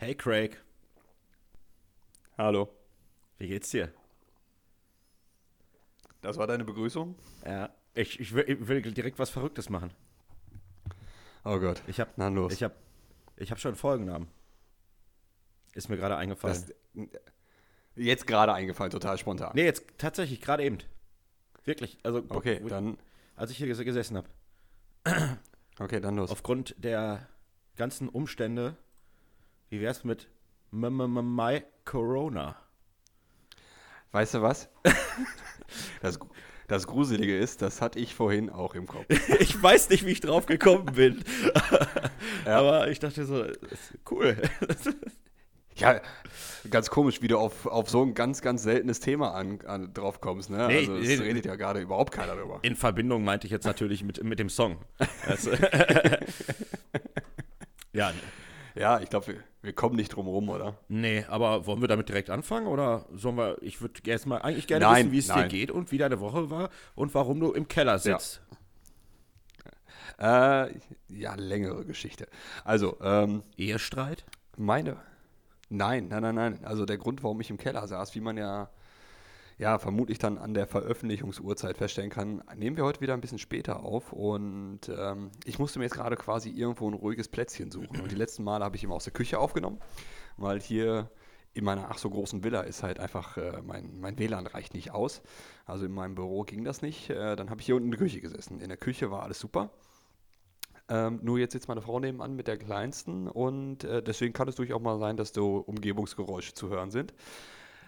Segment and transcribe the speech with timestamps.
[0.00, 0.56] Hey Craig,
[2.38, 2.70] Hallo.
[3.36, 3.92] wie geht's dir?
[6.22, 7.16] Das war deine Begrüßung?
[7.44, 7.68] Ja.
[7.92, 9.92] Ich, ich, will, ich will direkt was Verrücktes machen.
[11.44, 11.82] Oh Gott.
[11.86, 12.52] Ich hab, Na los.
[12.54, 12.76] ich hab,
[13.36, 14.28] ich hab schon einen Folgennamen.
[15.74, 16.64] Ist mir gerade eingefallen.
[16.94, 17.20] das,
[17.94, 19.52] jetzt gerade eingefallen, total spontan.
[19.54, 20.78] nee, jetzt tatsächlich, gerade eben.
[21.64, 22.96] Wirklich, also Okay, wo- dann,
[23.36, 24.28] als ich hier ges- gesessen habe.
[25.78, 26.30] okay, dann los.
[26.30, 27.28] Aufgrund der
[27.76, 28.76] ganzen Umstände,
[29.70, 30.28] wie wär's mit
[30.72, 32.56] My Corona?
[34.12, 34.68] Weißt du was?
[36.02, 36.18] das,
[36.66, 39.06] das Gruselige ist, das hatte ich vorhin auch im Kopf.
[39.38, 41.24] Ich weiß nicht, wie ich drauf gekommen bin.
[42.44, 43.46] Aber ich dachte so,
[44.10, 44.36] cool.
[45.76, 46.00] Ja,
[46.68, 50.20] ganz komisch, wie du auf, auf so ein ganz, ganz seltenes Thema an, an, drauf
[50.20, 50.50] kommst.
[50.50, 50.66] Ne?
[50.66, 52.58] Nee, also, es nee, redet ja gerade überhaupt keiner drüber.
[52.62, 54.78] In Verbindung meinte ich jetzt natürlich mit, mit dem Song.
[55.26, 55.52] Also,
[57.92, 58.12] ja,
[58.80, 60.78] Ja, ich glaube, wir, wir kommen nicht drum rum, oder?
[60.88, 64.66] nee, aber wollen wir damit direkt anfangen oder sollen wir, ich würde erst mal eigentlich
[64.66, 67.52] gerne Nein, wissen, wie es dir geht und wie deine Woche war und warum du
[67.52, 68.40] im Keller sitzt.
[70.18, 70.70] Äh,
[71.08, 72.26] ja, längere Geschichte.
[72.64, 74.24] Also, ähm, Ehestreit?
[74.56, 74.96] Meine?
[75.68, 76.64] Nein, nein, nein, nein.
[76.64, 78.70] Also der Grund, warum ich im Keller saß, wie man ja,
[79.60, 83.84] ja vermutlich dann an der Veröffentlichungsuhrzeit feststellen kann, nehmen wir heute wieder ein bisschen später
[83.84, 88.00] auf und ähm, ich musste mir jetzt gerade quasi irgendwo ein ruhiges Plätzchen suchen.
[88.00, 89.78] Und die letzten Male habe ich immer aus der Küche aufgenommen,
[90.38, 91.10] weil hier
[91.52, 94.92] in meiner ach so großen Villa ist halt einfach, äh, mein, mein WLAN reicht nicht
[94.92, 95.20] aus.
[95.66, 97.10] Also in meinem Büro ging das nicht.
[97.10, 98.60] Äh, dann habe ich hier unten in der Küche gesessen.
[98.60, 99.70] In der Küche war alles super.
[100.88, 104.54] Ähm, nur jetzt sitzt meine Frau nebenan mit der Kleinsten und äh, deswegen kann es
[104.54, 107.12] durchaus mal sein, dass so Umgebungsgeräusche zu hören sind.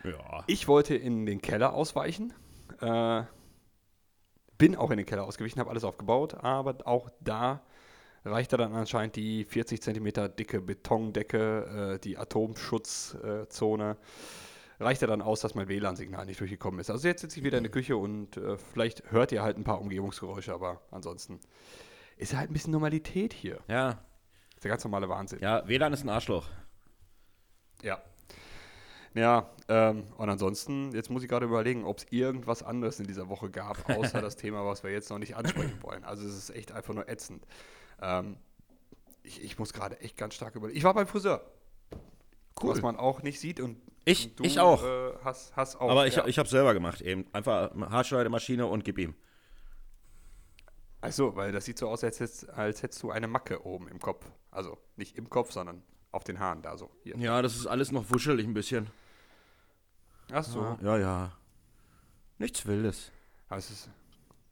[0.05, 0.45] Ja.
[0.47, 2.33] Ich wollte in den Keller ausweichen,
[2.81, 3.23] äh,
[4.59, 7.63] bin auch in den Keller ausgewichen, habe alles aufgebaut, aber auch da
[8.25, 13.97] reichte dann anscheinend die 40 Zentimeter dicke Betondecke, äh, die Atomschutzzone,
[14.79, 16.91] reichte dann aus, dass mein WLAN-Signal nicht durchgekommen ist.
[16.91, 19.65] Also jetzt sitze ich wieder in der Küche und äh, vielleicht hört ihr halt ein
[19.65, 21.41] paar Umgebungsgeräusche, aber ansonsten
[22.17, 23.59] ist halt ein bisschen Normalität hier.
[23.69, 24.01] Ja,
[24.55, 25.41] ist der ganz normale Wahnsinn.
[25.41, 26.47] ja, WLAN ist ein Arschloch.
[27.83, 28.01] Ja.
[29.15, 33.29] Ja, ähm, und ansonsten, jetzt muss ich gerade überlegen, ob es irgendwas anderes in dieser
[33.29, 36.05] Woche gab, außer das Thema, was wir jetzt noch nicht ansprechen wollen.
[36.05, 37.47] Also es ist echt einfach nur ätzend.
[38.01, 38.37] Ähm,
[39.23, 40.77] ich, ich muss gerade echt ganz stark überlegen.
[40.77, 41.45] Ich war beim Friseur.
[42.61, 42.71] Cool.
[42.71, 44.85] Was man auch nicht sieht und Ich- und du, ich auch.
[44.85, 45.91] Äh, hast, hast auch.
[45.91, 46.27] Aber ich, ja.
[46.27, 47.27] ich habe selber gemacht eben.
[47.33, 49.15] Einfach Haarschneidemaschine und gib ihm.
[51.01, 53.89] Ach so, weil das sieht so aus, als hättest, als hättest du eine Macke oben
[53.89, 54.25] im Kopf.
[54.51, 56.91] Also nicht im Kopf, sondern auf den Haaren da so.
[57.03, 57.17] Hier.
[57.17, 58.89] Ja, das ist alles noch wuschelig ein bisschen.
[60.33, 60.79] Ach so.
[60.83, 61.33] Ja, ja.
[62.39, 63.13] Nichts Wildes.
[63.49, 63.91] Aber es ist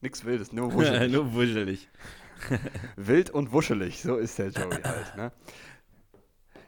[0.01, 1.13] nichts Wildes, nur wuschelig.
[1.13, 1.89] Nur wuschelig.
[2.97, 5.17] Wild und wuschelig, so ist der Joey halt.
[5.17, 5.33] Ne?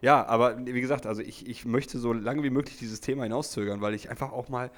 [0.01, 3.81] Ja, aber wie gesagt, also ich, ich möchte so lange wie möglich dieses Thema hinauszögern,
[3.81, 4.71] weil ich einfach auch mal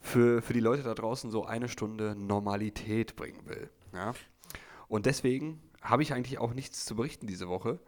[0.00, 3.70] für, für die Leute da draußen so eine Stunde Normalität bringen will.
[3.92, 4.14] Ja?
[4.88, 7.78] Und deswegen habe ich eigentlich auch nichts zu berichten diese Woche,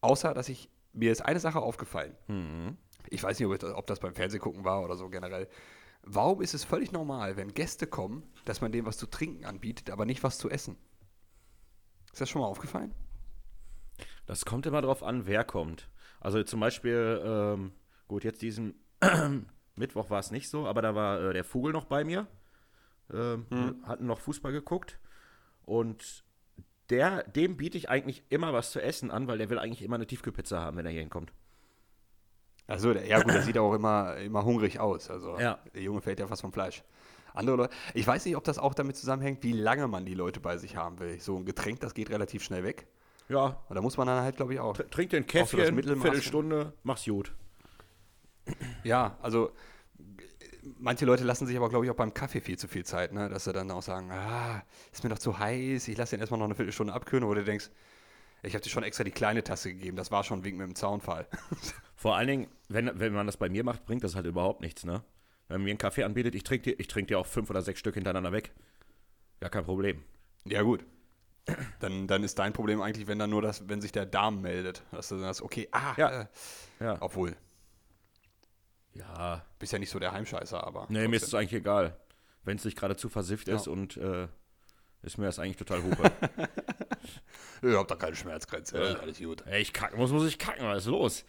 [0.00, 2.16] außer dass ich, mir ist eine Sache aufgefallen.
[2.28, 2.76] Mhm.
[3.10, 5.48] Ich weiß nicht, ob, ich- ob das beim Fernsehgucken war oder so generell.
[6.02, 9.90] Warum ist es völlig normal, wenn Gäste kommen, dass man denen was zu trinken anbietet,
[9.90, 10.76] aber nicht was zu essen?
[12.12, 12.94] Ist das schon mal aufgefallen?
[14.26, 15.88] Das kommt immer drauf an, wer kommt.
[16.20, 17.72] Also zum Beispiel, ähm,
[18.08, 18.74] gut, jetzt diesen
[19.76, 22.26] Mittwoch war es nicht so, aber da war äh, der Vogel noch bei mir.
[23.12, 23.46] Ähm,
[23.84, 24.98] Hatten noch Fußball geguckt.
[25.64, 26.24] Und
[26.90, 29.96] der, dem biete ich eigentlich immer was zu essen an, weil der will eigentlich immer
[29.96, 31.32] eine Tiefkühlpizza haben, wenn er hier hinkommt.
[32.66, 35.10] Also, ja gut, der sieht auch immer, immer hungrig aus.
[35.10, 35.58] Also Ja.
[35.74, 36.82] der Junge fällt ja fast vom Fleisch.
[37.34, 40.40] Andere Leute, ich weiß nicht, ob das auch damit zusammenhängt, wie lange man die Leute
[40.40, 41.18] bei sich haben will.
[41.20, 42.86] So ein Getränk, das geht relativ schnell weg.
[43.28, 44.76] Ja, Und da muss man dann halt, glaube ich, auch.
[44.76, 46.02] tr- trink den so Käffchen, Mittelmaß.
[46.02, 47.32] Viertelstunde, mach's gut.
[48.84, 49.50] Ja, also
[50.78, 53.28] manche Leute lassen sich aber, glaube ich, auch beim Kaffee viel zu viel Zeit, ne?
[53.28, 56.38] dass sie dann auch sagen, ah, ist mir doch zu heiß, ich lasse den erstmal
[56.38, 57.70] noch eine Viertelstunde abkühlen, wo du denkst,
[58.42, 60.74] ich habe dir schon extra die kleine Tasse gegeben, das war schon Wink mit dem
[60.74, 61.26] Zaunfall.
[61.96, 64.84] Vor allen Dingen, wenn, wenn man das bei mir macht, bringt das halt überhaupt nichts,
[64.84, 65.02] ne?
[65.48, 67.62] Wenn man mir einen Kaffee anbietet, ich trinke dir, ich trink dir auch fünf oder
[67.62, 68.52] sechs Stück hintereinander weg.
[69.42, 70.02] Ja, kein Problem.
[70.46, 70.84] Ja, gut.
[71.80, 74.82] Dann, dann ist dein Problem eigentlich, wenn dann nur das, wenn sich der Darm meldet,
[74.92, 76.22] dass du dann sagst, okay, ah, Ja.
[76.22, 76.26] äh,
[76.80, 76.96] Ja.
[77.00, 77.36] obwohl,
[78.94, 80.86] Ja, bist ja nicht so der Heimscheißer, aber.
[80.88, 81.40] nee, mir ist es trotzdem.
[81.40, 81.96] eigentlich egal.
[82.44, 83.56] Wenn es nicht gerade zu versifft Ja.
[83.56, 84.28] ist und äh,
[85.02, 86.10] ist mir das eigentlich total hupe.
[87.62, 88.98] Ihr habt doch keine Schmerzgrenze, Ja.
[89.00, 89.42] alles gut.
[89.46, 91.24] Ey, ich kacken muss, muss ich kacken, was ist los?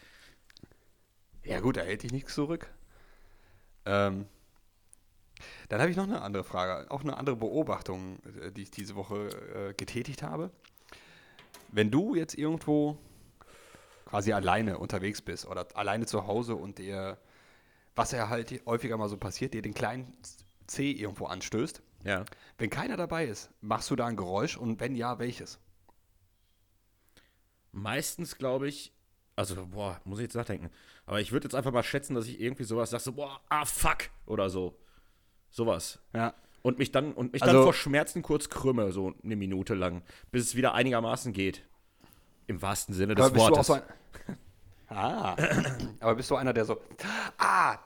[1.46, 2.68] Ja, gut, da hält dich nichts zurück.
[3.86, 4.26] Ähm,
[5.70, 8.96] dann habe ich noch eine andere Frage, auch eine andere Beobachtung, äh, die ich diese
[8.96, 10.52] Woche äh, getätigt habe.
[11.72, 12.98] Wenn du jetzt irgendwo
[14.06, 17.18] quasi alleine unterwegs bist oder alleine zu Hause und dir,
[17.96, 20.18] was ja halt häufiger mal so passiert, dir den kleinen
[20.68, 21.82] C irgendwo anstößt.
[22.04, 22.24] Ja.
[22.58, 25.60] Wenn keiner dabei ist, machst du da ein Geräusch und wenn ja, welches?
[27.72, 28.95] Meistens glaube ich,
[29.36, 30.70] also, boah, muss ich jetzt nachdenken.
[31.06, 33.66] Aber ich würde jetzt einfach mal schätzen, dass ich irgendwie sowas sage, so, boah, ah,
[33.66, 34.78] fuck, oder so.
[35.50, 36.00] Sowas.
[36.14, 36.34] Ja.
[36.62, 40.02] Und mich dann, und mich Also- dann vor Schmerzen kurz krümme, so eine Minute lang,
[40.32, 41.64] bis es wieder einigermaßen geht.
[42.48, 43.68] Im wahrsten Sinne des Aber bist du auch Wortes.
[43.68, 43.82] so ein.
[44.88, 45.36] Ah.
[46.00, 46.80] Aber bist du einer, der so.
[47.38, 47.78] Ah!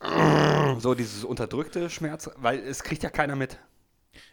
[0.78, 3.58] So dieses unterdrückte Schmerz, weil es kriegt ja keiner mit.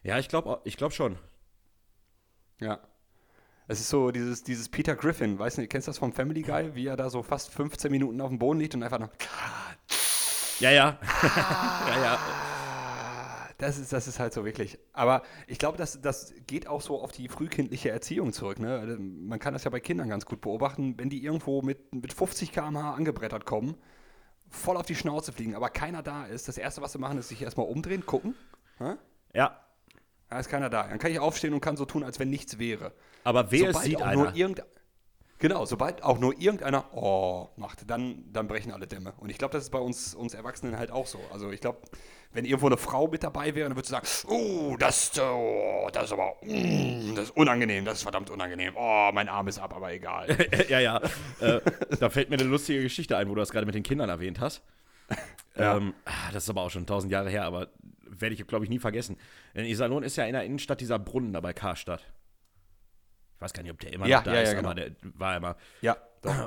[0.04, 1.18] ja, ich glaube ich glaub schon.
[2.60, 2.80] Ja.
[3.72, 6.74] Es ist so dieses, dieses Peter Griffin, weißt du, kennst du das vom Family Guy,
[6.74, 9.10] wie er da so fast 15 Minuten auf dem Boden liegt und einfach noch.
[10.60, 10.98] Ja, ja.
[11.88, 12.20] ja, ja.
[13.60, 14.80] Das ist, das ist halt so wirklich.
[14.92, 18.58] Aber ich glaube, das, das geht auch so auf die frühkindliche Erziehung zurück.
[18.58, 18.80] Ne?
[18.80, 22.12] Also, Man kann das ja bei Kindern ganz gut beobachten, wenn die irgendwo mit, mit
[22.12, 23.76] 50 km/h angebrettert kommen,
[24.50, 26.48] voll auf die Schnauze fliegen, aber keiner da ist.
[26.48, 28.34] Das Erste, was sie machen, ist sich erstmal umdrehen, gucken.
[28.80, 28.96] Hä?
[29.36, 29.60] Ja,
[30.30, 30.84] Da ist keiner da.
[30.84, 32.94] Dann kann ich aufstehen und kann so tun, als wenn nichts wäre.
[33.24, 34.34] aber wer es Sobald sieht auch einer.
[35.42, 39.14] Genau, sobald auch nur irgendeiner Oh macht, dann, dann brechen alle Dämme.
[39.18, 41.20] Und ich glaube, das ist bei uns, uns Erwachsenen halt auch so.
[41.32, 41.80] Also ich glaube,
[42.34, 46.06] wenn irgendwo eine Frau mit dabei wäre, dann würdest du sagen, oh, das, oh, das
[46.06, 48.74] ist aber, mm, das ist unangenehm, das ist verdammt unangenehm.
[48.76, 50.28] Oh, mein Arm ist ab, aber egal.
[50.68, 51.02] ja, ja.
[51.40, 51.62] Äh,
[51.98, 54.42] da fällt mir eine lustige Geschichte ein, wo du das gerade mit den Kindern erwähnt
[54.42, 54.62] hast.
[55.56, 55.78] Ja.
[55.78, 57.70] Ähm, ah, das ist aber auch schon tausend Jahre her, aber
[58.10, 59.18] werde ich, glaube ich, nie vergessen.
[59.54, 62.06] In Iserlohn ist ja in der Innenstadt dieser Brunnen da bei Karstadt.
[63.36, 64.88] Ich weiß gar nicht, ob der immer Ja, noch da ja, ist, ja, aber genau.
[65.02, 65.56] der war immer.
[65.82, 65.96] ja,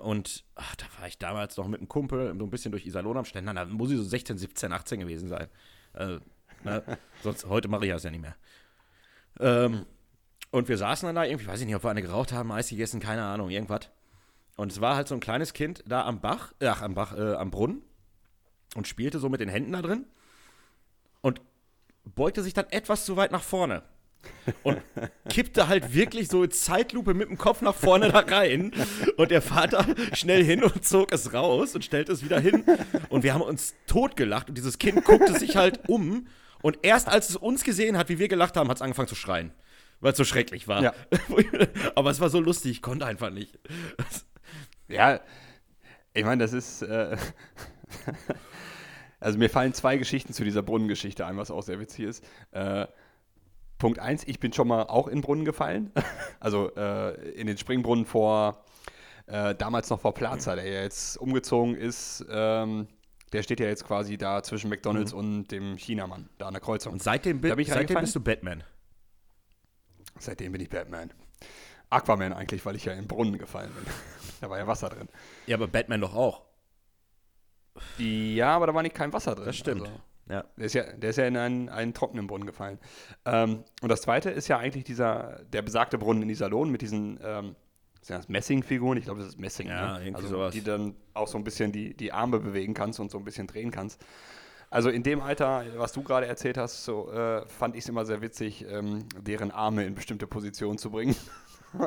[0.03, 3.17] Und ach, da war ich damals noch mit einem Kumpel so ein bisschen durch Iserlohn
[3.17, 3.55] am Ständer.
[3.55, 5.49] Da muss ich so 16, 17, 18 gewesen sein.
[5.95, 6.19] Äh,
[6.65, 6.99] ne?
[7.23, 8.37] Sonst, heute mache ich das ja nicht mehr.
[9.41, 9.87] Ähm,
[10.51, 12.69] und wir saßen dann da irgendwie, weiß ich nicht, ob wir eine geraucht haben, Eis
[12.69, 13.89] gegessen, keine Ahnung, irgendwas.
[14.57, 17.35] Und es war halt so ein kleines Kind da am Bach, ach, am Bach, äh,
[17.35, 17.81] am Brunnen
[18.77, 20.05] und spielte so mit den Händen da drin
[22.05, 23.83] beugte sich dann etwas zu weit nach vorne
[24.63, 24.81] und
[25.29, 28.73] kippte halt wirklich so in Zeitlupe mit dem Kopf nach vorne da rein.
[29.17, 32.65] Und der Vater schnell hin und zog es raus und stellte es wieder hin.
[33.09, 36.27] Und wir haben uns totgelacht und dieses Kind guckte sich halt um.
[36.61, 39.15] Und erst als es uns gesehen hat, wie wir gelacht haben, hat es angefangen zu
[39.15, 39.53] schreien.
[40.01, 40.83] Weil es so schrecklich war.
[40.83, 40.95] Ja.
[41.95, 43.59] Aber es war so lustig, ich konnte einfach nicht.
[44.89, 45.21] Ja,
[46.13, 46.83] ich meine, das ist.
[46.83, 47.17] Äh,
[49.23, 52.25] also mir fallen zwei Geschichten zu dieser Brunnengeschichte ein, was auch sehr witzig ist.
[52.51, 52.87] Äh,
[53.79, 55.91] Punkt eins, ich bin schon mal auch in Brunnen gefallen.
[56.41, 58.65] Also äh, in den Springbrunnen vor,
[59.27, 62.27] äh, damals noch vor Plaza, der ja jetzt umgezogen ist.
[62.29, 62.89] Ähm,
[63.33, 66.95] der steht ja jetzt quasi da zwischen McDonalds und dem Chinamann, da an der Kreuzung.
[66.95, 68.65] Und seitdem, bin ich seitdem bist du Batman.
[70.19, 71.13] Seitdem bin ich Batman.
[71.91, 73.85] Aquaman eigentlich, weil ich ja in den Brunnen gefallen bin.
[74.41, 75.09] da war ja Wasser drin.
[75.47, 76.43] Ja, aber Batman doch auch.
[77.99, 79.47] Ja, aber da war nicht kein Wasser drin.
[79.47, 79.83] Das stimmt.
[79.83, 79.93] Also,
[80.29, 80.45] Ja.
[80.57, 82.79] der, ist ja, der ist ja in einen, einen trockenen Brunnen gefallen.
[83.25, 87.19] Ähm, und das zweite ist ja eigentlich dieser, der besagte Brunnen in Iserlohn mit diesen
[87.23, 87.57] ähm,
[88.05, 90.05] sind das Messingfiguren, ich glaube, das ist Messing, Ja, ne?
[90.07, 90.53] irgendwie also, sowas.
[90.53, 93.47] die dann auch so ein bisschen die, die Arme bewegen kannst und so ein bisschen
[93.47, 94.01] drehen kannst.
[94.71, 98.05] Also in dem Alter, was du gerade erzählt hast, so äh, fand ich es immer
[98.05, 101.15] sehr witzig, ähm, deren Arme in bestimmte Positionen zu bringen.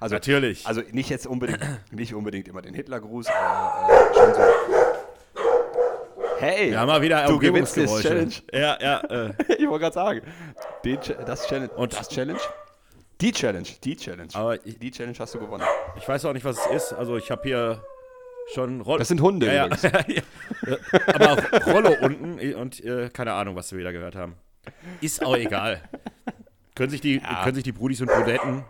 [0.00, 0.66] also, Natürlich.
[0.66, 1.60] also nicht jetzt unbedingt,
[1.92, 4.40] nicht unbedingt immer den Hitlergruß, aber äh, schon so.
[6.40, 8.00] Hey, Ja, mal wieder du gewinnst das.
[8.02, 8.32] Challenge.
[8.52, 9.00] Ja, ja.
[9.00, 9.32] Äh.
[9.58, 10.22] Ich wollte gerade sagen,
[10.84, 11.70] den, das Challenge.
[11.74, 12.40] Und- das Challenge?
[13.20, 14.30] Die Challenge, die Challenge.
[14.34, 15.64] Aber ich- die Challenge hast du gewonnen.
[15.96, 16.92] Ich weiß auch nicht, was es ist.
[16.94, 17.84] Also ich habe hier
[18.54, 18.98] schon Rollo.
[18.98, 19.68] Das sind Hunde ja, ja.
[21.14, 24.36] Aber auch Rollo unten und äh, keine Ahnung, was wir wieder gehört haben.
[25.02, 25.82] Ist auch egal.
[26.74, 27.42] können, sich die, Ja.
[27.42, 28.64] können sich die Brudis und Brudetten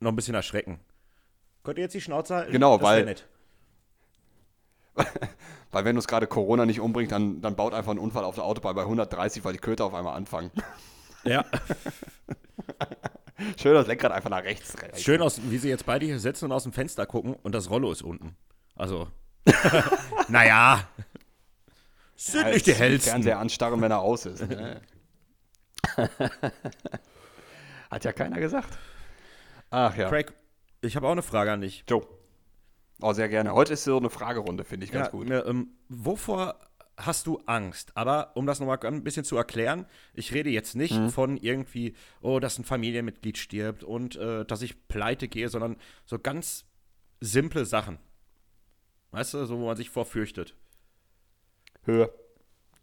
[0.00, 0.80] noch ein bisschen erschrecken.
[1.62, 2.52] Könnt ihr jetzt die Schnauze halten?
[2.52, 3.26] Genau, Das weil- nett.
[5.72, 8.44] Weil wenn uns gerade Corona nicht umbringt, dann, dann baut einfach einen Unfall auf der
[8.44, 10.50] Autobahn bei 130, weil die Köter auf einmal anfangen.
[11.24, 11.44] Ja,
[13.56, 14.74] Schön das Lenkrad einfach nach rechts.
[14.96, 17.70] schön, aus, wie sie jetzt beide hier sitzen und aus dem Fenster gucken und das
[17.70, 18.34] Rollo ist unten.
[18.74, 19.06] Also,
[20.28, 20.88] naja.
[22.16, 23.10] Sind Als nicht die hellsten.
[23.10, 24.48] Fernseher anstarren, wenn er aus ist.
[24.48, 24.80] Ne?
[27.90, 28.76] Hat ja keiner gesagt.
[29.70, 30.08] Ach ja.
[30.08, 30.32] Craig,
[30.80, 31.84] ich habe auch eine Frage an dich.
[31.88, 32.04] Joe.
[33.02, 33.52] Oh, sehr gerne.
[33.52, 35.28] Heute ist so eine Fragerunde, finde ich ganz Ja, gut.
[35.28, 36.58] Ne, ähm, wovor
[36.96, 37.90] hast du Angst?
[37.96, 41.10] Aber um das nochmal ein bisschen zu erklären, ich rede jetzt nicht Mhm.
[41.10, 46.18] von irgendwie, oh, dass ein Familienmitglied stirbt und äh, dass ich pleite gehe, sondern so
[46.18, 46.64] ganz
[47.20, 47.98] simple Sachen.
[49.10, 50.54] Weißt du, so wo man sich vorfürchtet.
[51.84, 52.12] Höhe.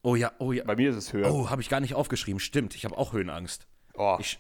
[0.02, 0.64] Oh ja, oh ja.
[0.66, 1.30] Bei mir ist es Höhe.
[1.32, 2.40] Oh, habe ich gar nicht aufgeschrieben.
[2.40, 3.68] Stimmt, ich habe auch Höhenangst.
[3.96, 4.18] Oh.
[4.20, 4.40] Ich,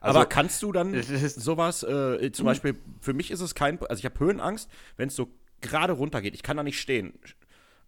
[0.00, 3.98] Also, Aber kannst du dann sowas, äh, zum Beispiel, für mich ist es kein, also
[3.98, 5.28] ich habe Höhenangst, wenn es so
[5.60, 6.34] gerade runter geht.
[6.34, 7.14] Ich kann da nicht stehen.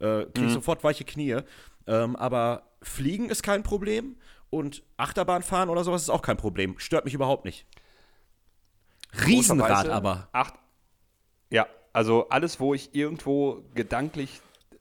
[0.00, 0.50] Äh, krieg mhm.
[0.50, 1.40] sofort weiche Knie.
[1.86, 4.16] Ähm, aber Fliegen ist kein Problem
[4.48, 6.78] und Achterbahn fahren oder sowas ist auch kein Problem.
[6.78, 7.66] Stört mich überhaupt nicht.
[9.26, 10.28] Riesenrad aber.
[10.32, 10.54] Acht,
[11.50, 14.40] ja, also alles, wo ich irgendwo gedanklich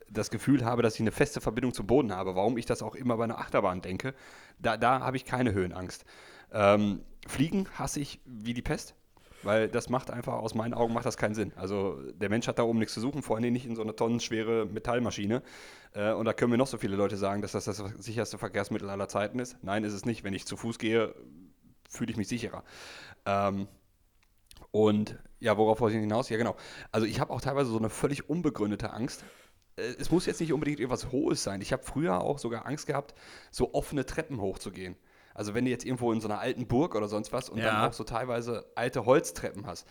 [0.09, 2.95] das Gefühl habe, dass ich eine feste Verbindung zum Boden habe, warum ich das auch
[2.95, 4.13] immer bei einer Achterbahn denke,
[4.59, 6.05] da, da habe ich keine Höhenangst.
[6.51, 8.95] Ähm, Fliegen hasse ich wie die Pest,
[9.43, 11.53] weil das macht einfach, aus meinen Augen macht das keinen Sinn.
[11.55, 13.95] Also der Mensch hat da oben nichts zu suchen, vor allem nicht in so einer
[13.95, 15.43] tonnenschwere Metallmaschine.
[15.93, 18.89] Äh, und da können mir noch so viele Leute sagen, dass das das sicherste Verkehrsmittel
[18.89, 19.57] aller Zeiten ist.
[19.61, 20.23] Nein, ist es nicht.
[20.23, 21.13] Wenn ich zu Fuß gehe,
[21.89, 22.63] fühle ich mich sicherer.
[23.25, 23.67] Ähm,
[24.71, 26.29] und ja, worauf wollte ich hinaus?
[26.29, 26.55] Ja, genau.
[26.91, 29.23] Also ich habe auch teilweise so eine völlig unbegründete Angst.
[29.77, 31.61] Äh, es muss jetzt nicht unbedingt etwas Hohes sein.
[31.61, 33.15] Ich habe früher auch sogar Angst gehabt,
[33.51, 34.95] so offene Treppen hochzugehen.
[35.33, 37.65] Also wenn du jetzt irgendwo in so einer alten Burg oder sonst was und ja.
[37.65, 39.87] dann auch so teilweise alte Holztreppen hast.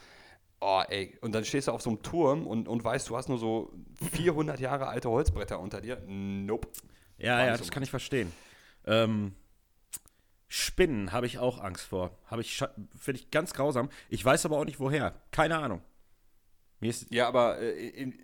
[0.60, 1.16] Oh, ey.
[1.20, 3.72] Und dann stehst du auf so einem Turm und, und weißt, du hast nur so
[4.12, 6.02] 400 Jahre alte Holzbretter unter dir.
[6.06, 6.68] Nope.
[7.16, 8.32] Ja, ja, das so kann ich verstehen.
[8.84, 9.34] Ähm,
[10.48, 12.10] Spinnen habe ich auch Angst vor.
[12.26, 12.58] Habe ich
[12.96, 13.90] finde ich ganz grausam.
[14.08, 15.14] Ich weiß aber auch nicht woher.
[15.30, 15.82] Keine Ahnung.
[17.10, 18.18] ja, aber äh, in,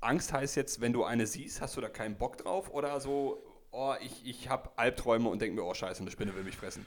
[0.00, 3.42] Angst heißt jetzt, wenn du eine siehst, hast du da keinen Bock drauf oder so,
[3.76, 6.86] oh, ich, ich habe Albträume und denke mir, oh scheiße, eine Spinne will mich fressen.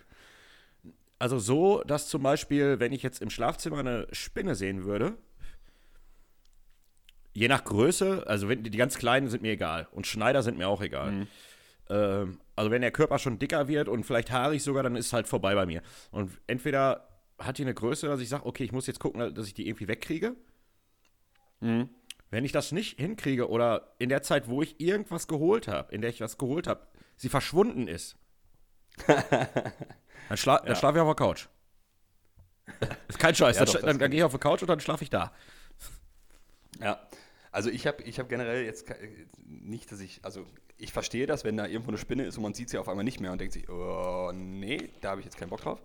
[1.20, 5.18] Also so, dass zum Beispiel, wenn ich jetzt im Schlafzimmer eine Spinne sehen würde,
[7.34, 10.68] je nach Größe, also wenn die ganz kleinen sind mir egal und Schneider sind mir
[10.68, 11.12] auch egal.
[11.12, 11.28] Mhm.
[11.90, 15.14] Ähm, also wenn der Körper schon dicker wird und vielleicht haarig sogar, dann ist es
[15.14, 15.82] halt vorbei bei mir.
[16.12, 19.48] Und entweder hat die eine Größe, dass ich sage, okay, ich muss jetzt gucken, dass
[19.48, 20.36] ich die irgendwie wegkriege.
[21.60, 21.90] Mhm.
[22.32, 26.02] Wenn ich das nicht hinkriege oder in der Zeit, wo ich irgendwas geholt habe, in
[26.02, 28.18] der ich was geholt habe, sie verschwunden ist,
[29.08, 30.76] dann, schla ja.
[30.76, 31.48] schlafe ich auf der Couch.
[33.08, 33.58] ist kein Scheiß.
[33.60, 35.32] Ja, dann, dann, dann gehe ich auf der Couch und dann schlafe ich da.
[36.80, 37.00] Ja.
[37.52, 38.86] Also ich habe ich hab generell jetzt
[39.46, 40.46] nicht, dass ich, also
[40.78, 43.04] ich verstehe das, wenn da irgendwo eine Spinne ist und man sieht sie auf einmal
[43.04, 45.82] nicht mehr und denkt sich, oh nee, da habe ich jetzt keinen Bock drauf.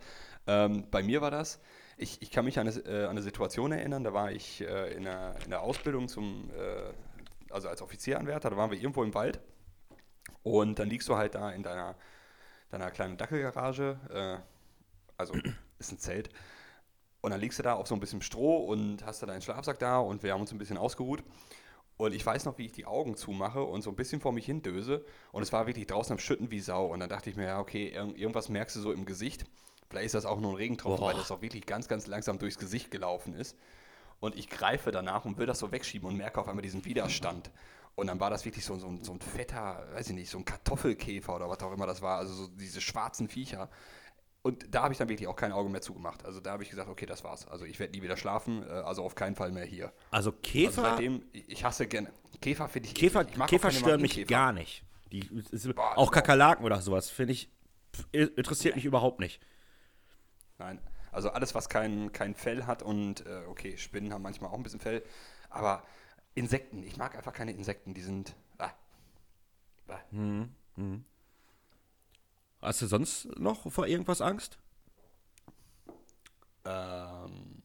[0.47, 1.59] Ähm, bei mir war das,
[1.97, 5.05] ich, ich kann mich an eine, äh, eine Situation erinnern, da war ich äh, in,
[5.05, 6.93] der, in der Ausbildung zum, äh,
[7.53, 9.41] also als Offizieranwärter, da waren wir irgendwo im Wald
[10.43, 11.97] und dann liegst du halt da in deiner,
[12.71, 14.39] deiner kleinen Dackelgarage, äh,
[15.17, 15.35] also
[15.79, 16.31] ist ein Zelt,
[17.25, 19.79] und dann liegst du da auf so ein bisschen Stroh und hast da deinen Schlafsack
[19.79, 21.25] da und wir haben uns ein bisschen ausgeruht.
[21.97, 24.45] Und ich weiß noch, wie ich die Augen zumache und so ein bisschen vor mich
[24.45, 25.07] hin döse.
[25.33, 26.85] Und es war wirklich draußen am Schütten wie Sau.
[26.87, 29.47] Und dann dachte ich mir, ja, okay, irgendwas merkst du so im Gesicht.
[29.91, 31.13] Vielleicht ist das auch nur ein Regentropfen, Boah.
[31.13, 33.57] weil das auch wirklich ganz, ganz langsam durchs Gesicht gelaufen ist.
[34.21, 37.51] Und ich greife danach und will das so wegschieben und merke auf einmal diesen Widerstand.
[37.95, 40.45] Und dann war das wirklich so, so, so ein fetter, weiß ich nicht, so ein
[40.45, 42.19] Kartoffelkäfer oder was auch immer das war.
[42.19, 43.71] Also so diese schwarzen Viecher.
[44.43, 46.25] Und da habe ich dann wirklich auch kein Auge mehr zugemacht.
[46.25, 47.49] Also da habe ich gesagt, okay, das war's.
[47.49, 49.93] Also ich werde nie wieder schlafen, äh, also auf keinen Fall mehr hier.
[50.11, 50.83] Also Käfer.
[50.83, 52.13] Also seitdem, ich hasse gerne.
[52.41, 52.95] Käfer finde ich.
[52.95, 54.85] Käfer, ich Käfer stören mich gar nicht.
[55.13, 55.21] Die,
[55.75, 57.49] Boah, auch Kakerlaken oder sowas, finde ich,
[58.13, 59.41] interessiert mich überhaupt nicht.
[60.59, 60.81] Nein.
[61.13, 64.63] Also alles, was kein, kein Fell hat und äh, okay, Spinnen haben manchmal auch ein
[64.63, 65.03] bisschen Fell,
[65.49, 65.85] aber
[66.35, 68.35] Insekten, ich mag einfach keine Insekten, die sind.
[68.59, 68.73] Ah.
[69.89, 69.99] Ah.
[70.11, 71.05] Hm, hm.
[72.61, 74.59] Hast du sonst noch vor irgendwas Angst?
[76.65, 77.63] Ähm,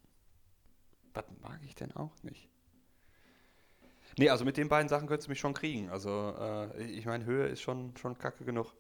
[1.14, 2.50] was mag ich denn auch nicht?
[4.18, 5.90] Nee, also mit den beiden Sachen könntest du mich schon kriegen.
[5.90, 8.74] Also, äh, ich meine, Höhe ist schon, schon kacke genug.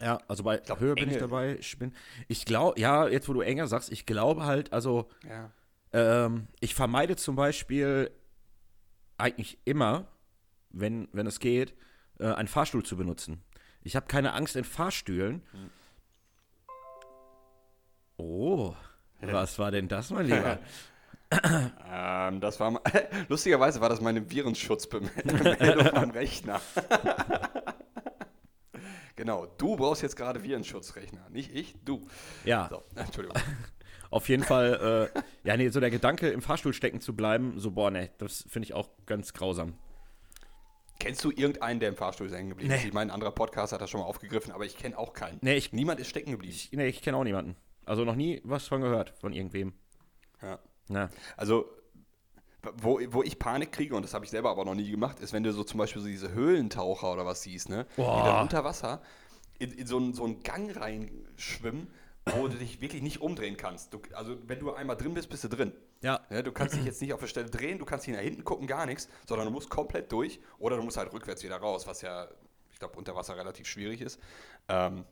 [0.00, 1.56] Ja, also bei glaub, Höhe bin ich dabei.
[1.60, 1.94] Ich bin,
[2.28, 5.50] ich glaube, ja, jetzt wo du enger sagst, ich glaube halt, also, ja.
[5.92, 8.10] ähm, ich vermeide zum Beispiel
[9.18, 10.08] eigentlich immer,
[10.70, 11.74] wenn, wenn es geht,
[12.18, 13.42] äh, einen Fahrstuhl zu benutzen.
[13.82, 15.42] Ich habe keine Angst in Fahrstühlen.
[15.52, 15.70] Hm.
[18.16, 18.74] Oh,
[19.20, 20.58] was war denn das, mein Lieber?
[21.90, 22.80] ähm, das war
[23.28, 26.60] lustigerweise war das meine Virenschutzbemeldung am Rechner.
[29.16, 32.06] Genau, du brauchst jetzt gerade Virenschutzrechner, nicht ich, du.
[32.44, 32.68] Ja.
[32.70, 33.40] So, Entschuldigung.
[34.10, 37.70] Auf jeden Fall, äh, ja, nee, so der Gedanke, im Fahrstuhl stecken zu bleiben, so,
[37.70, 39.74] boah, ne, das finde ich auch ganz grausam.
[40.98, 42.76] Kennst du irgendeinen, der im Fahrstuhl hängen geblieben nee.
[42.76, 42.84] ist?
[42.84, 45.38] Ich meine, ein anderer Podcast hat das schon mal aufgegriffen, aber ich kenne auch keinen.
[45.40, 46.54] Nee, ich, Niemand ist stecken geblieben.
[46.54, 47.56] Ich, nee, ich kenne auch niemanden.
[47.84, 49.72] Also noch nie was von gehört, von irgendwem.
[50.42, 50.58] Ja.
[50.90, 51.10] ja.
[51.36, 51.66] Also,
[52.76, 55.32] wo, wo ich Panik kriege, und das habe ich selber aber noch nie gemacht, ist,
[55.32, 57.86] wenn du so zum Beispiel so diese Höhlentaucher oder was siehst, ne?
[57.96, 59.02] Die dann unter Wasser
[59.58, 61.88] in, in so, einen, so einen Gang reinschwimmen
[62.26, 63.92] wo du dich wirklich nicht umdrehen kannst.
[63.92, 65.72] Du, also wenn du einmal drin bist, bist du drin.
[66.02, 66.20] Ja.
[66.30, 66.42] ja.
[66.42, 68.66] Du kannst dich jetzt nicht auf der Stelle drehen, du kannst nicht nach hinten gucken,
[68.66, 72.02] gar nichts, sondern du musst komplett durch oder du musst halt rückwärts wieder raus, was
[72.02, 72.28] ja,
[72.72, 74.20] ich glaube, unter Wasser relativ schwierig ist.
[74.68, 75.04] Ähm,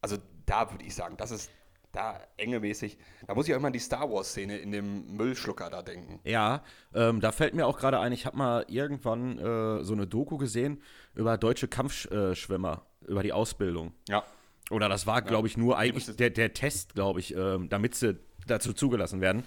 [0.00, 1.50] also da würde ich sagen, das ist
[1.94, 2.98] da engelmäßig.
[3.26, 6.20] Da muss ich auch immer an die Star Wars-Szene in dem Müllschlucker da denken.
[6.24, 6.62] Ja,
[6.94, 10.36] ähm, da fällt mir auch gerade ein, ich habe mal irgendwann äh, so eine Doku
[10.38, 10.82] gesehen
[11.14, 13.92] über deutsche Kampfschwimmer, über die Ausbildung.
[14.08, 14.24] Ja.
[14.70, 18.18] Oder das war, glaube ich, nur eigentlich der, der Test, glaube ich, ähm, damit sie
[18.46, 19.44] dazu zugelassen werden.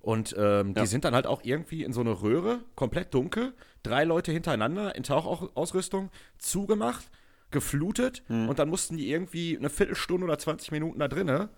[0.00, 0.82] Und ähm, Ja.
[0.82, 4.94] die sind dann halt auch irgendwie in so eine Röhre, komplett dunkel, drei Leute hintereinander
[4.94, 7.10] in Tauchausrüstung, zugemacht,
[7.50, 8.48] geflutet Hm.
[8.48, 11.48] und dann mussten die irgendwie eine Viertelstunde oder 20 Minuten da drinnen,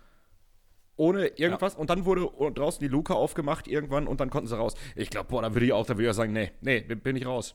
[0.98, 1.74] ohne irgendwas.
[1.76, 4.74] Und dann wurde draußen die Luke aufgemacht irgendwann und dann konnten sie raus.
[4.94, 7.16] Ich glaube, boah, da würde ich auch, da würde ich sagen, nee, nee, bin bin
[7.16, 7.54] ich raus.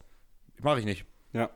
[0.61, 1.05] Mache ich nicht.
[1.33, 1.49] Ja.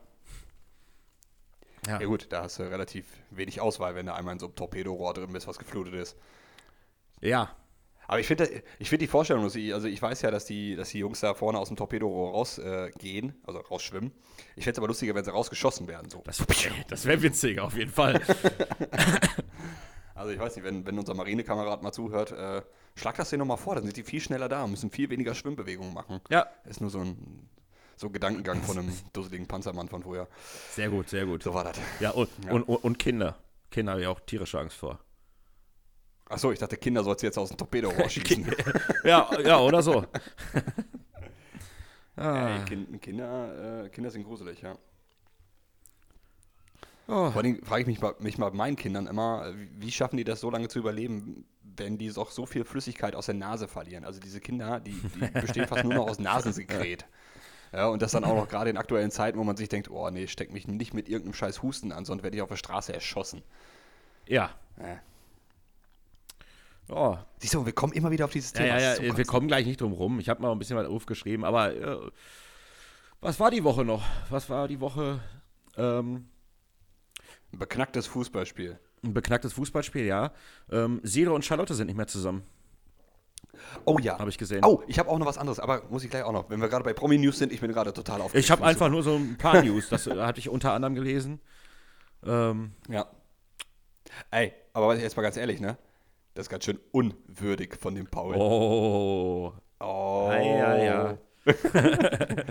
[1.88, 2.02] Ja.
[2.02, 5.14] Ja gut, da hast du relativ wenig Auswahl, wenn du einmal in so einem Torpedorohr
[5.14, 6.18] drin bist, was geflutet ist.
[7.22, 7.56] Ja,
[8.08, 10.76] Aber ich finde ich find die Vorstellung, dass ich, also ich weiß ja, dass die,
[10.76, 14.12] dass die Jungs da vorne aus dem Torpedorohr rausgehen, äh, gehen, also rausschwimmen.
[14.56, 16.10] Ich fände es aber lustiger, wenn sie rausgeschossen werden.
[16.10, 16.22] So.
[16.26, 16.46] das,
[16.90, 18.22] das wäre witzig, auf jeden Fall.
[20.18, 22.64] Also ich weiß nicht, wenn, wenn unser Marinekamerad mal zuhört, äh,
[22.96, 25.36] schlag das denen nochmal vor, dann sind die viel schneller da und müssen viel weniger
[25.36, 26.20] Schwimmbewegungen machen.
[26.30, 27.48] ja, Ist nur so ein,
[27.96, 30.28] so Gedankengang von einem dusseligen Panzermann von früher.
[30.72, 31.44] sehr gut, sehr gut.
[31.44, 31.78] So war das.
[32.00, 32.52] Ja, und, Ja.
[32.52, 33.38] Und, und, Kinder.
[33.70, 35.00] Kinder habe ich auch tierische Angst vor.
[36.30, 38.52] Achso, ich dachte, Kinder sollst du jetzt aus dem Torpedorohr schießen.
[39.04, 40.04] Ja, ja, oder so.
[42.18, 42.58] ah.
[42.58, 44.78] Ey, kind, Kinder, äh, Kinder sind gruselig, ja.
[47.08, 47.32] Oh.
[47.32, 50.24] Vor Dingen frage ich mich, bei- mich mal bei meinen Kindern immer, wie- schaffen die
[50.24, 51.46] das so lange zu überleben,
[51.76, 54.04] wenn die auch so viel Flüssigkeit aus der Nase verlieren?
[54.06, 57.06] Also diese Kinder, die, die bestehen fast nur noch aus Nasensekret.
[57.74, 60.10] Ja, und das dann auch noch gerade in aktuellen Zeiten, wo man sich denkt, oh
[60.10, 62.94] nee, steck mich nicht mit irgendeinem scheiß Husten an, sonst werde ich auf der Straße
[62.94, 63.42] erschossen.
[64.26, 64.52] Ja.
[64.80, 65.00] Ja.
[66.90, 67.18] Oh.
[67.40, 68.80] Siehst du, wir kommen immer wieder auf dieses Ja, Thema.
[68.80, 70.20] ja, ja, so wir kommen gleich nicht drum rum.
[70.22, 71.98] Ich habe mal ein bisschen was aufgeschrieben, aber äh,
[73.20, 74.04] was war die Woche noch?
[74.30, 75.20] Was war die Woche?
[75.76, 76.30] Ähm,
[77.58, 78.78] Ein beknacktes Fußballspiel.
[79.04, 80.32] ein beknacktes Fußballspiel, ja.
[80.72, 82.44] Ähm, Sido und Charlotte sind nicht mehr zusammen,
[83.86, 84.20] Oh ja.
[84.20, 84.64] habe ich gesehen.
[84.64, 86.50] Oh, ich habe auch noch was anderes, aber muss ich gleich auch noch.
[86.52, 88.46] Wenn wir gerade bei Promi News sind, ich bin gerade total aufgeregt.
[88.46, 91.42] Ich habe einfach nur so ein paar News, das äh, hatte ich unter anderem gelesen.
[92.24, 93.08] Ähm, Ja.
[94.32, 95.78] Ey, aber jetzt mal ganz ehrlich, ne?
[96.36, 98.36] Das ist ganz schön unwürdig von dem Paul.
[98.36, 99.54] oh.
[99.80, 100.30] Oh.
[100.32, 101.18] Ja, ja,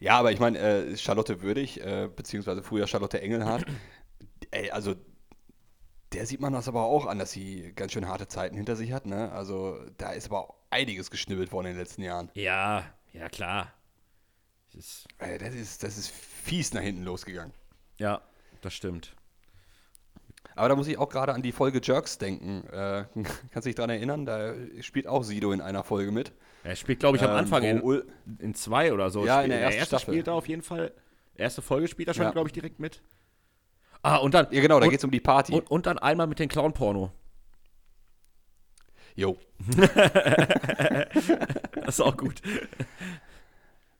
[0.00, 0.18] ja.
[0.18, 3.64] Aber ich meine, äh, Charlotte Würdig, äh, beziehungsweise früher Charlotte Engelhardt,
[4.50, 4.94] ey, also
[6.12, 8.92] der sieht man das aber auch an, dass sie ganz schön harte Zeiten hinter sich
[8.92, 9.32] hat, ne?
[9.32, 12.30] Also da ist aber auch einiges geschnibbelt worden in den letzten Jahren.
[12.34, 13.72] Ja, ja, klar.
[14.72, 17.52] Das ist, Ey, das ist, das ist fies nach hinten losgegangen.
[17.98, 18.20] ja,
[18.60, 19.14] das stimmt.
[20.56, 22.64] Aber da muss ich auch gerade an die Folge Jerks denken.
[22.68, 23.06] Äh,
[23.50, 24.24] kannst du dich dran erinnern?
[24.24, 26.32] Da spielt auch Sido in einer Folge mit.
[26.64, 28.02] Er spielt, glaube ich, am Ähm, Anfang in,
[28.40, 29.24] in zwei oder so.
[29.24, 30.14] Ja, spielt- in der ersten erste Staffel.
[30.14, 30.92] spielt er auf jeden Fall.
[31.36, 32.30] Erste Folge spielt er schon, Ja.
[32.32, 33.02] glaube ich, direkt mit.
[34.02, 34.46] Ah, und dann.
[34.50, 35.52] Ja, genau, da geht es um die Party.
[35.52, 37.10] und, und dann einmal mit den Clown-Porno.
[39.16, 39.36] Jo.
[41.84, 42.40] Das ist auch gut.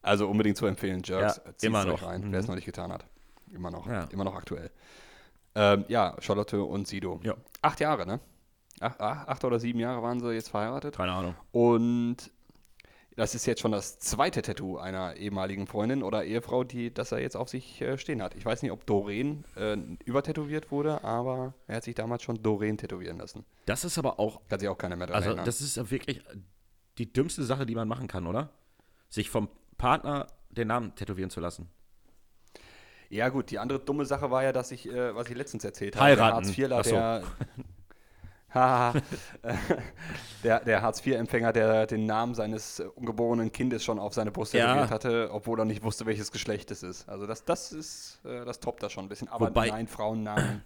[0.03, 1.37] Also unbedingt zu empfehlen, Jerks.
[1.37, 2.03] Ja, Zieht's immer noch.
[2.03, 2.33] rein, Mhm.
[2.33, 3.05] wer es noch nicht getan hat.
[3.53, 3.87] Immer noch.
[3.87, 4.05] Ja.
[4.05, 4.71] Immer noch aktuell.
[5.55, 7.21] Ähm, ja, Charlotte und Sido.
[7.23, 7.35] Ja.
[7.63, 8.21] Acht Jahre, ne?
[8.81, 10.97] Ach, ach, acht oder sieben Jahre waren sie jetzt verheiratet.
[10.97, 11.35] Keine Ahnung.
[11.53, 12.31] Und
[13.17, 17.21] das ist jetzt schon das zweite Tattoo einer ehemaligen Freundin oder Ehefrau, die das er
[17.21, 18.35] jetzt auf sich äh, stehen hat.
[18.35, 22.77] Ich weiß nicht, ob Doreen äh, übertätowiert wurde, aber er hat sich damals schon Doreen
[22.77, 23.45] tätowieren lassen.
[23.67, 24.41] Das ist aber auch.
[24.49, 25.47] Kann sich auch keiner mehr daran Also, erinnern.
[25.47, 26.23] das ist wirklich
[26.99, 28.51] die dümmste Sache, die man machen kann, oder?
[29.09, 29.49] Sich vom
[29.79, 31.69] Partner den Namen tätowieren zu lassen.
[33.11, 36.01] Ja, gut, die andere dumme Sache war ja, dass ich, äh, was ich letztens erzählt
[36.01, 36.49] Heiraten.
[36.49, 36.97] habe, der Ach so.
[36.97, 37.65] Hartz-IVler, der.
[40.45, 44.67] der, der Hartz-IV-Empfänger, der den Namen seines äh, ungeborenen Kindes schon auf seine Brust Ja.
[44.67, 47.09] tätowiert hatte, obwohl er nicht wusste, welches Geschlecht es ist.
[47.09, 49.29] Also das, das ist, äh, das toppt da schon ein bisschen.
[49.29, 50.63] Aber Wobei- nein, Frauennamen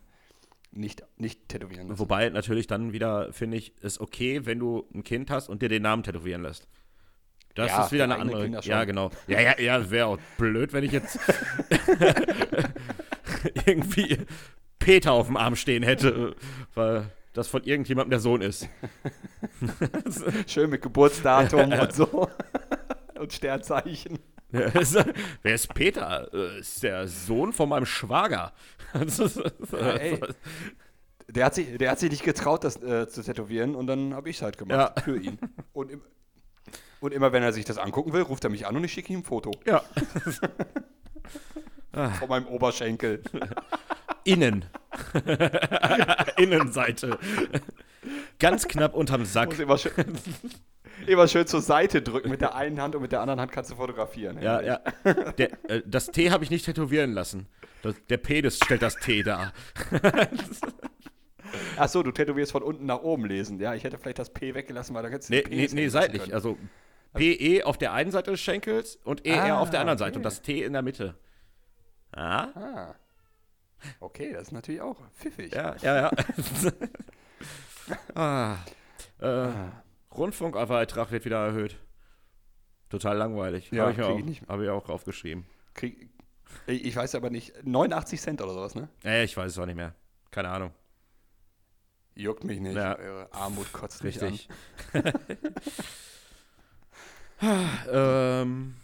[0.71, 1.99] nicht, nicht tätowieren lassen.
[1.99, 5.69] Wobei natürlich dann wieder, finde ich, ist okay, wenn du ein Kind hast und dir
[5.71, 6.69] den Namen tätowieren lässt.
[7.55, 8.47] Das Ja, ist wieder eine andere.
[8.63, 9.11] Ja, genau.
[9.27, 11.19] Ja, ja, ja, wäre auch blöd, wenn ich jetzt
[13.67, 14.19] irgendwie
[14.79, 16.37] Peter auf dem Arm stehen hätte,
[16.75, 18.69] weil das von irgendjemandem der Sohn ist.
[20.47, 22.29] Schön mit Geburtsdatum und so.
[23.19, 24.19] und Sternzeichen.
[24.51, 24.97] Ja, ist-
[25.43, 26.29] Wer ist Peter?
[26.35, 28.53] Äh, Ist der Sohn von meinem Schwager.
[29.73, 30.19] Ja, ey.
[31.29, 34.31] Der hat, sich, der hat sich nicht getraut, das äh, zu tätowieren und dann habe
[34.31, 35.03] ich es halt gemacht Ja.
[35.03, 35.39] für ihn.
[35.75, 36.01] Und, im,
[37.01, 39.13] und immer wenn er sich das angucken will, ruft er mich an und ich schicke
[39.13, 39.83] ihm ein Foto ja.
[42.19, 43.23] von meinem Oberschenkel.
[44.29, 44.65] Innen.
[46.37, 47.19] Innenseite.
[48.39, 49.49] Ganz knapp unterm Sack.
[49.51, 49.93] Muss immer schön,
[51.07, 53.71] immer schön zur Seite drücken mit der einen Hand und mit der anderen Hand kannst
[53.71, 54.41] du fotografieren.
[54.43, 54.81] Ja, ja.
[55.39, 57.49] Der, äh, das T habe ich nicht tätowieren lassen.
[57.83, 59.53] Das, der Penis stellt das T dar.
[61.77, 63.59] Achso, du tätowierst von unten nach oben lesen.
[63.61, 66.23] Ja, ich hätte vielleicht das P weggelassen, weil da hättest du Nee, nee, nee seitlich.
[66.23, 66.35] können.
[66.35, 66.59] Also
[67.15, 70.05] PE auf der einen Seite des Schenkels und ER Ah, auf der anderen okay.
[70.09, 71.15] Seite und das T in der Mitte.
[72.13, 72.49] Ah?
[72.55, 72.95] Ah.
[74.01, 75.55] Okay, das ist natürlich auch pfiffig.
[75.55, 76.11] Ja, ja, ja.
[78.15, 78.57] ah.
[79.19, 79.49] Äh,
[80.15, 81.77] Rundfunkbeitrag wird wieder erhöht.
[82.91, 83.71] Total langweilig.
[83.71, 84.49] Ja, Habe ich, auch- ich nicht.
[84.49, 85.47] hab ich auch aufgeschrieben.
[85.75, 86.09] Krieg,
[86.67, 88.89] ich weiß aber nicht, 89 Cent oder sowas, ne?
[89.05, 89.95] Äh, ich weiß es auch nicht mehr.
[90.31, 90.73] Keine Ahnung.
[92.15, 92.75] Juckt mich nicht.
[92.77, 92.97] Ja.
[92.99, 94.49] Eure Armut kotzt mich Richtig.
[97.93, 98.75] ähm,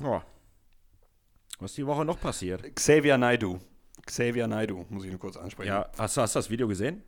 [0.00, 0.24] ja.
[1.58, 2.64] Was ist die Woche noch passiert?
[2.64, 2.74] an.
[2.74, 3.58] Xavier Naidu.
[4.10, 5.68] Xavier Naidu, muss ich nur kurz ansprechen.
[5.68, 7.02] Ja, hast, du- hast du das Video gesehen?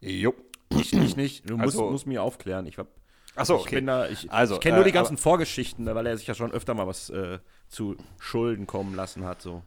[0.00, 0.36] Jupp.
[0.70, 1.48] Ich nicht, nicht.
[1.48, 2.66] Du musst, Also- musst mir aufklären.
[2.66, 2.88] Ich, hab-
[3.36, 3.80] Achso, ich okay.
[3.84, 6.52] da, ich, Also, ich kenne nur äh, die ganzen Vorgeschichten, weil er sich ja schon
[6.52, 9.40] öfter mal was äh, zu Schulden kommen lassen hat.
[9.42, 9.62] So.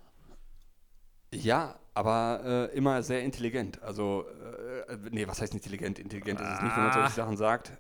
[1.34, 3.82] Ja, aber äh, immer sehr intelligent.
[3.84, 4.26] Also,
[4.88, 6.00] äh, nee, was heißt intelligent?
[6.00, 7.72] Intelligent ist es nicht, wenn man solche Sachen sagt.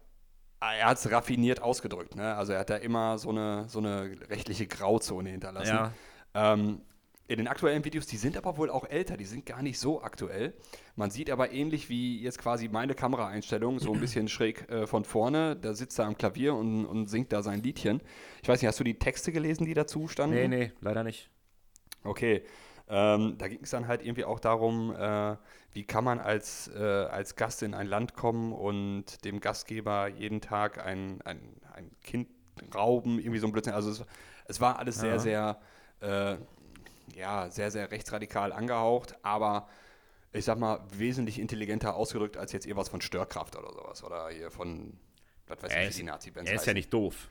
[0.59, 2.15] Ah, Er hat es raffiniert ausgedrückt.
[2.15, 2.35] Ne?
[2.35, 5.75] Also er hat da immer so eine, so eine rechtliche Grauzone hinterlassen.
[5.75, 5.91] Ja.
[6.33, 6.81] Ähm,
[7.27, 10.01] in den aktuellen Videos, die sind aber wohl auch älter, die sind gar nicht so
[10.01, 10.53] aktuell.
[10.95, 15.03] Man sieht aber ähnlich wie jetzt quasi meine Kameraeinstellung, so ein bisschen schräg äh, von
[15.03, 15.55] vorne.
[15.57, 18.01] Da sitzt er am Klavier und, und singt da sein Liedchen.
[18.41, 20.35] Ich weiß nicht, hast du die Texte gelesen, die dazu standen?
[20.35, 21.29] Nee, nee, leider nicht.
[22.03, 22.43] Okay.
[22.89, 25.35] Ähm, da ging es dann halt irgendwie auch darum, äh,
[25.73, 30.39] wie kann man als, äh, als Gast in ein Land kommen und dem Gastgeber jeden
[30.39, 31.41] Tag ein, ein,
[31.73, 32.29] ein Kind
[32.73, 33.73] rauben, irgendwie so ein Blödsinn.
[33.73, 34.05] Also es,
[34.45, 35.19] es war alles sehr, Ja.
[35.19, 35.59] sehr,
[35.99, 36.37] äh,
[37.17, 39.67] ja, sehr, sehr rechtsradikal angehaucht, aber
[40.32, 44.03] ich sag mal, wesentlich intelligenter ausgedrückt als jetzt irgendwas von Störkraft oder sowas.
[44.03, 44.99] Oder hier von,
[45.47, 46.69] was weiß ich, die Nazi-Bands er ist heißen.
[46.69, 47.27] ja nicht doof.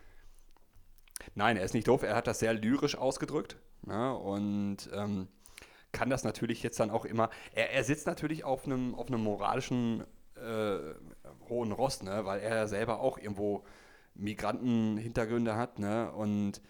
[1.34, 2.02] Nein, er ist nicht doof.
[2.02, 3.56] Er hat das sehr lyrisch ausgedrückt.
[3.82, 4.14] Ne?
[4.14, 5.28] Und ähm,
[5.92, 7.30] kann das natürlich jetzt dann auch immer.
[7.52, 10.78] Er, er sitzt natürlich auf einem, auf einem moralischen äh,
[11.48, 12.24] hohen Rost, ne?
[12.24, 13.64] weil er ja selber auch irgendwo
[14.14, 15.78] Migrantenhintergründe hat.
[15.78, 16.10] Ne?
[16.12, 16.60] Und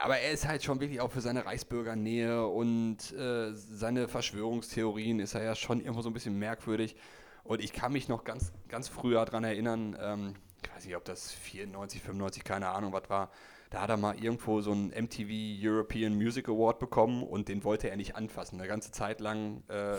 [0.00, 5.34] aber er ist halt schon wirklich auch für seine Reichsbürgernähe und äh, seine Verschwörungstheorien ist
[5.34, 6.96] er ja schon irgendwo so ein bisschen merkwürdig.
[7.44, 11.04] Und ich kann mich noch ganz, ganz früher daran erinnern, ähm, ich weiß nicht, ob
[11.04, 13.30] das 94, 95, keine Ahnung, was war.
[13.70, 15.28] Da hat er mal irgendwo so einen MTV
[15.60, 18.60] European Music Award bekommen und den wollte er nicht anfassen.
[18.60, 19.96] Eine ganze Zeit lang äh,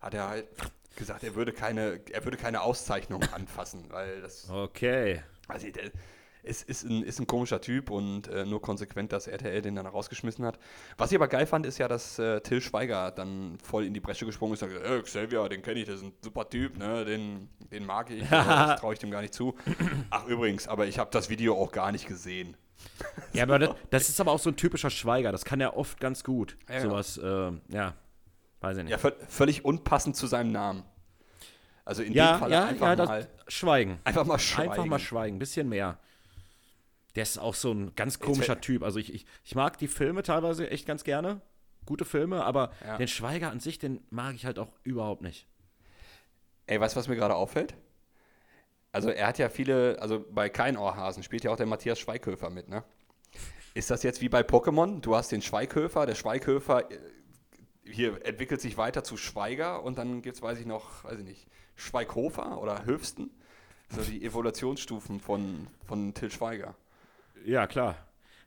[0.00, 0.46] hat er halt
[0.96, 5.22] gesagt, er würde keine, er würde keine Auszeichnung anfassen, weil das Okay.
[5.48, 5.66] also
[6.46, 9.86] der ist, ein, ist ein komischer Typ und äh, nur konsequent, dass RTL den dann
[9.86, 10.58] rausgeschmissen hat.
[10.96, 14.00] Was ich aber geil fand, ist ja, dass äh, Till Schweiger dann voll in die
[14.00, 16.78] Bresche gesprungen ist und sagt, äh, Xavier, den kenne ich, das ist ein super Typ,
[16.78, 17.04] ne?
[17.04, 19.54] den, den mag ich, das traue ich dem gar nicht zu.
[20.10, 22.56] Ach übrigens, aber ich habe das Video auch gar nicht gesehen.
[23.32, 25.32] Ja, aber das, das ist aber auch so ein typischer Schweiger.
[25.32, 26.56] Das kann er oft ganz gut.
[26.68, 26.80] Ja.
[26.80, 27.94] Sowas, ähm, ja,
[28.60, 28.92] weiß ich nicht.
[28.92, 30.84] Ja, völ- völlig unpassend zu seinem Namen.
[31.84, 33.98] Also in ja, dem Fall ja, einfach, ja, das, mal, schweigen.
[34.04, 34.70] einfach mal schweigen.
[34.72, 35.98] Einfach mal schweigen, bisschen mehr.
[37.16, 38.82] Der ist auch so ein ganz komischer Typ.
[38.82, 41.40] Also ich, ich, ich mag die Filme teilweise echt ganz gerne.
[41.86, 42.98] Gute Filme, aber Ja.
[42.98, 45.46] den Schweiger an sich, den mag ich halt auch überhaupt nicht.
[46.66, 47.74] Ey, weißt du, was mir gerade auffällt?
[48.92, 52.50] Also er hat ja viele, also bei Kein Ohrhasen spielt ja auch der Matthias Schweighöfer
[52.50, 52.82] mit, ne?
[53.74, 55.00] Ist das jetzt wie bei Pokémon?
[55.00, 56.98] Du hast den Schweighöfer, der Schweighöfer äh,
[57.84, 61.24] hier entwickelt sich weiter zu Schweiger und dann gibt es, weiß ich noch, weiß ich
[61.24, 63.30] nicht, Schweighofer oder Höchsten.
[63.90, 66.74] So die Evolutionsstufen von, von Till Schweiger.
[67.46, 67.96] Ja, klar.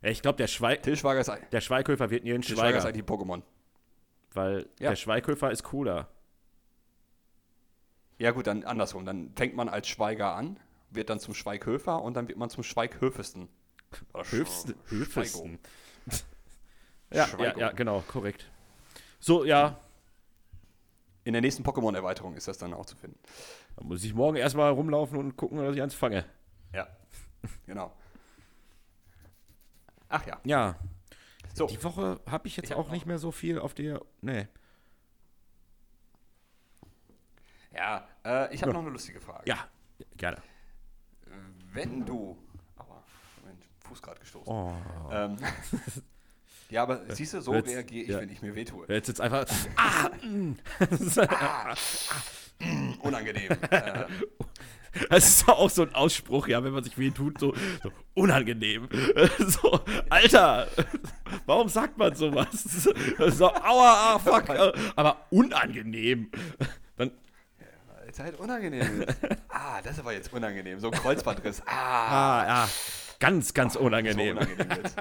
[0.01, 2.83] Ich glaube, der, Schweig, Till Schweiger ist, der Schweighöfer wird nie ein Till Schweiger ist
[2.83, 3.41] Schweiger, eigentlich Pokémon.
[4.33, 4.89] weil Ja.
[4.91, 6.07] der Schweighöfer ist cooler.
[8.17, 9.05] Ja gut, dann andersrum.
[9.05, 10.59] Dann fängt man als Schweiger an,
[10.89, 13.47] wird dann zum Schweighöfer und dann wird man zum Schweighöfesten.
[14.13, 14.29] Oder Sch-.
[14.29, 14.75] Schweigo.
[14.89, 15.59] Höchsten.
[17.11, 18.51] Ja, ja, ja, genau, korrekt.
[19.19, 19.79] So, ja,
[21.23, 23.17] In der nächsten Pokémon-Erweiterung ist das dann auch zu finden.
[23.75, 26.23] da muss ich morgen erstmal rumlaufen und gucken, dass ich eins fange.
[26.71, 26.87] Ja,
[27.65, 27.91] genau.
[30.09, 30.39] Ach ja.
[30.43, 30.75] Ja,
[31.53, 34.01] So, die Woche habe ich jetzt Ich auch nicht mehr so viel auf der.
[34.21, 34.47] Nee.
[37.73, 38.77] ja, äh, ich habe Ja.
[38.77, 39.43] noch eine lustige Frage.
[39.47, 39.67] Ja,
[40.17, 40.41] gerne.
[41.71, 42.35] Wenn du.
[42.77, 43.03] Aua,
[43.41, 44.51] Moment, Fuß gerade gestoßen.
[44.51, 44.73] Oh.
[45.11, 45.37] Ähm,
[46.69, 48.19] ja, aber siehst du, so Jetzt- reagiere ich, ja.
[48.21, 48.85] wenn ich mir wehtue.
[48.87, 49.45] Jetzt jetzt einfach.
[53.01, 53.51] Unangenehm.
[53.69, 54.05] äh,
[55.09, 57.91] Das ist doch auch so ein Ausspruch, ja, wenn man sich weh tut, so, so
[58.13, 58.87] unangenehm.
[59.39, 60.67] So, Alter,
[61.45, 62.63] warum sagt man sowas?
[62.63, 66.29] So, aua, ah, fuck, äh, aber unangenehm.
[66.97, 67.11] Dann,
[68.07, 69.05] ist halt unangenehm.
[69.49, 70.79] ah, das aber jetzt unangenehm.
[70.79, 71.61] So ein Kreuzbandriss.
[71.65, 72.69] Ah, ah, ja,
[73.19, 74.37] ganz, ganz so unangenehm.
[74.37, 74.95] unangenehm jetzt.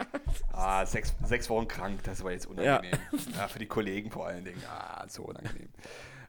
[0.52, 2.98] Ah, sechs, sechs Wochen krank, das war jetzt unangenehm.
[3.36, 3.48] Ja.
[3.48, 4.62] für die Kollegen vor allen Dingen.
[4.68, 5.68] Ah, so unangenehm.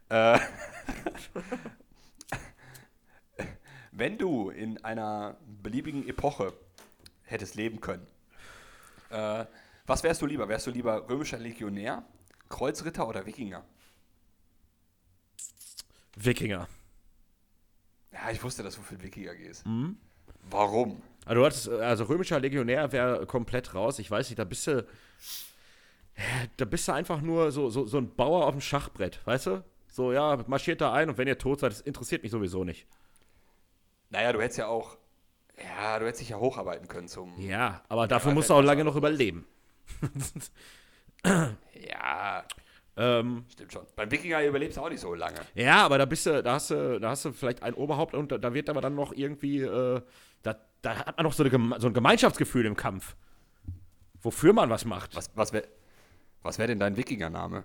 [0.10, 0.40] Äh,
[4.00, 6.54] Wenn du in einer beliebigen Epoche
[7.24, 8.08] hättest leben können,
[9.10, 9.44] äh,
[9.86, 10.48] was wärst du lieber?
[10.48, 12.06] Wärst du lieber römischer Legionär,
[12.48, 13.66] Kreuzritter oder Wikinger?
[16.16, 16.70] Wikinger.
[18.14, 19.66] Ja, ich wusste, dass du für Wikinger gehst.
[19.66, 19.98] Mhm.
[20.50, 21.02] Warum?
[21.26, 24.00] Also, hattest, also römischer Legionär wäre komplett raus.
[24.00, 24.88] Ich weiß nicht, da bist du.
[26.56, 29.64] Da bist du einfach nur so, so, so ein Bauer auf dem Schachbrett, weißt du?
[29.90, 32.88] So, ja, marschiert da ein und wenn ihr tot seid, das interessiert mich sowieso nicht.
[34.10, 34.98] Naja, du hättest ja auch.
[35.58, 37.38] Ja, du hättest dich ja hocharbeiten können zum.
[37.40, 39.46] Ja, aber dafür musst du auch lange noch überleben.
[41.74, 42.46] Ja,
[42.96, 43.86] ähm, stimmt schon.
[43.96, 45.40] Beim Wikinger überlebst du auch nicht so lange.
[45.54, 48.32] ja, aber da bist du, da hast du, da hast du vielleicht ein Oberhaupt und
[48.32, 50.02] da, da wird aber dann noch irgendwie, äh,
[50.44, 53.16] da, da hat man noch so, eine, so ein Gemeinschaftsgefühl im Kampf.
[54.22, 55.16] Wofür man was macht.
[55.16, 55.68] Was, was wäre
[56.42, 57.64] was wär denn dein Wikinger-Name?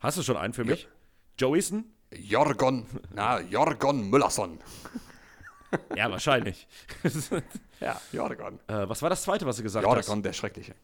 [0.00, 0.88] Hast du schon einen für mich?
[1.38, 1.84] Joeyson?
[2.12, 4.58] Jorgon, na, Jorgon Müllerson.
[5.94, 6.66] Ja, wahrscheinlich.
[7.80, 8.58] Ja, Jorgon.
[8.66, 10.06] äh, was war das zweite, was du gesagt hast?
[10.08, 10.74] Jorgon, der Schreckliche.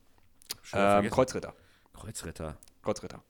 [0.72, 1.10] Ähm.
[1.10, 1.54] Kreuzritter.
[1.92, 2.56] Kreuzritter.
[2.82, 3.22] Kreuzritter.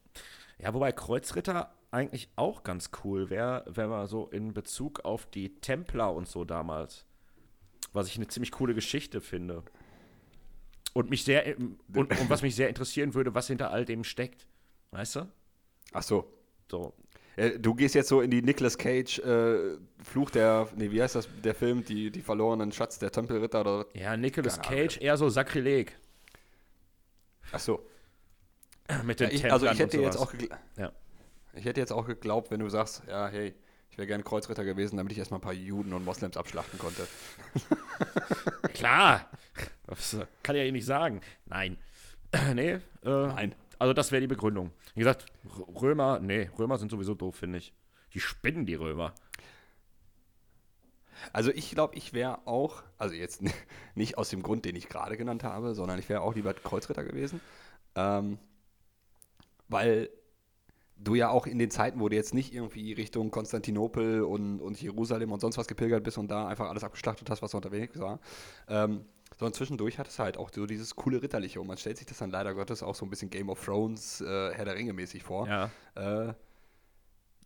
[0.59, 5.59] Ja, wobei Kreuzritter eigentlich auch ganz cool wäre, wenn man so in Bezug auf die
[5.61, 7.07] Templer und so damals,
[7.93, 9.63] was ich eine ziemlich coole Geschichte finde.
[10.93, 14.47] Und mich sehr und, und was mich sehr interessieren würde, was hinter all dem steckt.
[14.91, 15.29] Weißt du?
[15.93, 16.31] Ach so.
[16.71, 16.95] So.
[17.37, 21.14] Äh, Du gehst jetzt so in die Nicolas Cage äh, Fluch der, nee, wie heißt
[21.14, 23.87] das, der Film, die, die verlorenen Schatz der Tempelritter oder.
[23.94, 24.61] Ja, Nicolas.
[24.61, 25.96] Cage eher so Sakrileg
[27.53, 27.87] Ach so.
[29.05, 30.33] mit Ja, den ich, Templern also ich hätte jetzt auch
[30.77, 30.92] Ja.
[31.55, 33.55] ich hätte jetzt auch geglaubt, wenn du sagst, ja, hey,
[33.90, 37.07] ich wäre gerne Kreuzritter gewesen, damit ich erstmal ein paar Juden und Moslems abschlachten konnte.
[38.75, 39.31] Klar.
[39.87, 41.20] Das kann ja eh nicht sagen.
[41.46, 41.79] Nein.
[42.55, 43.55] nee, äh, Nein.
[43.79, 44.71] Also das wäre die Begründung.
[44.95, 45.27] Wie gesagt,
[45.81, 47.73] Römer, nee, Römer sind sowieso doof, finde ich.
[48.15, 49.15] Die spinnen die Römer.
[51.33, 53.43] Also ich glaube, ich wäre auch, also jetzt
[53.95, 57.05] nicht aus dem Grund, den ich gerade genannt habe, sondern ich wäre auch lieber Kreuzritter
[57.05, 57.41] gewesen.
[57.95, 58.39] Ähm,
[59.69, 60.11] weil
[60.99, 64.81] du ja auch in den Zeiten, wo du jetzt nicht irgendwie Richtung Konstantinopel und, und
[64.81, 68.21] Jerusalem und sonst was gepilgert bist und da einfach alles abgeschlachtet hast, was unterwegs war,
[68.69, 69.05] ähm,
[69.37, 72.18] sondern zwischendurch hattest du halt auch so dieses coole Ritterliche und man stellt sich das
[72.18, 75.22] dann leider Gottes auch so ein bisschen Game of Thrones, äh, Herr der Ringe mäßig
[75.22, 75.46] vor.
[75.49, 75.70] Ja.
[75.94, 76.35] Äh,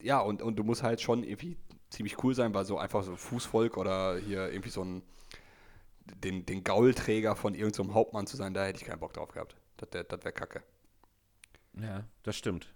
[0.02, 1.56] ja, und, und du musst halt schon irgendwie
[1.90, 5.02] ziemlich cool sein, weil so einfach so Fußvolk oder hier irgendwie so ein
[6.24, 9.30] den, den Gaulträger von irgendeinem so Hauptmann zu sein, da hätte ich keinen Bock drauf
[9.30, 9.54] gehabt.
[9.76, 10.62] Das, das, das wäre kacke.
[11.80, 12.72] Ja, das stimmt.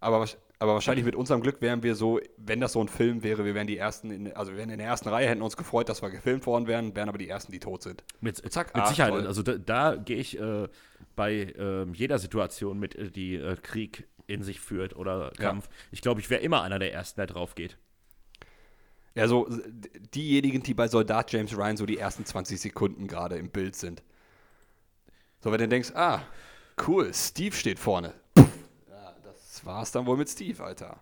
[0.00, 3.22] Aber, wahrsch- aber wahrscheinlich mit unserem Glück wären wir so, wenn das so ein Film
[3.22, 5.56] wäre, wir wären die ersten, in, also wir wären in der ersten Reihe, hätten uns
[5.56, 8.04] gefreut, dass wir gefilmt worden wären, wären aber die ersten, die tot sind.
[8.20, 9.12] Mit, Zack, mit ah, Sicherheit.
[9.12, 9.26] toll.
[9.26, 10.68] Also da, da gehe ich äh,
[11.16, 15.48] bei ähm, jeder Situation mit, äh, die äh, Krieg in sich führt oder Ja.
[15.48, 15.70] Kampf.
[15.92, 17.78] Ich glaube, ich wäre immer einer der Ersten, der drauf geht.
[19.14, 19.48] Ja, so
[20.14, 24.02] diejenigen, die bei Soldat James Ryan so die ersten 20 Sekunden gerade im Bild sind.
[25.40, 26.20] So, wenn du denkst, ah,
[26.86, 28.12] cool, Steve steht vorne.
[29.60, 31.00] Das war's dann wohl mit Steve, Alter.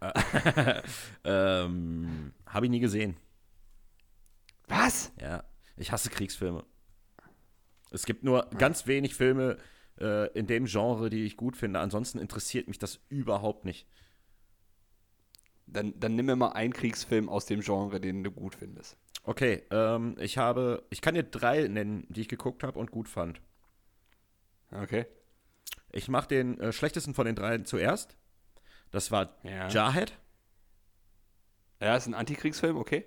[1.24, 3.16] Ähm, Habe ich nie gesehen.
[4.68, 5.10] Was?
[5.18, 5.44] Ja,
[5.78, 6.64] ich hasse Kriegsfilme.
[7.90, 9.56] Es gibt nur ganz wenig Filme
[9.98, 11.80] äh, in dem Genre, die ich gut finde.
[11.80, 13.88] Ansonsten interessiert mich das überhaupt nicht.
[15.66, 18.98] Dann, dann nimm mir mal einen Kriegsfilm aus dem Genre, den du gut findest.
[19.22, 23.08] Okay, ähm, ich habe, ich kann dir drei nennen, die ich geguckt habe und gut
[23.08, 23.40] fand.
[24.70, 25.06] Okay.
[25.92, 28.16] Ich mache den äh, schlechtesten von den dreien zuerst.
[28.90, 29.68] Das war Ja.
[29.68, 30.12] Jarhead.
[31.80, 33.04] Ja, ist ein Antikriegsfilm, okay.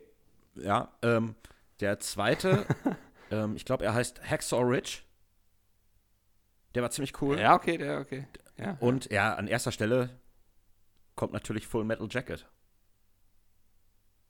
[0.55, 1.35] Ja, ähm,
[1.79, 2.65] der zweite,
[3.31, 4.99] ähm, ich glaube, er heißt Hacksaw Ridge.
[6.75, 7.39] Der war ziemlich cool.
[7.39, 8.27] Ja, okay, der, okay.
[8.57, 8.77] Ja.
[8.79, 10.19] Und ja, an erster Stelle
[11.15, 12.47] kommt natürlich Full Metal Jacket.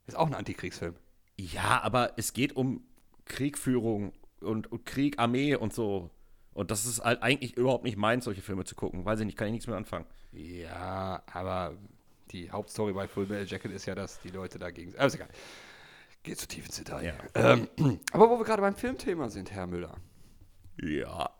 [0.06, 0.96] Ist auch ein Antikriegsfilm.
[1.36, 2.84] Ja, aber es geht um
[3.26, 6.10] Kriegführung und, und Krieg, Armee und so.
[6.52, 9.04] Und das ist halt eigentlich überhaupt nicht meins, solche Filme zu gucken.
[9.04, 10.06] Weiß ich nicht, kann ich nichts mit anfangen.
[10.32, 11.76] Ja, aber
[12.30, 14.94] die Hauptstory bei Full Metal Jacket ist ja, dass die Leute dagegen.
[14.96, 15.28] Aber ist egal.
[16.22, 17.14] Geht zu tief ins Detail.
[17.34, 17.52] Ja.
[17.52, 17.68] Ähm,
[18.12, 19.96] aber wo wir gerade beim Filmthema sind, Herr Müller.
[20.82, 21.30] Ja.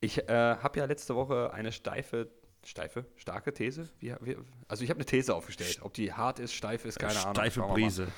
[0.00, 2.30] Ich äh, habe ja letzte Woche eine steife,
[2.64, 3.88] steife, starke These.
[3.98, 4.36] Wie, wie,
[4.68, 5.80] also ich habe eine These aufgestellt.
[5.82, 7.34] Ob die hart ist, steif ist, keine Ahnung.
[7.34, 7.74] Steife wir mal.
[7.74, 8.08] Brise.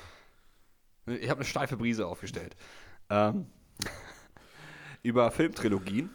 [1.05, 2.55] Ich habe eine steife Brise aufgestellt.
[3.09, 3.47] Ähm,
[5.05, 6.09] über Filmtrilogien.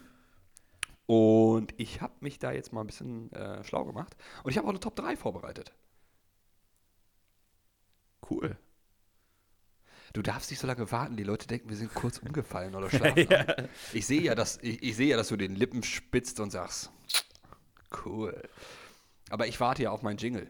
[1.07, 4.17] Und ich habe mich da jetzt mal ein bisschen äh, schlau gemacht.
[4.45, 5.73] Und ich habe auch eine Top 3 vorbereitet.
[8.29, 8.57] Cool.
[10.13, 11.17] Du darfst nicht so lange warten.
[11.17, 13.29] Die Leute denken, wir sind kurz umgefallen oder schlafen.
[13.29, 13.69] ein.
[13.93, 16.91] Ich sehe ja, dass, ich, ich sehe ja, dass du den Lippen spitzt und sagst,
[18.05, 18.41] Cool.
[19.31, 20.49] Aber ich warte ja auf meinen Jingle.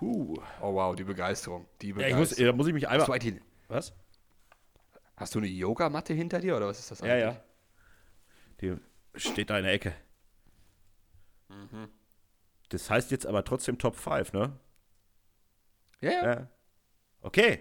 [0.00, 0.34] Huh.
[0.60, 1.66] Oh wow, die Begeisterung.
[1.82, 2.18] Die Ja, ich Begeisterung.
[2.18, 3.08] muss, da muss ich mich einmal.
[3.68, 3.92] Was?
[5.20, 7.40] Hast du eine Yogamatte hinter dir oder was ist das Ja, ja.
[8.60, 8.76] Die
[9.14, 9.94] steht da in der Ecke.
[12.70, 14.58] Das heißt jetzt aber trotzdem Top 5, ne?
[16.00, 16.24] Ja, ja.
[16.24, 16.46] Ja.
[17.20, 17.60] Okay.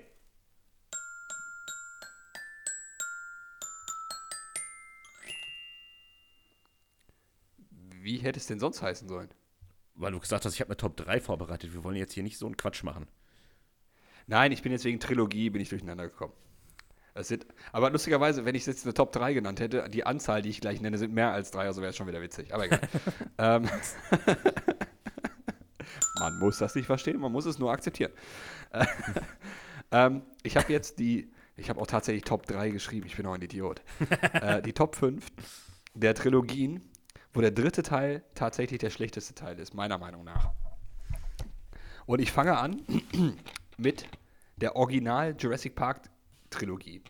[8.02, 9.30] Wie hätte es denn sonst heißen sollen?
[9.96, 11.74] Weil du gesagt hast, ich habe eine Top 3 vorbereitet.
[11.74, 13.08] Wir wollen jetzt hier nicht so einen Quatsch machen.
[14.28, 16.34] Nein, ich bin jetzt wegen Trilogie bin ich durcheinander gekommen.
[17.20, 20.50] Es sind, aber lustigerweise, wenn ich jetzt eine Top 3 genannt hätte, die Anzahl, die
[20.50, 22.54] ich gleich nenne, sind mehr als drei, also wäre es schon wieder witzig.
[22.54, 22.80] Aber egal.
[23.38, 23.64] ähm,
[26.20, 28.14] man muss das nicht verstehen, man muss es nur akzeptieren.
[29.92, 33.34] ähm, ich habe jetzt die, ich habe auch tatsächlich Top 3 geschrieben, ich bin auch
[33.34, 33.82] ein Idiot.
[34.34, 35.26] äh, die Top 5
[35.94, 36.90] der Trilogien,
[37.34, 40.52] wo der dritte Teil tatsächlich der schlechteste Teil ist, meiner Meinung nach.
[42.06, 42.82] Und ich fange an
[43.78, 44.06] mit
[44.56, 46.02] der Original Jurassic Park
[46.50, 47.02] Trilogie.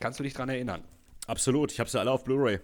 [0.00, 0.84] Kannst du dich dran erinnern?
[1.26, 1.72] Absolut.
[1.72, 2.60] Ich habe sie alle auf Blu-ray.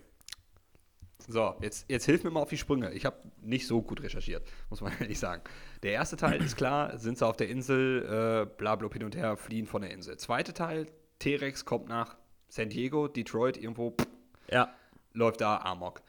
[1.28, 2.90] So, jetzt, jetzt hilf mir mal auf die Sprünge.
[2.92, 5.42] Ich habe nicht so gut recherchiert, muss man ehrlich sagen.
[5.82, 9.14] Der erste Teil ist klar, sind sie auf der Insel, äh, bla bla hin und
[9.16, 10.16] her, fliehen von der Insel.
[10.16, 10.86] Zweite Teil,
[11.20, 12.16] T-Rex kommt nach
[12.48, 14.06] San Diego, Detroit, irgendwo, pff,
[14.50, 14.74] Ja.
[15.12, 16.02] läuft da Amok.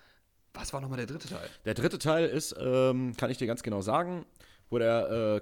[0.56, 1.48] Was war nochmal der dritte Teil?
[1.66, 4.26] Der dritte Teil ist, ähm, kann ich dir ganz genau sagen,
[4.70, 5.42] wo der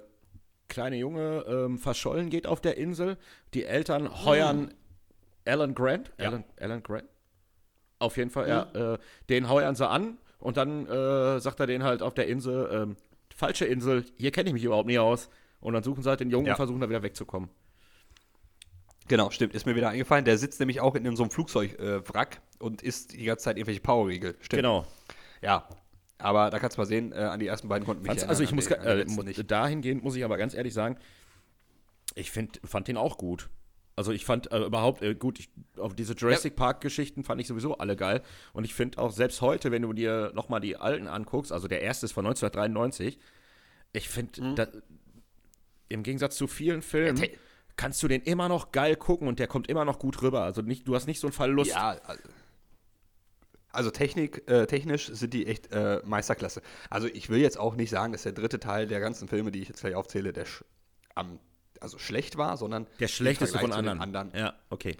[0.68, 3.18] kleine Junge ähm, verschollen geht auf der Insel.
[3.54, 4.72] Die Eltern heuern
[5.44, 6.12] Alan Grant.
[6.18, 6.28] Ja.
[6.28, 7.04] Alan, Alan Grant?
[7.98, 8.94] Auf jeden Fall, ja.
[8.94, 8.98] Äh,
[9.28, 12.96] den heuern sie an und dann äh, sagt er denen halt auf der Insel, ähm,
[13.34, 15.28] falsche Insel, hier kenne ich mich überhaupt nie aus.
[15.60, 16.54] Und dann suchen sie halt den Jungen Ja.
[16.54, 17.48] und versuchen da wieder wegzukommen.
[19.08, 20.24] Genau, stimmt, ist mir wieder eingefallen.
[20.24, 23.80] Der sitzt nämlich auch in so einem Flugzeugwrack äh, und isst die ganze Zeit irgendwelche
[23.80, 24.34] Powerriegel.
[24.40, 24.58] Stimmt.
[24.62, 24.86] Genau.
[25.40, 25.68] Ja,
[26.22, 28.42] aber da kannst du mal sehen, äh, an die ersten beiden konnten mich Fand's, also
[28.42, 29.04] ich muss, äh,
[29.44, 30.96] dahingehend muss ich aber ganz ehrlich sagen,
[32.14, 33.48] ich find, fand den auch gut.
[33.94, 37.46] Also ich fand äh, überhaupt äh, gut, ich, auf diese Jurassic Park Geschichten fand ich
[37.46, 38.22] sowieso alle geil.
[38.54, 41.82] Und ich finde auch selbst heute, wenn du dir nochmal die alten anguckst, also der
[41.82, 43.18] erste ist von 1993,
[43.92, 44.82] ich finde, Mhm.
[45.88, 47.30] im Gegensatz zu vielen Filmen te-
[47.76, 50.42] kannst du den immer noch geil gucken und der kommt immer noch gut rüber.
[50.42, 51.70] Also nicht, du hast nicht so einen Verlust.
[51.70, 52.22] Ja, also,
[53.72, 56.62] also Technik, äh, technisch sind die echt äh, Meisterklasse.
[56.90, 59.60] Also ich will jetzt auch nicht sagen, dass der dritte Teil der ganzen Filme, die
[59.62, 60.64] ich jetzt gleich aufzähle, der sch
[61.14, 61.38] am,
[61.80, 64.30] also schlecht war, sondern der schlechteste von anderen.
[64.32, 64.96] den Ja, okay.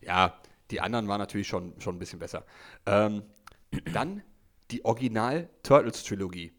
[0.00, 0.38] Ja,
[0.70, 2.44] die anderen waren natürlich schon, schon ein bisschen besser.
[2.86, 3.22] Ähm,
[3.92, 4.22] dann
[4.70, 6.52] die Original Turtles Trilogie.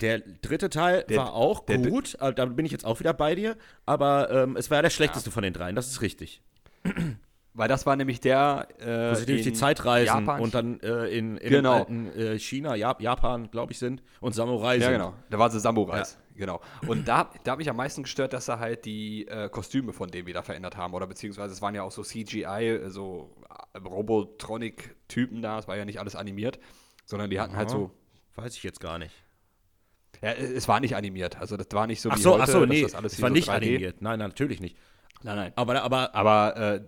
[0.00, 3.56] Der dritte Teil Der- war auch gut, da bin ich jetzt auch wieder bei dir,
[3.86, 6.42] aber ähm, es war ja der schlechteste von den dreien, das ist richtig.
[7.58, 8.68] Weil das war nämlich der.
[8.78, 11.78] Äh, Wo sie nämlich die Zeit reisen Japan- und dann äh, in, in Genau.
[11.78, 14.92] alten, äh, China, Jap Japan, glaube ich, sind und Samurai Ja, sind.
[14.92, 15.14] genau.
[15.30, 16.18] Da waren sie Samurais.
[16.34, 16.60] Genau.
[16.86, 20.10] Und da, da hat mich am meisten gestört, dass sie halt die äh, Kostüme von
[20.10, 20.92] denen wieder verändert haben.
[20.92, 23.34] Oder beziehungsweise es waren ja auch so CGI, äh, so
[23.72, 25.58] äh, Robotronic-Typen da.
[25.58, 26.58] Es war ja nicht alles animiert,
[27.04, 27.76] sondern die hatten halt Aha.
[27.76, 27.90] so.
[28.34, 29.14] Weiß ich jetzt gar nicht.
[30.22, 31.40] Ja, äh, es war nicht animiert.
[31.40, 33.22] Also das war nicht so Ach wie so, heute, ach so, nee, das alles es
[33.22, 34.02] war so nicht 3D animiert.
[34.02, 34.76] Nein, nein, natürlich nicht.
[35.22, 35.52] Nein, nein.
[35.56, 36.80] Aber, aber, Aber äh,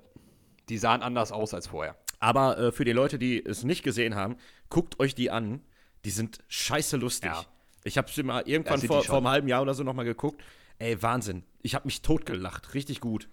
[0.69, 1.97] die sahen anders aus als vorher.
[2.21, 4.37] aber äh, für die Leute, die es nicht gesehen haben,
[4.71, 5.61] guckt euch die an.
[6.05, 7.31] Die sind scheiße lustig.
[7.33, 7.45] Ja.
[7.85, 10.43] Ich habe sie mal irgendwann vor, vor einem halben Jahr oder so nochmal geguckt.
[10.79, 11.45] Ey, Wahnsinn.
[11.63, 12.75] Ich habe mich totgelacht.
[12.75, 13.29] Richtig gut.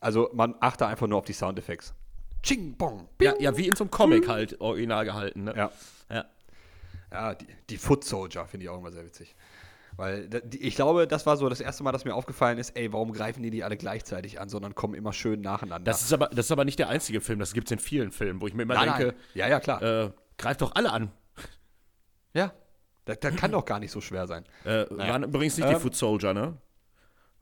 [0.00, 1.92] Also man achte einfach nur auf die Soundeffekte.
[2.42, 3.40] Ching, bong, Ja, bing.
[3.42, 5.44] ja, wie in so einem Comic halt original gehalten.
[5.44, 5.54] Ne?
[5.56, 5.72] Ja.
[6.10, 6.24] ja.
[7.10, 9.34] Ja, die, die Foot Soldier finde ich auch immer sehr witzig.
[9.96, 12.92] Weil die, ich glaube, das war so das erste Mal, dass mir aufgefallen ist, ey,
[12.92, 15.90] warum greifen die die alle gleichzeitig an, sondern kommen immer schön nacheinander.
[15.90, 18.10] Das ist, aber, das ist aber nicht der einzige Film, das gibt es in vielen
[18.10, 19.16] Filmen, wo ich mir immer Nein, denke, nein.
[19.34, 19.82] Ja, ja, klar.
[19.82, 21.10] Äh, greift doch alle an.
[22.32, 22.52] ja.
[23.06, 24.44] Das, das kann doch gar nicht so schwer sein.
[24.64, 25.12] Äh, Naja.
[25.12, 26.56] Waren übrigens nicht die Ähm, Foot Soldier, ne?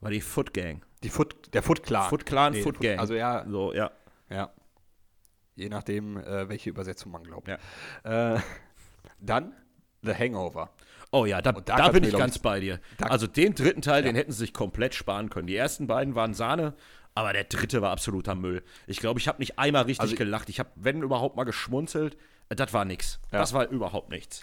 [0.00, 0.82] War die Foot Gang.
[1.04, 2.08] Die Foot, der Foot Clan.
[2.08, 2.98] Foot Clan, Nee, Foot Gang.
[2.98, 3.92] Also ja, So, ja.
[4.28, 4.50] ja.
[5.54, 7.46] Je nachdem, äh, welche Übersetzung man glaubt.
[7.46, 8.34] Ja.
[8.34, 8.40] Äh,
[9.20, 9.52] dann
[10.02, 10.70] The Hangover.
[11.14, 12.80] Oh ja, da, da da, bin ich ganz bei dir.
[12.98, 15.46] also den dritten Teil, den hätten sie sich komplett sparen können.
[15.46, 16.74] Die ersten beiden waren Sahne,
[17.14, 18.62] aber der dritte war absoluter Müll.
[18.86, 20.48] Ich glaube, ich habe nicht einmal richtig Also- gelacht.
[20.48, 22.16] Ich habe, wenn überhaupt, mal geschmunzelt.
[22.48, 23.20] Das war nix.
[23.30, 23.38] Ja.
[23.40, 24.40] Das war überhaupt nichts.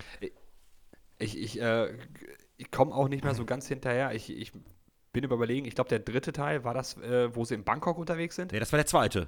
[1.17, 1.97] Ich, ich, äh,
[2.57, 4.13] ich komme auch nicht mehr so ganz hinterher.
[4.13, 4.51] Ich, ich
[5.11, 7.97] bin über überlegen, ich glaube, der dritte Teil war das, äh, wo sie in Bangkok
[7.97, 8.51] unterwegs sind.
[8.51, 9.28] Nee, das war der zweite.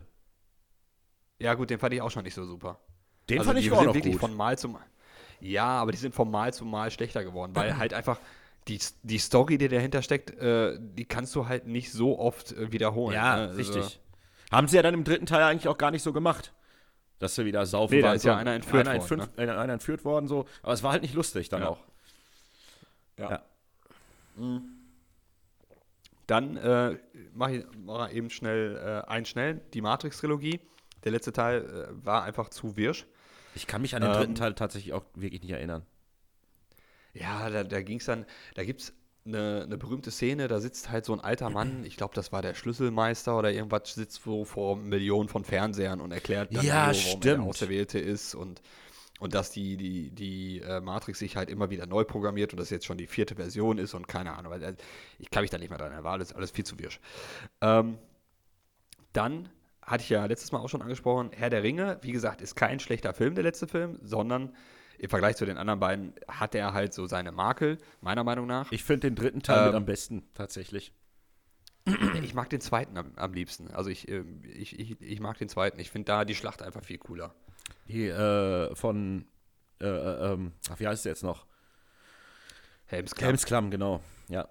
[1.39, 2.79] Ja, gut, den fand ich auch schon nicht so super.
[3.29, 4.21] Den also fand ich auch noch wirklich gut.
[4.21, 4.85] von Mal zu Mal.
[5.41, 8.19] Ja, aber die sind von Mal zu Mal schlechter geworden, weil halt einfach
[8.67, 12.71] die, die Story, die dahinter steckt, äh, die kannst du halt nicht so oft äh,
[12.71, 13.15] wiederholen.
[13.15, 13.41] Ja, ne?
[13.47, 13.99] Also, richtig.
[14.51, 16.53] Haben sie ja dann im dritten Teil eigentlich auch gar nicht so gemacht.
[17.19, 18.15] dass sie wieder saufen Nee, da waren.
[18.17, 20.45] ist ja einer entführt einer, worden, entführt, einer, einer entführt worden, so.
[20.61, 21.69] Aber es war halt nicht lustig dann Ja.
[21.69, 21.79] auch.
[23.17, 23.41] Ja.
[26.27, 26.97] Dann äh,
[27.33, 30.59] mache ich mach eben schnell äh, einen schnell, die Matrix-Trilogie.
[31.03, 33.05] Der letzte Teil äh, war einfach zu wirsch.
[33.53, 35.85] Ich kann mich an den Ähm, dritten Teil tatsächlich auch wirklich nicht erinnern.
[37.13, 38.25] Ja, da, da ging es dann,
[38.55, 38.93] da gibt es
[39.25, 42.41] eine, eine berühmte Szene, da sitzt halt so ein alter Mann, ich glaube, das war
[42.41, 47.03] der Schlüsselmeister oder irgendwas, sitzt so vor Millionen von Fernsehern und erklärt dann, Ja, Neo,
[47.03, 47.41] warum er der.
[47.41, 48.61] Auserwählte ist und,
[49.19, 52.69] und dass die, die, die äh, Matrix sich halt immer wieder neu programmiert und das
[52.69, 54.75] jetzt schon die vierte Version ist und keine Ahnung, weil, äh,
[55.19, 56.99] ich kann mich da nicht mehr dran erinnern, war alles, alles viel zu wirsch.
[57.61, 57.97] Ähm,
[59.13, 59.49] dann
[59.91, 62.79] hatte ich ja letztes Mal auch schon angesprochen, Herr der Ringe, wie gesagt, ist kein
[62.79, 64.55] schlechter Film, der letzte Film, sondern
[64.97, 68.71] im Vergleich zu den anderen beiden hat er halt so seine Makel, meiner Meinung nach.
[68.71, 70.93] Ich finde den dritten Teil mit Ähm, am besten, tatsächlich.
[72.23, 73.71] Ich mag den zweiten am, am liebsten.
[73.71, 75.79] Also ich, ähm, ich, ich, ich mag den zweiten.
[75.79, 77.33] Ich finde da die Schlacht einfach viel cooler.
[77.87, 79.25] Die äh, von,
[79.81, 81.47] äh, äh, ähm, ach, wie heißt der jetzt noch?
[82.85, 83.25] Helmsklamm.
[83.25, 84.01] Helmsklamm, genau.
[84.29, 84.47] Ja.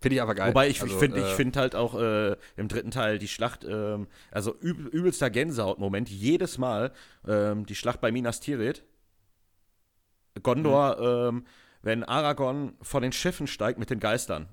[0.00, 0.50] Finde ich aber geil.
[0.50, 3.28] Wobei ich, Also, ich finde ich äh, find halt auch äh, im dritten Teil die
[3.28, 6.92] Schlacht, ähm, also üb, übelster Gänsehaut-Moment, jedes Mal
[7.26, 8.84] ähm, die Schlacht bei Minas Tirith.
[10.42, 10.96] Gondor,
[11.30, 11.36] Mhm.
[11.38, 11.46] ähm,
[11.82, 14.48] wenn Aragorn von den Schiffen steigt mit den Geistern.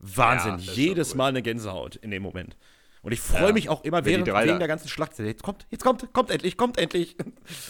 [0.00, 1.14] Wahnsinn, Ja, jedes.
[1.14, 2.56] Mal eine Gänsehaut in dem Moment.
[3.02, 3.52] Und ich freue Ja.
[3.52, 5.18] mich auch immer während, wegen der ganzen Schlacht.
[5.18, 7.16] Jetzt kommt, jetzt kommt, kommt endlich, kommt endlich.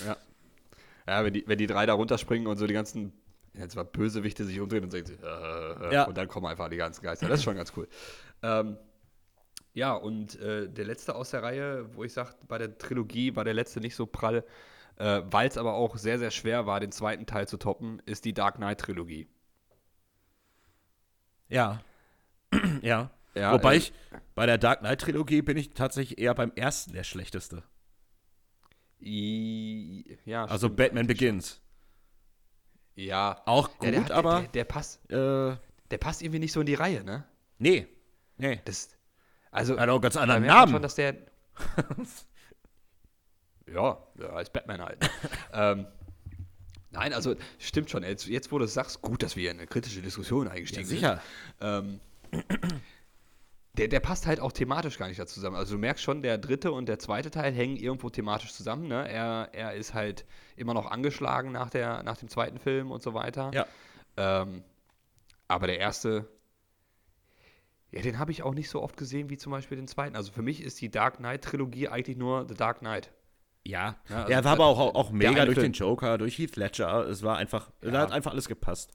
[0.07, 0.17] Ja.
[1.07, 3.13] Ja, wenn die, wenn die drei da runterspringen und so die ganzen,
[3.61, 6.05] jetzt mal Bösewichte sich umdrehen und sagen, sie, äh, Ja.
[6.05, 7.29] und dann kommen einfach die ganzen Geister.
[7.29, 7.89] Das ist schon ganz cool.
[8.43, 8.77] Ähm,
[9.75, 13.45] ja, und äh, der letzte aus der Reihe, wo ich sage, bei der Trilogie war
[13.45, 14.45] der letzte nicht so prall,
[14.97, 18.25] äh, weil es aber auch sehr, sehr schwer war, den zweiten Teil zu toppen, ist
[18.25, 19.29] die Dark Knight-Trilogie.
[21.49, 21.81] Ja.
[22.83, 23.11] ja.
[23.35, 23.93] Ja, Wobei äh, ich
[24.35, 27.63] bei der Dark Knight Trilogie bin ich tatsächlich eher beim ersten der schlechteste.
[29.01, 31.61] I, ja, Also stimmt Batman Begins.
[32.99, 33.41] Ja.
[33.47, 35.57] Auch gut, ja, der, hat- aber Der, der, passt, äh,
[35.91, 37.25] der passt irgendwie nicht so in die Reihe, ne?
[37.59, 37.87] nee.
[38.41, 38.61] Nee.
[38.65, 38.91] Das,
[39.51, 40.73] also, Hat auch ganz anderen Namen.
[40.73, 41.15] schon, dass der.
[43.73, 45.01] ja, ja, als Batman halt.
[45.01, 45.09] ne?
[45.53, 45.87] ähm,
[46.91, 48.03] nein, also stimmt schon.
[48.05, 50.87] Jetzt, jetzt, wo du es sagst, gut, dass wir in eine kritische Diskussion ja, eingestiegen
[50.87, 51.21] sicher.
[51.61, 52.01] sind.
[52.33, 52.41] Ähm,
[53.75, 55.57] der, der passt halt auch thematisch gar nicht da zusammen.
[55.57, 58.89] Also du merkst schon, der dritte und der zweite Teil hängen irgendwo thematisch zusammen.
[58.89, 59.09] Ne?
[59.09, 60.25] Er, er ist halt
[60.57, 63.51] immer noch angeschlagen nach, der, nach dem zweiten Film und so weiter.
[63.55, 63.67] Ja.
[64.17, 64.65] Ähm,
[65.47, 66.29] aber der erste,
[67.91, 70.17] ja, den habe ich auch nicht so oft gesehen wie zum Beispiel den zweiten.
[70.17, 73.11] Also für mich ist die Dark Knight-Trilogie eigentlich nur The Dark Knight.
[73.65, 73.97] Ja.
[74.09, 76.57] Ja, also er war aber auch, auch der mega durch Film- den Joker, durch Heath
[76.57, 77.07] Ledger.
[77.07, 78.01] Es war einfach, da Ja.
[78.01, 78.93] hat einfach alles gepasst.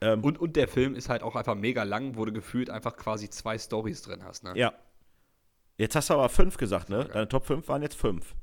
[0.00, 2.96] Ähm, Und, und der Film ist halt auch einfach mega lang, wo du gefühlt einfach
[2.96, 4.44] quasi zwei Stories drin hast.
[4.44, 4.52] Ne?
[4.56, 4.72] ja.
[5.76, 7.04] Jetzt hast du aber fünf gesagt, ne?
[7.04, 8.34] Deine Top 5 waren jetzt fünf.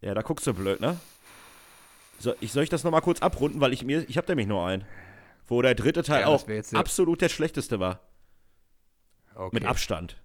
[0.00, 0.96] Ja, da guckst du blöd, ne?
[2.20, 4.64] So, ich, soll ich das nochmal kurz abrunden, weil ich mir, ich habe nämlich nur
[4.64, 4.84] einen.
[5.48, 8.00] Wo der dritte Teil Ja, das auch absolut der schlechteste war.
[9.34, 9.50] Okay.
[9.52, 10.22] Mit Abstand.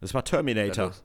[0.00, 0.86] Das war Terminator.
[0.86, 1.04] los.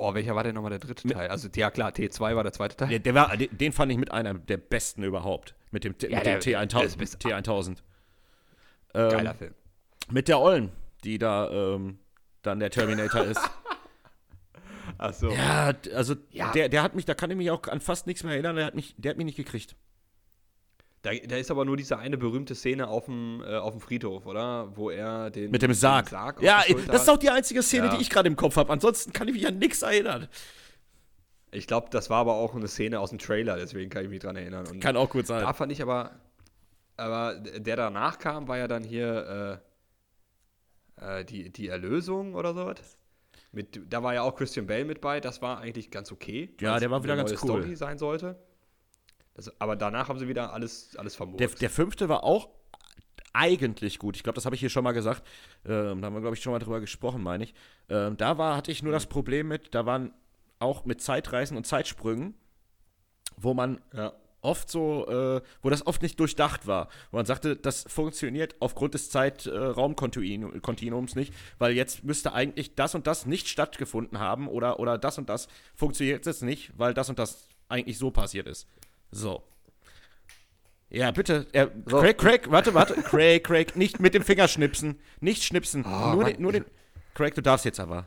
[0.00, 1.28] Oh, welcher war denn nochmal der dritte Teil?
[1.28, 2.88] Also, ja klar, T2 war der zweite Teil.
[2.88, 5.54] Der, der war, den, den fand ich mit einer der besten überhaupt.
[5.70, 6.98] Mit dem, Ja, mit der- der ist T1000.
[6.98, 7.76] bis- T1000.
[8.94, 9.54] Ähm, Geiler Film.
[10.10, 10.70] mit der Ollen,
[11.04, 11.98] die da ähm,
[12.42, 13.40] dann der Terminator ist.
[14.98, 15.30] Achso.
[15.32, 16.50] Ja, d- also Ja.
[16.52, 18.66] Der, der hat mich, da kann ich mich auch an fast nichts mehr erinnern, der
[18.66, 19.76] hat mich, der hat mich nicht gekriegt.
[21.02, 24.26] Da, da ist aber nur diese eine berühmte Szene auf dem, äh, auf dem Friedhof,
[24.26, 24.76] oder?
[24.76, 25.50] Wo er den.
[25.50, 26.12] Mit dem Sarg.
[26.12, 27.96] auf ja, das ist auch die einzige Szene, Ja.
[27.96, 28.70] die ich gerade im Kopf habe.
[28.70, 30.28] Ansonsten kann ich mich an nichts erinnern.
[31.52, 34.20] Ich glaube, das war aber auch eine Szene aus dem Trailer, deswegen kann ich mich
[34.20, 34.66] dran erinnern.
[34.66, 35.42] Und Kann auch gut sein.
[35.42, 36.12] da fand ich aber.
[36.96, 39.60] Aber der danach kam, war ja dann hier
[41.00, 42.98] äh, äh, die, die Erlösung oder sowas.
[43.52, 46.54] Mit, da war ja auch Christian Bale mit bei, das war eigentlich ganz okay.
[46.60, 47.38] Ja, der war wieder ganz cool.
[47.38, 48.38] Story sein sollte.
[49.40, 51.40] Das, aber danach haben sie wieder alles, alles vermurkst.
[51.40, 52.50] Der, der fünfte war auch
[53.32, 54.16] eigentlich gut.
[54.16, 55.22] Ich glaube, das habe ich hier schon mal gesagt.
[55.64, 57.54] Ähm, da haben wir, glaube ich, schon mal drüber gesprochen, meine ich.
[57.88, 60.12] Ähm, da war, hatte ich nur das Problem mit, da waren
[60.58, 62.34] auch mit Zeitreisen und Zeitsprüngen,
[63.38, 64.12] wo man ja.
[64.42, 66.90] oft so, äh, wo das oft nicht durchdacht war.
[67.10, 73.06] Wo man sagte, das funktioniert aufgrund des Zeitraumkontinuums nicht, weil jetzt müsste eigentlich das und
[73.06, 77.18] das nicht stattgefunden haben oder, oder das und das funktioniert jetzt nicht, weil das und
[77.18, 78.66] das eigentlich so passiert ist.
[79.10, 79.42] So.
[80.88, 81.46] Ja, bitte.
[81.52, 82.00] Äh, So.
[82.00, 82.94] Craig, Craig, warte, warte.
[82.94, 84.98] Craig, Craig, nicht mit dem Finger schnipsen.
[85.20, 85.84] Nicht schnipsen.
[85.84, 86.64] Oh, nur, den, nur den.
[87.14, 88.06] Craig, du darfst jetzt aber.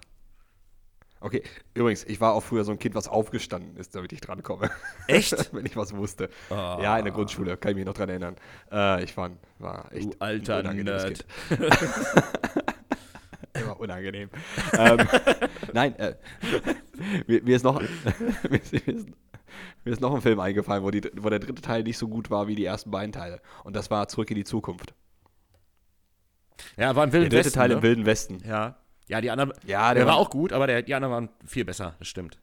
[1.21, 1.41] Okay,
[1.73, 4.69] übrigens, ich war auch früher so ein Kind, was aufgestanden ist, damit ich drankomme.
[5.07, 5.31] Echt?
[5.53, 6.29] Wenn ich was wusste.
[6.49, 6.77] Ah.
[6.81, 8.35] Ja, in der Grundschule, kann ich mich noch dran erinnern.
[8.69, 11.25] Äh, ich war, war echt Du alter ein Nerd.
[13.53, 14.29] Immer unangenehm.
[14.77, 14.97] ähm,
[15.73, 16.15] nein, äh,
[17.27, 19.07] mir, mir, ist noch, mir, ist, mir, ist,
[19.83, 22.29] mir, ist, noch ein Film eingefallen, wo, die, wo der dritte Teil nicht so gut
[22.29, 23.41] war wie die ersten beiden Teile.
[23.63, 24.93] Und das war Zurück in die Zukunft.
[26.77, 27.75] Ja, war im Wilden Der dritte Westen, Teil ne?
[27.75, 28.37] im Wilden Westen.
[28.47, 28.77] Ja.
[29.07, 29.51] Ja, die anderen.
[29.65, 32.07] Ja, der, der war war- auch gut, aber der, die anderen waren viel besser, das
[32.07, 32.39] stimmt.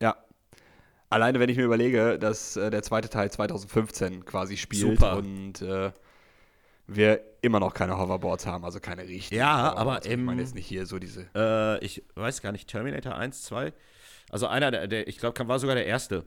[0.00, 0.16] Ja.
[1.10, 5.16] Alleine, wenn ich mir überlege, dass äh, der zweite Teil 2015 quasi spielt Super.
[5.16, 5.92] und äh,
[6.86, 9.38] wir immer noch keine Hoverboards haben, also keine richtigen.
[9.40, 11.26] Ja, aber Also ich im- meine jetzt nicht hier so diese.
[11.34, 13.72] Äh, ich weiß gar nicht, Terminator 1, 2.
[14.32, 16.26] Also einer, der, der ich glaube, war sogar der erste.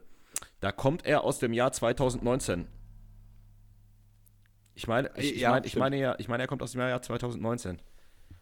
[0.61, 2.67] Da kommt er aus dem Jahr 2019.
[4.75, 6.81] Ich meine, ich, ich, Ja, mein, ich meine ja, ich meine, er kommt aus dem
[6.81, 7.81] Jahr 2019.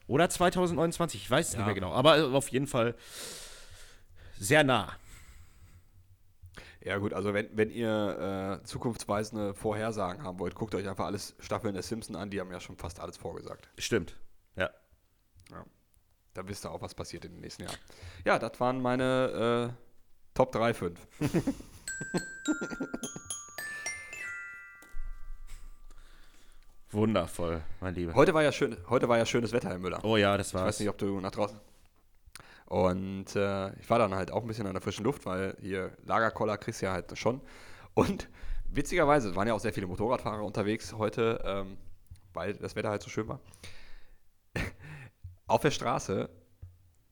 [0.08, 1.66] Oder 2029, ich weiß es nicht Ja.
[1.66, 1.94] mehr genau.
[1.94, 2.96] Aber auf jeden Fall
[4.38, 4.92] sehr nah.
[6.82, 11.34] Ja, gut, also wenn, wenn ihr äh, zukunftsweisende Vorhersagen haben wollt, guckt euch einfach alles
[11.40, 13.70] Staffeln der Simpsons an, die haben ja schon fast alles vorgesagt.
[13.78, 14.18] Stimmt.
[14.58, 14.70] Ja.
[16.34, 17.78] Da wisst ihr auch, was passiert in den nächsten Jahren.
[18.26, 21.00] Ja, das waren meine äh, Top 3, 5.
[26.92, 28.14] Wundervoll, mein Lieber.
[28.14, 30.00] Heute war ja schön, heute war ja schönes Wetter, Herr Müller.
[30.04, 30.66] Oh ja, das Ich war's.
[30.68, 31.60] weiß nicht, ob du nach draußen.
[32.66, 35.92] Und äh, ich war dann halt auch ein bisschen an der frischen Luft, weil hier
[36.06, 37.42] Lagerkoller kriegst du ja halt schon.
[37.94, 38.30] Und
[38.68, 41.78] witzigerweise waren ja auch sehr viele Motorradfahrer unterwegs heute, ähm,
[42.34, 43.40] weil das Wetter halt so schön war.
[45.54, 46.30] Auf der Straße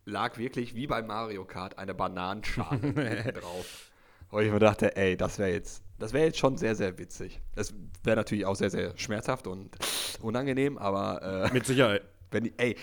[0.06, 3.92] lag wirklich wie bei Mario Kart eine Bananenschale drauf.
[4.32, 7.40] Und ich mir dachte, ey, das wäre jetzt, das wäre jetzt schon sehr, sehr witzig.
[7.54, 7.72] Das
[8.04, 9.78] wäre natürlich auch sehr, sehr schmerzhaft und
[10.22, 12.02] unangenehm, aber äh, Mit Sicherheit.
[12.32, 12.76] wenn die, ey,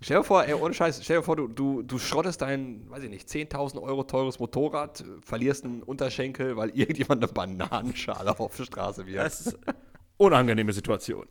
[0.00, 3.02] stell dir vor, ey, ohne Scheiß, stell dir vor, du, du, du schrottest dein, weiß
[3.02, 8.64] ich nicht, 10.000 Euro teures Motorrad, verlierst einen Unterschenkel, weil irgendjemand eine Bananenschale auf der
[8.64, 9.26] Straße wirft.
[9.26, 9.58] Das ist
[10.16, 11.26] unangenehme Situation.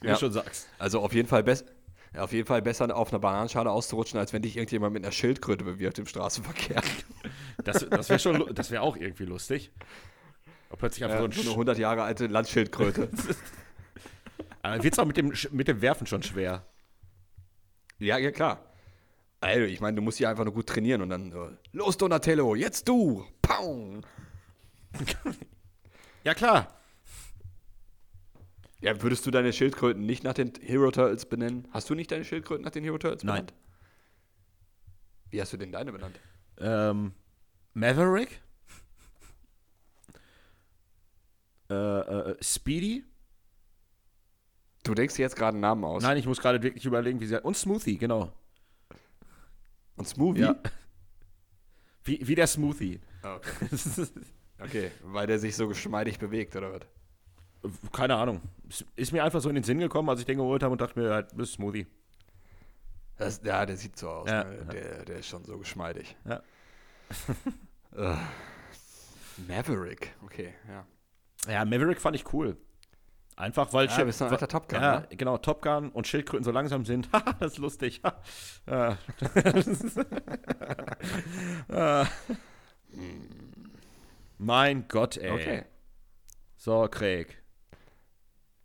[0.00, 0.12] Wie Ja.
[0.12, 0.68] du schon sagst.
[0.78, 1.64] Also auf jeden Fall besser.
[2.14, 5.12] Ja, auf jeden Fall besser auf einer Bananenschale auszurutschen, als wenn dich irgendjemand mit einer
[5.12, 6.80] Schildkröte bewirft im Straßenverkehr.
[7.64, 9.72] Das, das wäre schon, das wäre auch irgendwie lustig.
[10.70, 13.08] Und plötzlich einfach Ja, so so eine ein 100 Jahre alte Landschildkröte.
[14.62, 16.64] Aber wird's auch mit dem, mit dem Werfen schon schwer.
[17.98, 18.64] ja, ja, klar.
[19.40, 22.54] Also, ich meine, du musst hier einfach nur gut trainieren und dann, äh, los Donatello,
[22.54, 23.24] jetzt du!
[23.42, 24.00] Pau!
[26.24, 26.68] Ja, klar.
[28.84, 31.66] Ja, würdest du deine Schildkröten nicht nach den Hero Turtles benennen?
[31.70, 33.46] Hast du nicht deine Schildkröten nach den Hero Turtles Nein.
[33.46, 33.54] benannt?
[35.30, 36.20] Wie hast du denn deine benannt?
[36.58, 37.14] Ähm,
[37.72, 38.42] Maverick?
[41.70, 43.04] Äh, äh, Speedy?
[44.82, 46.02] Du denkst dir jetzt gerade einen Namen aus.
[46.02, 48.34] Nein, ich muss gerade wirklich überlegen, wie sie Und Smoothie, genau.
[49.96, 50.40] Und Smoothie?
[50.42, 50.56] Ja.
[52.04, 53.00] Wie, wie der Smoothie.
[53.22, 53.68] Ah, Okay.
[54.60, 56.82] okay, weil der sich so geschmeidig bewegt, oder was?
[57.92, 58.40] Keine Ahnung.
[58.96, 60.98] Ist- mir einfach so in den Sinn gekommen, als ich den geholt habe und dachte
[60.98, 61.86] mir, halt, das ist Smoothie.
[63.16, 64.28] Das, ja, der sieht so aus.
[64.28, 64.56] Ja, ne?
[64.58, 64.64] ja.
[64.64, 66.16] Der, der ist schon so geschmeidig.
[66.24, 66.42] Ja.
[67.96, 68.16] Äh,
[69.46, 70.84] Maverick, okay, ja.
[71.52, 72.56] Ja, Maverick fand ich cool.
[73.36, 75.08] Einfach weil Ja, bist du ein alter Top Gun, Ja, ne?
[75.10, 77.08] genau, Top Gun und Schildkröten so langsam sind.
[77.12, 78.00] Haha, das ist lustig.
[78.66, 78.98] Ja.
[81.68, 82.06] Ah.
[84.38, 85.30] mein Gott, ey.
[85.30, 85.64] Okay.
[86.56, 87.42] So, Craig.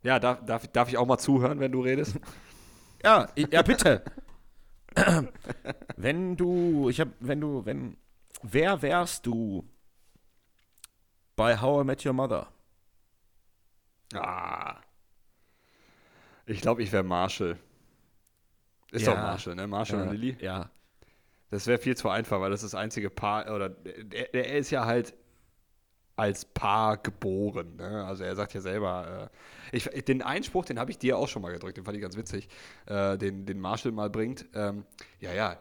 [0.04, 2.20] Ja, darf, darf, darf ich auch mal zuhören, wenn du redest?
[3.02, 4.04] Ja, ja, bitte.
[5.95, 7.95] wenn du, ich hab, wenn du, wenn,
[8.41, 9.64] wer wärst du
[11.38, 12.47] bei How I Met Your Mother?
[14.14, 14.82] Ah.
[16.45, 17.58] Ich glaube, ich wäre Marshall.
[18.91, 19.14] Ist Ja.
[19.14, 19.66] doch Marshall, ne?
[19.66, 20.38] Marshall und Äh, Lilly.
[20.43, 20.70] Ja.
[21.52, 24.72] Das wäre viel zu einfach, weil das ist das einzige Paar, oder der, der ist
[24.72, 25.14] ja halt
[26.20, 27.78] als Paar geboren.
[27.78, 28.05] Ne?
[28.05, 29.30] Also er sagt ja selber,
[29.72, 32.01] äh, ich, den Einspruch, den habe ich dir auch schon mal gedrückt, den fand ich
[32.01, 32.49] ganz witzig,
[32.86, 34.45] äh, den, den Marshall mal bringt.
[34.53, 34.86] Ähm,
[35.20, 35.57] ja, ja,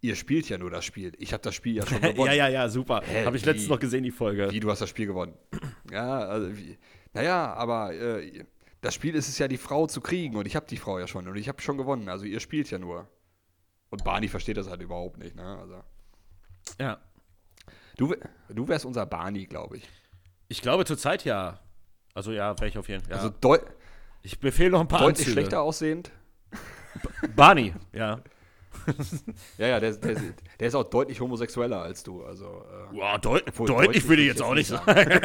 [0.00, 1.12] ihr spielt ja nur das Spiel.
[1.18, 2.26] Ich habe das Spiel ja schon gewonnen.
[2.26, 3.02] ja, ja, ja, super.
[3.24, 3.46] Habe ich wie?
[3.46, 4.50] letztens noch gesehen, die Folge.
[4.50, 5.34] Wie, du hast das Spiel gewonnen?
[5.92, 6.76] Ja, also wie,
[7.12, 8.44] naja, aber äh,
[8.80, 11.06] das Spiel ist es ja, die Frau zu kriegen und ich habe die Frau ja
[11.06, 12.08] schon und ich habe schon gewonnen.
[12.08, 13.08] Also ihr spielt ja nur.
[13.88, 15.58] Und Barney versteht das halt überhaupt nicht, ne?
[15.58, 15.82] Also.
[16.80, 16.98] Ja.
[17.96, 18.14] Du,
[18.48, 19.88] du wärst unser Barney, glaube ich.
[20.48, 21.60] Ich glaube zurzeit ja.
[22.14, 23.12] Also ja, wäre ich auf jeden Fall.
[23.12, 23.16] Ja.
[23.16, 23.58] Also deu
[24.22, 25.32] ich befehle noch ein paar deutlich Anzüge.
[25.32, 26.10] schlechter aussehend.
[27.34, 28.20] Barney, ja.
[29.58, 30.20] Ja, ja, der, der,
[30.60, 32.22] der ist auch deutlich homosexueller als du.
[32.24, 35.20] Also, äh, Boah, deut deutlich deutlich würde ich will ich jetzt auch nicht jetzt sagen.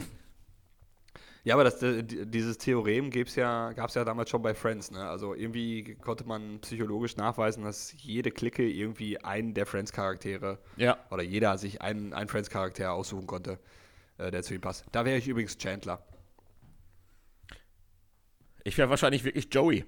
[1.46, 4.52] ja, aber das, äh, di- dieses Theorem gab's ja, gab es ja damals schon bei
[4.52, 4.90] Friends.
[4.90, 5.08] Ne?
[5.08, 10.98] Also irgendwie konnte man psychologisch nachweisen, dass jede Clique irgendwie einen der Friends-Charaktere Ja.
[11.10, 13.60] oder jeder sich einen, einen Friends-Charakter aussuchen konnte,
[14.18, 14.84] äh, der zu ihm passt.
[14.90, 16.04] Da wäre ich übrigens Chandler.
[18.64, 19.84] Ich wäre wahrscheinlich wirklich Joey.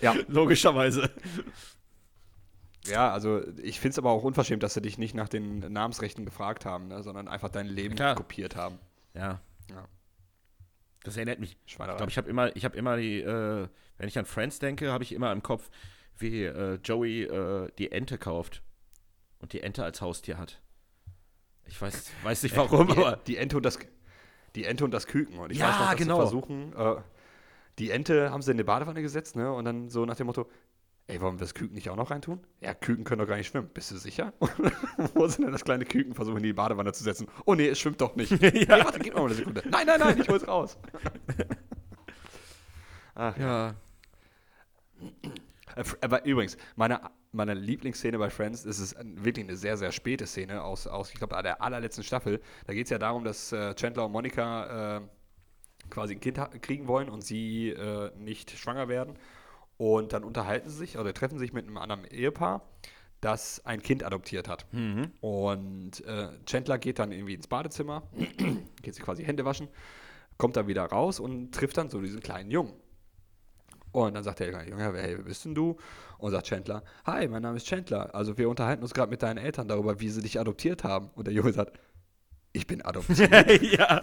[0.00, 0.14] Ja.
[0.28, 1.10] Logischerweise.
[2.86, 6.24] Ja, also ich finde es aber auch unverschämt, dass sie dich nicht nach den Namensrechten
[6.24, 8.14] gefragt haben, ne, sondern einfach dein Leben Klar.
[8.14, 8.78] kopiert haben.
[9.14, 9.40] Ja.
[9.70, 9.88] Ja.
[11.04, 11.56] Das erinnert mich.
[11.66, 14.92] Ich glaube, ich habe immer, ich habe immer die, äh, wenn ich an Friends denke,
[14.92, 15.70] habe ich immer im Kopf,
[16.16, 18.62] wie äh, Joey äh, die Ente kauft
[19.40, 20.60] und die Ente als Haustier hat.
[21.66, 23.78] Ich weiß, weiß nicht warum, die, aber die Ente und das
[24.54, 25.38] die Ente und das Küken.
[25.38, 26.14] Und ich Ja, weiß noch, dass genau.
[26.16, 26.96] sie versuchen, äh,
[27.78, 29.50] die Ente haben sie in eine Badewanne gesetzt, ne?
[29.52, 30.48] Und dann so nach dem Motto,
[31.06, 32.40] ey, wollen wir das Küken nicht auch noch reintun?
[32.60, 33.68] Ja, Küken können doch gar nicht schwimmen.
[33.72, 34.32] Bist du sicher?
[35.14, 37.28] Wo sind denn das kleine Küken versuchen, in die Badewanne zu setzen?
[37.44, 38.30] Oh nee, es schwimmt doch nicht.
[38.42, 38.50] ja.
[38.50, 39.62] Nee, warte, gib mir mal eine Sekunde.
[39.68, 40.78] Nein, nein, nein, ich hol's raus.
[43.14, 43.74] Ach, ja.
[46.00, 47.00] Aber übrigens, meine,
[47.32, 51.18] meine Lieblingsszene bei Friends, das ist wirklich eine sehr, sehr späte Szene aus, aus ich
[51.18, 52.40] glaube, der allerletzten Staffel.
[52.66, 55.00] Da geht es ja darum, dass äh, Chandler und Monika äh,
[55.90, 59.18] quasi ein Kind kriegen wollen und sie äh, nicht schwanger werden.
[59.76, 62.62] Und dann unterhalten sie sich oder treffen sich mit einem anderen Ehepaar,
[63.20, 64.66] das ein Kind adoptiert hat.
[65.20, 68.02] Und äh, Chandler geht dann irgendwie ins Badezimmer,
[68.82, 69.68] geht sich quasi Hände waschen,
[70.38, 72.74] kommt dann wieder raus und trifft dann so diesen kleinen Jungen.
[73.92, 75.76] Und dann sagt der Junge, hey, wer bist denn du?
[76.18, 78.14] Und sagt Chandler, hi, mein Name ist Chandler.
[78.14, 81.10] Also wir unterhalten uns gerade mit deinen Eltern darüber, wie sie dich adoptiert haben.
[81.14, 81.78] Und der Junge sagt,
[82.52, 83.30] ich bin adoptiert.
[83.62, 84.02] ja.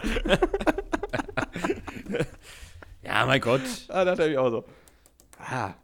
[3.02, 3.62] ja, mein Gott.
[3.88, 4.64] ah, da dachte ich auch so.
[5.40, 5.74] Ah,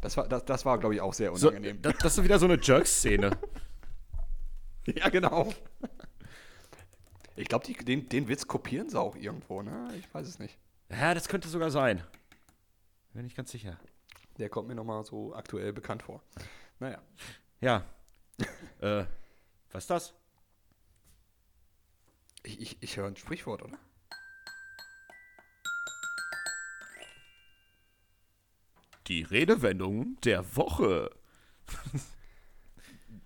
[0.00, 1.80] das war, das, das war glaube ich, auch sehr So, unangenehm.
[1.82, 3.30] das, das ist wieder so eine Jerks-Szene.
[4.86, 5.52] ja, genau.
[7.36, 9.88] Ich glaube, den, den Witz kopieren sie auch irgendwo, ne?
[9.98, 10.58] Ich weiß es nicht.
[10.90, 12.02] Ja, das könnte sogar sein.
[13.12, 13.78] Bin ich ganz sicher.
[14.38, 16.22] Der kommt mir nochmal so aktuell bekannt vor.
[16.80, 17.00] Naja.
[17.60, 17.84] Ja.
[18.80, 19.04] äh,
[19.72, 20.14] was ist das?
[22.42, 23.78] Ich, ich, ich höre ein Sprichwort, oder?
[29.06, 31.10] Die Redewendung der Woche.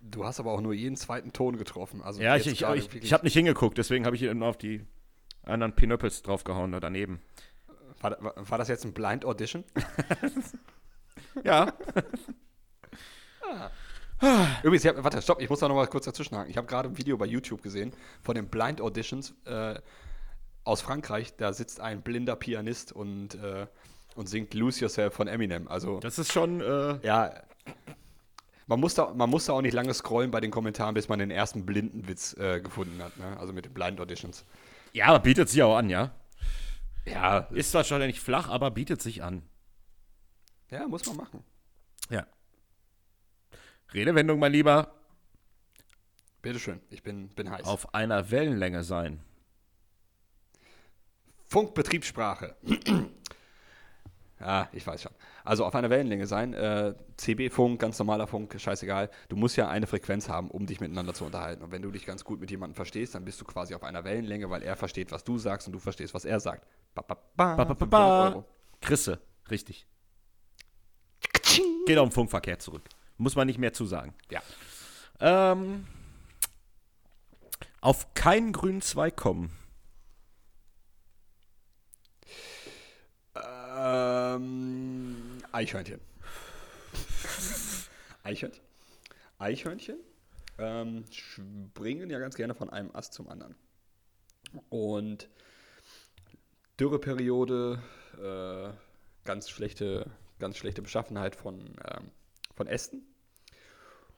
[0.01, 2.01] Du hast aber auch nur jeden zweiten Ton getroffen.
[2.01, 4.85] Also Ja, ich, ich, ich, ich habe nicht hingeguckt, deswegen habe ich nur auf die
[5.43, 7.21] anderen Pinöppels draufgehauen da daneben.
[8.01, 9.63] war, war, war das jetzt ein Blind Audition?
[11.43, 11.73] Ja.
[14.63, 16.49] Übrigens, ich hab, warte, stopp, ich muss da noch mal kurz dazwischenhaken.
[16.49, 19.79] Ich habe gerade ein Video bei YouTube gesehen von den Blind Auditions äh,
[20.63, 21.35] aus Frankreich.
[21.37, 23.67] Da sitzt ein blinder Pianist und, äh,
[24.15, 25.67] und singt Lose Yourself von Eminem.
[25.67, 27.33] Also, Das ist schon, äh, ja,
[28.67, 31.19] man muss, da, man muss da auch nicht lange scrollen bei den Kommentaren, bis man
[31.19, 33.17] den ersten blinden Witz äh, gefunden hat.
[33.17, 33.37] Ne?
[33.39, 34.45] Also mit den Blind Auditions.
[34.93, 36.11] ja, aber bietet sich auch an, ja.
[37.05, 39.41] Ja, Ist zwar schon nicht flach, aber bietet sich an.
[40.69, 41.43] ja, muss man machen.
[42.09, 42.27] Ja.
[43.93, 44.93] Redewendung, mein Lieber,
[46.41, 47.65] Bitteschön, ich bin, bin heiß.
[47.65, 49.21] auf einer Wellenlänge sein.
[51.49, 52.55] Funkbetriebssprache.
[54.39, 55.11] ja, ich weiß schon.
[55.43, 56.53] Also auf einer Wellenlänge sein.
[56.53, 59.09] Äh, CB-Funk, ganz normaler Funk, scheißegal.
[59.27, 61.61] Du musst ja eine Frequenz haben, um dich miteinander zu unterhalten.
[61.61, 64.05] Und wenn du dich ganz gut mit jemandem verstehst, dann bist du quasi auf einer
[64.05, 66.65] Wellenlänge, weil er versteht, was du sagst und du verstehst, was er sagt.
[66.95, 68.27] Ba, ba, ba, Ba, ba, ba, 500 ba.
[68.29, 68.45] Euro.
[68.79, 69.19] Chrisse,
[69.51, 69.85] richtig.
[71.85, 72.83] Geht auf den Funkverkehr zurück.
[73.17, 74.13] Muss man nicht mehr zu sagen.
[74.31, 74.41] Ja.
[75.19, 75.85] Ähm,
[77.81, 79.51] auf keinen grünen Zweig kommen.
[83.81, 85.15] Ähm,
[85.53, 86.01] Eichhörnchen.
[88.23, 88.63] Eichhörnchen.
[89.37, 89.97] Eichhörnchen
[90.57, 93.55] ähm, springen ja ganz gerne von einem Ast zum anderen.
[94.67, 95.29] Und
[96.77, 97.81] Dürreperiode,
[98.17, 98.73] äh,
[99.25, 102.11] ganz schlechte, ganz schlechte Beschaffenheit von, ähm,
[102.55, 103.03] von Ästen.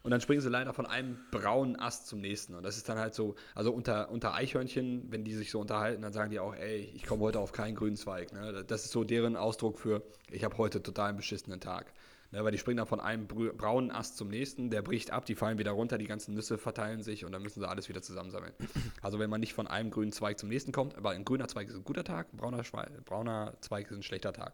[0.03, 2.55] Und dann springen sie leider von einem braunen Ast zum nächsten.
[2.55, 6.01] Und das ist dann halt so, also unter, unter Eichhörnchen, wenn die sich so unterhalten,
[6.01, 8.33] dann sagen die auch, ey, ich komme heute auf keinen grünen Zweig.
[8.33, 8.63] Ne?
[8.65, 11.93] Das ist so deren Ausdruck für, ich habe heute total einen beschissenen Tag.
[12.31, 12.43] Ne?
[12.43, 15.59] Weil die springen dann von einem braunen Ast zum nächsten, der bricht ab, die fallen
[15.59, 18.53] wieder runter, die ganzen Nüsse verteilen sich und dann müssen sie alles wieder zusammensammeln.
[19.01, 21.67] Also wenn man nicht von einem grünen Zweig zum nächsten kommt, aber ein grüner Zweig
[21.67, 22.63] ist ein guter Tag, ein brauner,
[23.05, 24.53] brauner Zweig ist ein schlechter Tag.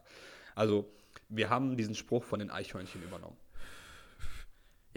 [0.56, 0.90] Also
[1.30, 3.38] wir haben diesen Spruch von den Eichhörnchen übernommen.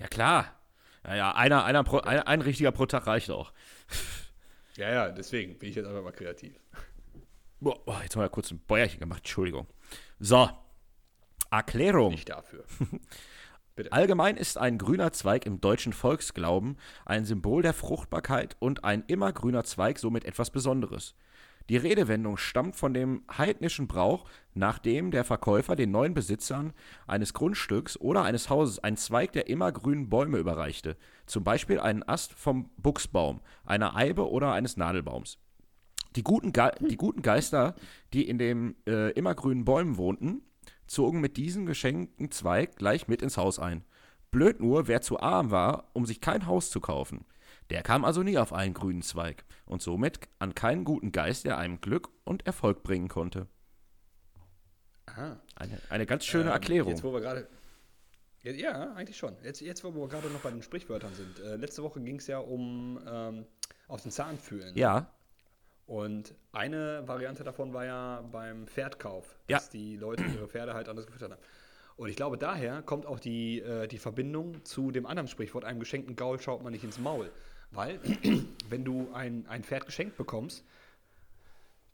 [0.00, 0.56] Ja, klar.
[1.04, 3.52] Ja, ja, einer, einer pro, ein, ein richtiger pro Tag reicht auch.
[4.76, 6.58] Ja, ja, deswegen bin ich jetzt einfach mal kreativ.
[7.60, 9.66] Boah, boah, jetzt haben wir kurz ein Bäuerchen gemacht, Entschuldigung.
[10.18, 10.48] So.
[11.50, 12.12] Erklärung.
[12.12, 12.64] Nicht dafür.
[13.90, 19.64] Allgemein ist ein grüner Zweig im deutschen Volksglauben ein Symbol der Fruchtbarkeit und ein immergrüner
[19.64, 21.14] Zweig somit etwas Besonderes.
[21.68, 26.72] Die Redewendung stammt von dem heidnischen Brauch, nachdem der Verkäufer den neuen Besitzern
[27.06, 30.96] eines Grundstücks oder eines Hauses einen Zweig der immergrünen Bäume überreichte,
[31.26, 35.38] zum Beispiel einen Ast vom Buchsbaum, einer Eibe oder eines Nadelbaums.
[36.16, 37.76] Die guten, Ge die guten Geister,
[38.12, 40.42] die in den äh, immergrünen Bäumen wohnten,
[40.88, 43.84] zogen mit diesem geschenkten Zweig gleich mit ins Haus ein.
[44.32, 47.24] Blöd nur, wer zu arm war, um sich kein Haus zu kaufen.
[47.70, 51.56] Der kam also nie auf einen grünen Zweig und somit an keinen guten Geist, der
[51.58, 53.46] einem Glück und Erfolg bringen konnte.
[55.06, 55.40] Aha.
[55.56, 56.90] Eine, eine ganz schöne Ähm, Erklärung.
[56.90, 57.48] Jetzt, wo wir gerade.
[58.42, 59.36] Ja, ja, eigentlich schon.
[59.42, 61.40] Jetzt, jetzt, wo wir gerade noch bei den Sprichwörtern sind.
[61.40, 63.46] Äh, letzte Woche ging es ja um ähm,
[63.86, 64.76] auf den Zahn fühlen.
[64.76, 65.12] ja,
[65.86, 69.58] Und eine Variante davon war ja beim Pferdkauf, Ja.
[69.58, 71.40] dass die Leute ihre Pferde halt anders gefüttert haben.
[71.96, 75.80] Und ich glaube, daher kommt auch die, äh, die Verbindung zu dem anderen Sprichwort, einem
[75.80, 77.30] geschenkten Gaul schaut man nicht ins Maul.
[77.72, 78.00] Weil,
[78.68, 80.64] wenn du ein, ein Pferd geschenkt bekommst,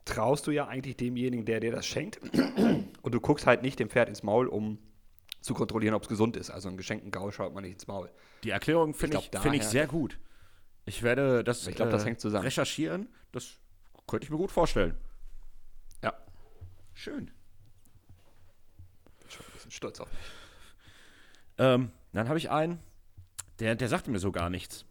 [0.05, 2.19] traust du ja eigentlich demjenigen, der dir das schenkt.
[3.03, 4.79] Und du guckst halt nicht dem Pferd ins Maul, um
[5.43, 6.51] zu kontrollieren, ob es gesund ist.
[6.51, 8.11] Also einen geschenkten Gaul schaut man nicht ins Maul.
[8.43, 10.19] die Erklärung finde Ich ich, find ich sehr gut.
[10.87, 12.45] Ich werde das, Ich glaub, das hängt zusammen.
[12.45, 13.09] recherchieren.
[13.33, 13.55] Das
[14.07, 14.95] könnte ich mir gut vorstellen.
[16.03, 16.15] Ja.
[16.95, 17.27] Schön.
[19.19, 20.21] Bin schon ein bisschen stolz auf mich.
[21.59, 22.79] Ähm, dann habe ich einen,
[23.59, 24.85] der, der sagte mir so gar nichts.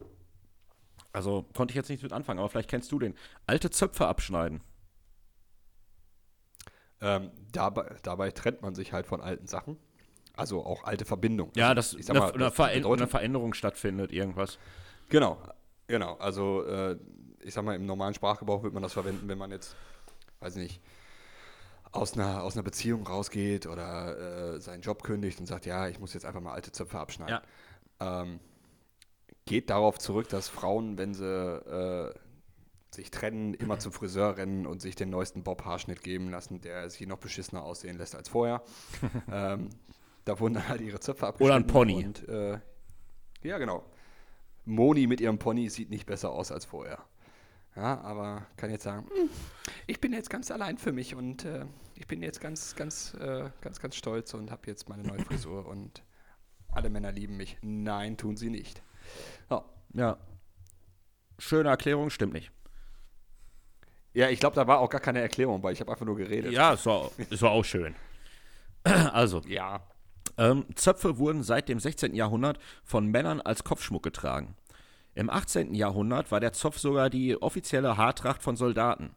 [1.16, 3.16] Also konnte ich jetzt nicht mit anfangen, aber vielleicht kennst du den.
[3.48, 4.60] Alte Zöpfe abschneiden.
[7.00, 9.78] Ähm, dabei, dabei trennt man sich halt von alten Sachen.
[10.36, 11.54] Also auch alte Verbindungen.
[11.56, 14.60] Ja, Also, dass ich sag eine, mal, eine, das Veränder eine Veränderung stattfindet, irgendwas.
[15.08, 15.42] Genau,
[15.88, 16.16] genau.
[16.16, 16.98] Also äh,
[17.40, 19.78] ich sag mal, im normalen Sprachgebrauch wird man das verwenden, wenn man jetzt,
[20.42, 20.82] weiß ich nicht,
[21.94, 25.98] aus einer, aus einer Beziehung rausgeht oder äh, seinen Job kündigt und sagt, ja, ich
[25.98, 27.40] muss jetzt einfach mal alte Zöpfe abschneiden.
[28.02, 28.42] Ähm,
[29.46, 32.14] geht darauf zurück, dass Frauen, wenn sie äh,
[32.94, 37.06] sich trennen, immer zum Friseur rennen und sich den neuesten Bob-Haarschnitt geben lassen, der sie
[37.06, 38.64] noch beschissener aussehen lässt als vorher.
[39.32, 39.70] ähm,
[40.24, 41.68] da wurden dann halt ihre Zöpfe Oder ein abgeschnitten.
[41.68, 42.06] Pony.
[42.06, 42.60] Und, äh,
[43.44, 43.86] ja, genau.
[44.66, 47.04] Moni mit ihrem Pony sieht nicht besser aus als vorher.
[47.76, 49.30] Ja, aber kann jetzt sagen, "Hm,
[49.86, 53.50] ich bin jetzt ganz allein für mich und äh, ich bin jetzt ganz, ganz, äh,
[53.62, 56.04] ganz, ganz stolz und habe jetzt meine neue Frisur und
[56.70, 57.58] alle Männer lieben mich.
[57.62, 58.82] Nein, tun sie nicht.
[59.50, 60.18] Ja, Ja.
[61.38, 62.52] Schöne Erklärung, stimmt nicht.
[64.14, 65.72] ja ich glaube, da war auch gar keine Erklärung bei.
[65.72, 66.52] Ich habe einfach nur geredet.
[66.54, 67.96] Ja, es war, es war auch schön.
[68.84, 69.82] Also, Ja.
[70.38, 72.14] Ähm, Zöpfe wurden seit dem 16.
[72.14, 74.56] Jahrhundert von Männern als Kopfschmuck getragen.
[75.14, 75.74] Im 18.
[75.74, 79.16] Jahrhundert war der Zopf sogar die offizielle Haartracht von Soldaten.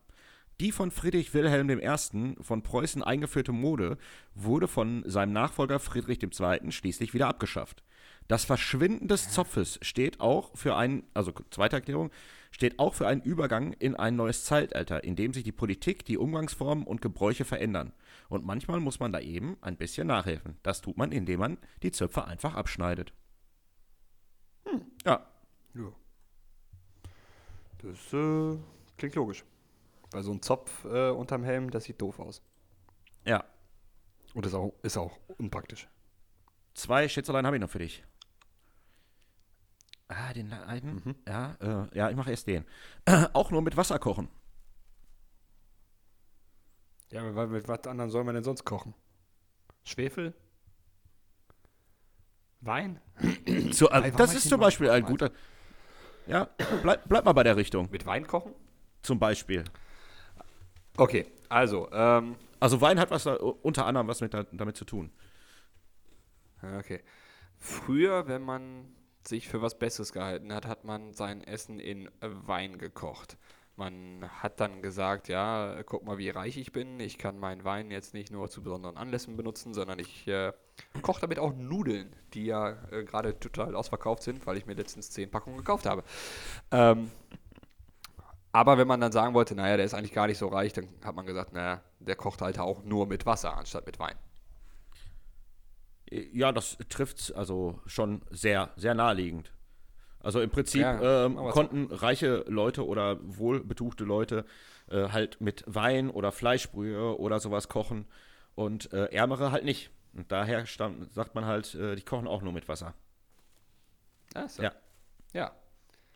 [0.60, 2.36] Die von Friedrich Wilhelm I.
[2.40, 3.98] von Preußen eingeführte Mode
[4.34, 6.70] wurde von seinem Nachfolger Friedrich II.
[6.70, 7.82] schließlich wieder abgeschafft.
[8.28, 12.10] Das Verschwinden des Zopfes steht auch für einen, also zweite Erklärung,
[12.50, 16.18] steht auch für einen Übergang in ein neues Zeitalter, in dem sich die Politik, die
[16.18, 17.92] Umgangsformen und Gebräuche verändern.
[18.28, 20.58] Und manchmal muss man da eben ein bisschen nachhelfen.
[20.62, 23.14] Das tut man, indem man die Zöpfe einfach abschneidet.
[25.06, 25.26] Ja,
[25.74, 25.92] ja.
[27.78, 28.58] Das äh,
[28.98, 29.44] klingt logisch.
[30.10, 32.42] Weil so ein Zopf äh, unterm Helm, das sieht doof aus.
[33.24, 33.44] ja.
[34.34, 35.88] Und ist auch, ist auch unpraktisch.
[36.74, 38.04] Zwei Schätzeleien habe ich noch für dich.
[40.08, 41.14] Ah, den einen?
[41.26, 42.64] Ja, äh, ja, ich mache erst den.
[43.34, 44.28] auch nur mit Wasser kochen.
[47.10, 48.94] Ja, aber mit was anderem soll man denn sonst kochen?
[49.84, 50.34] Schwefel?
[52.60, 53.00] Wein?
[53.72, 55.30] So, Ei, äh, das ist zum Beispiel ein guter.
[56.26, 56.48] Ja,
[56.82, 57.88] bleib, bleib mal bei der Richtung.
[57.90, 58.52] Mit Wein kochen?
[59.02, 59.64] Zum Beispiel.
[60.96, 64.84] Okay, also, ähm, Also Wein hat was da, unter anderem was mit da, damit zu
[64.84, 65.10] tun.
[66.78, 67.02] okay.
[67.58, 68.94] Früher, wenn man
[69.28, 73.36] sich für was Besseres gehalten hat, hat man sein Essen in Wein gekocht.
[73.76, 76.98] Man hat dann gesagt, ja, guck mal, wie reich ich bin.
[76.98, 80.52] Ich kann meinen Wein jetzt nicht nur zu besonderen Anlässen benutzen, sondern ich äh,
[81.02, 85.10] koche damit auch Nudeln, die ja äh, gerade total ausverkauft sind, weil ich mir letztens
[85.12, 86.02] zehn Packungen gekauft habe.
[86.72, 87.12] Ähm,
[88.50, 90.88] aber wenn man dann sagen wollte, naja, der ist eigentlich gar nicht so reich, dann
[91.04, 94.16] hat man gesagt, naja, der kocht halt auch nur mit Wasser anstatt mit Wein.
[96.10, 99.52] Ja, das trifft also schon sehr, sehr naheliegend.
[100.20, 104.44] Also im Prinzip Ja, ähm, konnten reiche Leute oder wohlbetuchte Leute
[104.88, 108.06] äh, halt mit Wein oder Fleischbrühe oder sowas kochen
[108.54, 109.90] und äh, Ärmere halt nicht.
[110.14, 112.94] Und daher stammt, sagt man halt, äh, die kochen auch nur mit Wasser.
[114.34, 114.62] Ja, so.
[114.62, 114.72] Ja.
[115.32, 115.52] ja.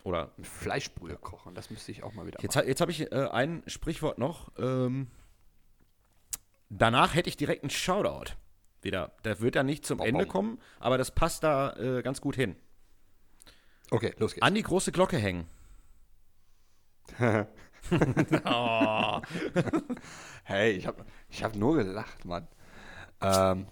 [0.05, 2.67] Oder Mit Fleischbrühe kochen, das müsste ich auch mal wieder jetzt, machen.
[2.67, 4.51] jetzt habe ich äh, ein Sprichwort noch.
[4.59, 5.09] Ähm,
[6.71, 8.35] danach hätte ich direkt einen Shoutout.
[8.83, 9.13] Wieder.
[9.25, 10.33] Der wird ja nicht zum Ende bom.
[10.33, 12.57] kommen, aber das passt da äh, ganz gut hin.
[13.91, 14.45] Okay, los geht's.
[14.45, 15.47] An die große Glocke hängen.
[20.45, 22.49] Hey, ich habe ich hab nur gelacht, Mann.
[23.21, 23.67] Ähm,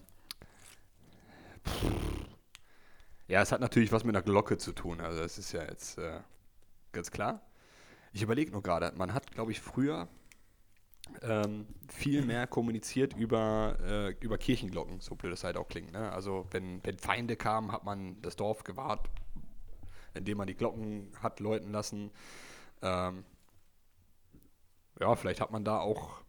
[3.26, 5.00] ja, es hat natürlich was mit einer Glocke zu tun.
[5.00, 6.20] Also das ist ja jetzt äh,
[6.92, 7.42] ganz klar.
[8.12, 10.08] Ich überlege nur gerade, man hat, glaube ich, früher
[11.22, 15.92] ähm, viel mehr kommuniziert über, äh, über Kirchenglocken, so blöd es halt auch klingt.
[15.92, 16.12] Ne?
[16.12, 19.08] Also wenn, wenn Feinde kamen, hat man das Dorf gewahrt,
[20.14, 22.10] indem man die Glocken hat läuten lassen.
[22.82, 23.24] Ähm,
[25.00, 26.20] ja, vielleicht hat man da auch,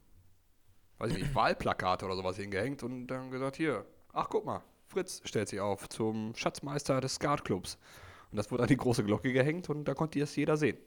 [0.99, 5.21] weiß ich nicht, Wahlplakate oder sowas hingehängt und dann gesagt, hier, ach guck mal, Fritz
[5.25, 7.77] stellt sich auf zum Schatzmeister des Skatclubs.
[8.31, 10.77] Und das wurde an die große Glocke gehängt und da konnte es jeder sehen.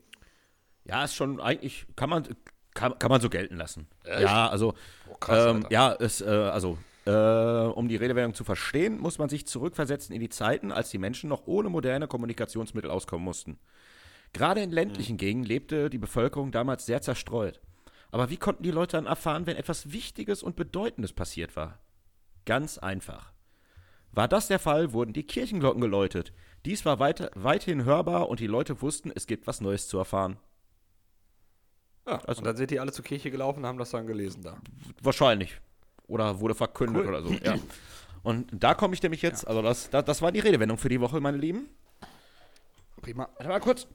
[0.85, 2.29] Ja, ist schon eigentlich, kann man,
[2.75, 3.87] kann, kann man so gelten lassen.
[4.05, 4.23] Echt?
[4.23, 4.75] Ja, also,
[5.09, 9.29] Oh, krass, ähm, ja, es, äh, also, äh, um die Redewendung zu verstehen, muss man
[9.29, 13.59] sich zurückversetzen in die Zeiten, als die Menschen noch ohne moderne Kommunikationsmittel auskommen mussten.
[14.33, 17.61] Gerade in ländlichen Gegenden lebte die Bevölkerung damals sehr zerstreut.
[18.11, 21.79] Aber wie konnten die Leute dann erfahren, wenn etwas Wichtiges und Bedeutendes passiert war?
[22.45, 23.33] Ganz einfach.
[24.13, 26.33] War das der Fall, wurden die Kirchenglocken geläutet.
[26.65, 30.37] Dies war weit, weithin hörbar und die Leute wussten, es gibt was Neues zu erfahren.
[32.07, 34.43] Ja, Also- und dann sind die alle zur Kirche gelaufen und haben das dann gelesen
[34.43, 34.59] da.
[35.03, 35.61] Wahrscheinlich.
[36.07, 37.09] Oder wurde verkündet Cool.
[37.09, 37.57] oder so, ja.
[38.23, 41.01] Und da komme ich nämlich jetzt, also das, das, das war die Redewendung für die
[41.01, 41.69] Woche, meine Lieben.
[43.01, 43.29] Prima.
[43.37, 43.87] Warte mal kurz.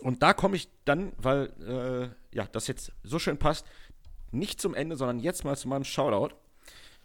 [0.00, 3.66] Und da komme ich dann, weil äh, ja, das jetzt so schön passt,
[4.30, 6.34] nicht zum Ende, sondern jetzt mal zu meinem Shoutout.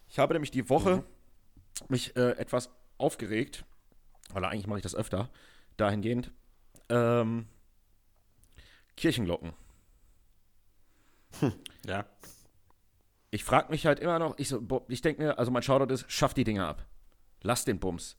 [0.09, 1.03] Ich habe nämlich die Woche
[1.89, 3.65] mich äh, etwas aufgeregt,
[4.36, 5.30] oder eigentlich mache ich das öfter,
[5.78, 6.32] dahingehend,
[6.93, 7.47] ähm,
[8.95, 9.53] Kirchenglocken.
[11.85, 12.05] Ja.
[13.31, 16.05] Ich frage mich halt immer noch, ich, so, ich denke mir, also mein Shoutout ist,
[16.07, 16.85] schaff die Dinger ab.
[17.41, 18.15] Lass den Bums.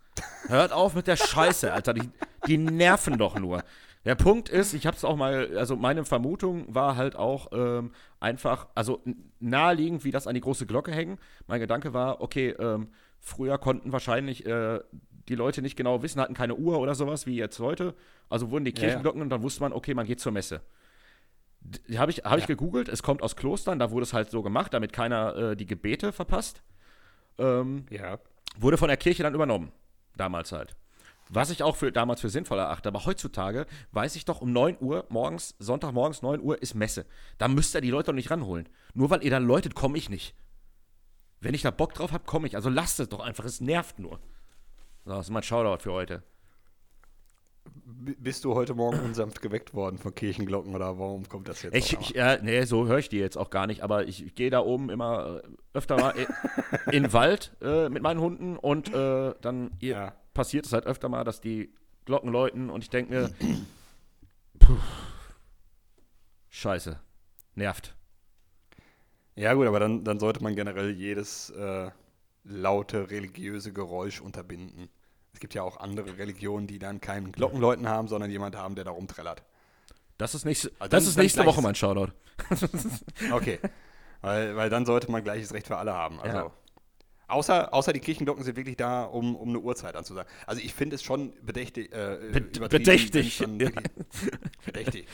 [0.48, 1.94] Hört auf mit der Scheiße, Alter.
[1.94, 2.10] Die,
[2.46, 3.62] die nerven doch nur.
[4.04, 7.92] Der Punkt ist, ich habe es auch mal, also meine Vermutung war halt auch ähm,
[8.20, 9.02] einfach, also
[9.40, 11.18] naheliegend, wie das an die große Glocke hängen.
[11.46, 14.80] Mein Gedanke war, okay, ähm, früher konnten wahrscheinlich äh,
[15.28, 17.94] die Leute nicht genau wissen, hatten keine Uhr oder sowas wie jetzt heute.
[18.28, 18.80] Also wurden die Ja, ja.
[18.88, 20.60] Kirchenglocken und dann wusste man, okay, man geht zur Messe.
[21.96, 24.74] Habe ich, hab ich gegoogelt, es kommt aus Klostern, da wurde es halt so gemacht,
[24.74, 26.62] damit keiner äh, die Gebete verpasst.
[27.38, 28.18] Ähm, Ja.
[28.58, 29.72] wurde von der Kirche dann übernommen.
[30.16, 30.76] Damals halt.
[31.30, 32.88] Was ich auch für, damals für sinnvoll erachte.
[32.90, 37.06] Aber heutzutage weiß ich doch, um 9 Uhr morgens, Sonntagmorgens 9 Uhr ist Messe.
[37.38, 38.68] Da müsst ihr die Leute doch nicht ranholen.
[38.92, 40.34] Nur weil ihr dann läutet, komme ich nicht.
[41.40, 42.56] Wenn ich da Bock drauf habe, komme ich.
[42.56, 44.20] Also lasst es doch einfach, es nervt nur.
[45.04, 46.22] So, das ist mein Shoutout für heute.
[47.84, 51.74] B bist du heute Morgen unsanft geweckt worden von Kirchenglocken oder warum kommt das jetzt?
[51.74, 54.34] Ich, ich, äh, nee, so höre ich die jetzt auch gar nicht, aber ich, ich
[54.34, 56.26] gehe da oben immer äh, öfter mal in,
[56.92, 60.14] den Wald äh, mit meinen Hunden und äh, dann Ja.
[60.34, 61.72] passiert es halt öfter mal, dass die
[62.04, 63.30] Glocken läuten und ich denke mir,
[64.58, 64.76] puh,
[66.50, 66.98] scheiße,
[67.54, 67.94] nervt.
[69.36, 71.90] Ja gut, aber dann, dann sollte man generell jedes äh,
[72.44, 74.88] laute religiöse Geräusch unterbinden.
[75.32, 78.84] Es gibt ja auch andere Religionen, die dann keinen Glockenläuten haben, sondern jemand haben, der
[78.84, 79.42] da rumträllert.
[80.18, 82.12] Das ist, nächste, Also das ist nächste Woche mein Shoutout.
[83.32, 83.58] Okay.
[84.20, 86.20] weil, weil dann sollte man gleiches Recht für alle haben.
[86.20, 86.52] Also, Ja.
[87.26, 90.30] außer, außer die Kirchenglocken sind wirklich da, um, um eine Uhrzeit anzusagen.
[90.46, 91.92] Also ich finde es schon bedächtig.
[91.92, 93.48] Äh, übertrieben, bedächtig, ja.
[94.60, 95.08] Verdächtig.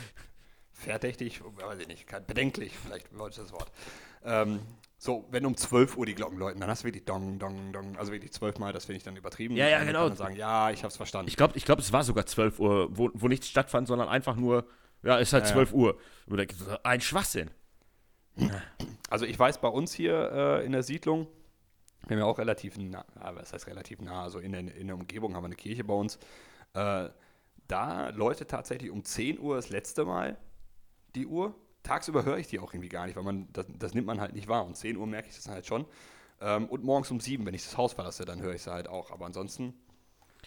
[0.72, 2.06] Verdächtig, weiß ich nicht.
[2.26, 3.70] Bedenklich, vielleicht wollte ich das Wort.
[4.24, 4.60] Ähm,
[5.02, 7.96] so, wenn um 12 Uhr die Glocken läuten, dann hast du wirklich Dong, Dong, Dong.
[7.96, 9.56] Also wirklich zwölfmal, das finde ich dann übertrieben.
[9.56, 10.08] Ja, ja, dann genau.
[10.08, 11.30] Man sagen, ja, ich habe es verstanden.
[11.30, 14.36] Ich glaube, ich glaub, es war sogar 12 Uhr, wo, wo nichts stattfand, sondern einfach
[14.36, 14.66] nur,
[15.02, 15.54] ja, ist halt Ja, ja.
[15.54, 15.98] 12 Uhr.
[16.30, 16.44] Oder,
[16.82, 17.50] ein Schwachsinn.
[19.08, 21.26] Also ich weiß, bei uns hier äh, in der Siedlung,
[22.06, 24.86] wir haben ja auch relativ nah, ah, was heißt relativ nah, also in der, in
[24.86, 26.16] der Umgebung haben wir eine Kirche bei uns.
[26.74, 27.08] Äh,
[27.66, 30.38] da läutet tatsächlich um 10 Uhr das letzte Mal
[31.16, 31.56] die Uhr.
[31.82, 34.34] Tagsüber höre ich die auch irgendwie gar nicht, weil man, das, das nimmt man halt
[34.34, 34.64] nicht wahr.
[34.64, 35.86] Um 10 Uhr merke ich das halt schon.
[36.40, 38.88] Ähm, und morgens um 7, wenn ich das Haus verlasse, dann höre ich sie halt
[38.88, 39.10] auch.
[39.10, 39.74] Aber ansonsten,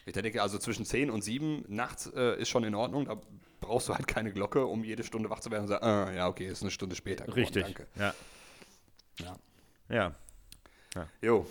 [0.06, 3.06] ich denke, also zwischen 10 und 7 nachts äh, ist schon in Ordnung.
[3.06, 3.20] Da
[3.62, 6.28] brauchst du halt keine Glocke, um jede Stunde wach zu werden und sagen, ah, ja,
[6.28, 7.26] okay, ist eine Stunde später.
[7.26, 7.64] geworden, Richtig.
[7.64, 7.88] Danke.
[7.96, 8.14] Ja.
[9.90, 10.16] Ja.
[10.96, 11.08] Ja.
[11.22, 11.46] Jo.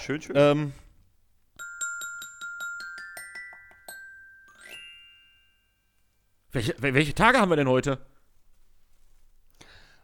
[0.00, 0.36] Schön, schön.
[0.36, 0.72] Ähm,
[6.52, 7.98] welche, wel- welche Tage haben wir denn heute?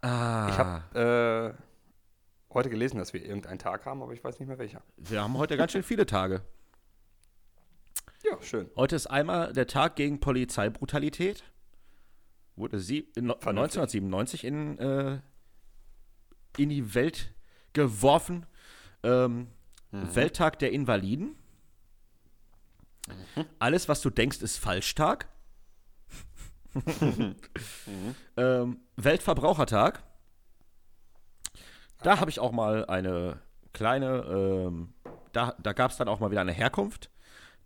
[0.03, 4.49] Ah, ich habe äh, heute gelesen, dass wir irgendeinen Tag haben, aber ich weiß nicht
[4.49, 4.83] mehr welcher.
[4.97, 6.43] wir haben heute ganz schön viele Tage.
[8.25, 8.71] Ja, schön.
[8.77, 11.43] Heute ist einmal der Tag gegen Polizeibrutalität.
[12.57, 13.81] Wurde sie in no- Vernünftig.
[13.81, 15.21] 1997 in, äh,
[16.59, 17.33] in die Welt
[17.73, 18.45] geworfen.
[19.03, 19.49] Ähm,
[19.91, 21.37] Welttag der Invaliden.
[23.59, 25.27] Alles, was du denkst, ist Falschtag.
[28.37, 30.03] ähm, Weltverbrauchertag.
[32.03, 33.41] Da habe ich auch mal eine
[33.73, 34.95] kleine, ähm,
[35.33, 37.11] da, da gab es dann auch mal wieder eine Herkunft.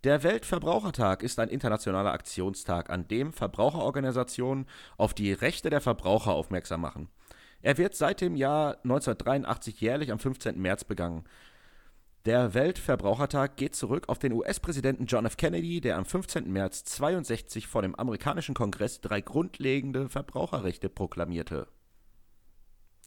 [0.03, 6.81] Der Weltverbrauchertag ist ein internationaler Aktionstag, an dem Verbraucherorganisationen auf die Rechte der Verbraucher aufmerksam
[6.81, 7.09] machen.
[7.61, 10.61] Er wird seit dem Jahr 1983 jährlich am 15.
[10.61, 11.23] März begangen.
[12.25, 15.37] Der Weltverbrauchertag geht zurück auf den US-Präsidenten John F.
[15.37, 16.51] Kennedy, der am 15.
[16.51, 21.67] März 62 vor dem amerikanischen Kongress drei grundlegende Verbraucherrechte proklamierte.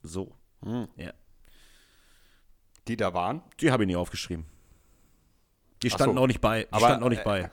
[0.02, 0.36] So.
[0.62, 0.86] Hm.
[0.94, 1.12] Ja.
[2.86, 3.42] Die da waren?
[3.60, 4.46] Die habe ich nie aufgeschrieben.
[5.82, 6.22] Die standen so.
[6.22, 6.62] auch nicht bei.
[6.62, 7.50] Die Aber, standen auch nicht äh, bei.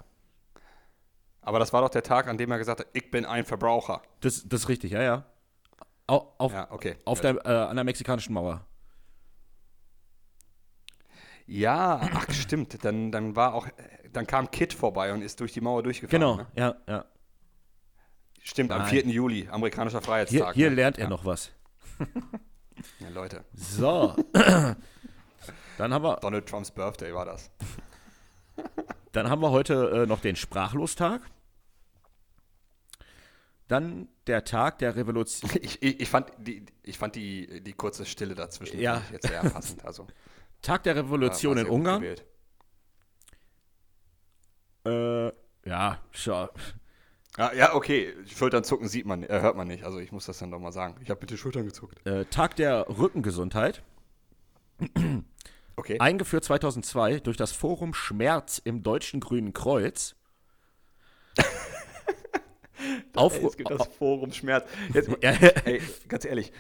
[1.42, 4.04] Aber das war doch der Tag, an dem er gesagt hat, ich bin ein Verbraucher.
[4.20, 5.26] Das, das ist richtig, ja, ja.
[6.06, 6.98] Au, auf Ja, okay.
[7.06, 8.66] auf der, äh, an der mexikanischen Mauer.
[11.48, 12.84] Ja, ach stimmt.
[12.84, 13.68] Dann, dann war auch,
[14.14, 16.20] dann kam Kid vorbei und ist durch die Mauer durchgefahren.
[16.20, 16.48] Genau, Ne?
[16.56, 17.06] ja, ja.
[18.42, 18.90] Stimmt, am Nein.
[18.90, 19.08] 4.
[19.08, 20.56] Juli, amerikanischer Hier, Freiheitstag.
[20.56, 20.76] hier ne?
[20.76, 21.10] lernt er ja.
[21.10, 21.52] noch was.
[23.00, 24.16] Ja, Leute, So.
[25.78, 27.50] Dann haben wir, Donald Trumps Birthday war das.
[29.12, 31.22] dann haben wir heute äh, noch den Sprachlostag.
[33.68, 35.50] Dann der Tag der Revolution.
[35.62, 39.02] Ich, ich, ich fand, die, ich fand die, die kurze Stille dazwischen Ja.
[39.12, 39.84] jetzt sehr passend.
[39.86, 40.06] Also,
[40.66, 42.04] Tag der Revolution war in Ungarn.
[44.86, 45.32] Äh,
[45.68, 46.50] ja, schau.
[47.38, 48.14] Ja, ja, okay.
[48.28, 49.84] Schultern zucken sieht man, äh, hört man nicht.
[49.84, 50.96] Also ich muss das dann doch mal sagen.
[51.02, 52.06] Ich habe mit den Schultern gezuckt.
[52.08, 53.84] Äh, Tag der Rückengesundheit.
[55.76, 56.00] Okay.
[56.00, 60.16] Eingeführt 2002 durch das Forum Schmerz im Deutschen Grünen Kreuz.
[63.16, 64.68] Aufru es gibt das Forum Schmerz.
[64.94, 65.32] Jetzt, Ja.
[65.32, 66.52] ey, ganz ehrlich.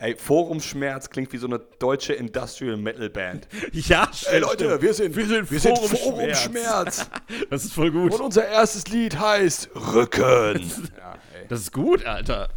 [0.00, 3.48] Ey, Forum Schmerz klingt wie so eine deutsche Industrial Metal Band.
[3.72, 4.80] ja, stimmt, stimmt.
[4.82, 6.44] wir sind, Wir sind wir sind Forum Forum Schmerz.
[6.44, 7.10] Schmerz.
[7.50, 8.12] Das ist voll gut.
[8.14, 10.22] Und unser erstes Lied heißt Rücken.
[10.98, 11.48] ja, ey.
[11.48, 12.48] Das ist gut, Alter.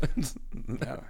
[0.86, 1.02] Ja.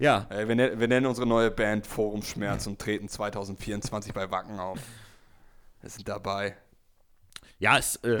[0.00, 4.30] Ja, Ey, wir, nennen, wir nennen unsere neue Band Forum Schmerz und treten 2024 bei
[4.30, 4.78] Wacken auf.
[5.80, 6.56] Wir sind dabei.
[7.58, 8.20] ja, es äh,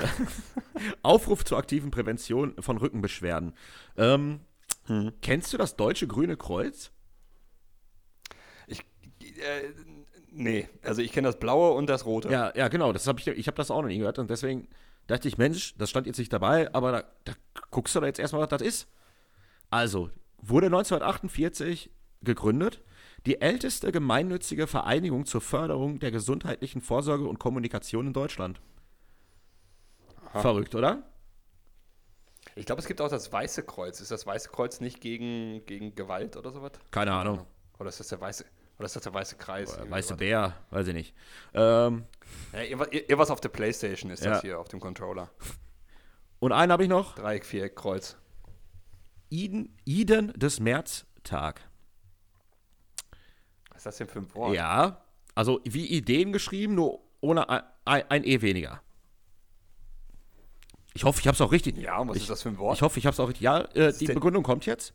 [1.02, 3.54] Aufruf zur aktiven Prävention von Rückenbeschwerden.
[3.96, 4.40] Ähm,
[5.20, 6.90] Kennst du das Deutsche Grüne Kreuz?
[9.38, 9.72] Äh,
[10.30, 12.30] nee, also ich kenne das Blaue und das Rote.
[12.30, 12.92] Ja, ja, genau.
[12.92, 14.68] Das hab ich ich habe das auch noch nie gehört und deswegen
[15.06, 17.32] dachte ich, Mensch, das stand jetzt nicht dabei, aber da, da
[17.70, 18.88] guckst du da jetzt erstmal, was das ist.
[19.70, 21.90] Also, wurde 1948
[22.22, 22.82] gegründet,
[23.26, 28.60] die älteste gemeinnützige Vereinigung zur Förderung der gesundheitlichen Vorsorge und Kommunikation in Deutschland.
[30.32, 31.02] Verrückt, oder?
[32.54, 34.00] Ich glaube, es gibt auch das Weiße Kreuz.
[34.00, 36.72] Ist das Weiße Kreuz nicht gegen, gegen Gewalt oder sowas?
[36.90, 37.46] Keine Ahnung.
[37.78, 38.44] Oder ist das der Weiße,
[38.78, 39.72] oder ist das der Weiße Kreis?
[39.74, 40.16] Irgendwie Weiße?
[40.16, 41.14] Bär, weiß ich nicht.
[41.54, 42.04] Ähm,
[42.52, 44.30] Ja, irgendwas, auf der Playstation ist Ja.
[44.32, 45.30] das hier, auf dem Controller.
[46.40, 47.14] und einen habe ich noch.
[47.16, 48.16] Dreieck, Viereck, Kreuz.
[49.30, 51.60] Iden, Iden des Märztag.
[53.70, 54.54] Was ist das denn für ein Wort?
[54.54, 55.02] Ja,
[55.34, 58.80] also wie Ideen geschrieben, nur ohne ein, ein, ein E weniger.
[60.94, 61.76] Ich hoffe, ich habe es auch richtig.
[61.76, 62.76] Ja, was ich, ist das für ein Wort?
[62.76, 63.42] Ich hoffe, ich habe es auch richtig.
[63.42, 64.94] Ja, äh, die Begründung kommt jetzt.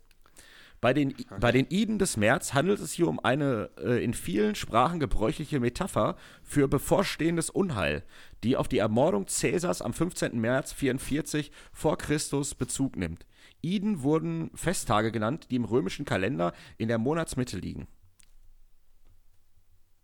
[0.83, 4.53] Bei den, bei den Iden des März handelt es hier um eine äh, in vielen
[4.53, 8.03] Sprachen gebräuchliche Metapher für bevorstehendes Unheil,
[8.43, 10.37] die auf die Ermordung Cäsars am 15.
[10.37, 13.25] März 44 vor Christus Bezug nimmt.
[13.61, 17.87] Iden wurden Festtage genannt, die im römischen Kalender in der Monatsmitte liegen.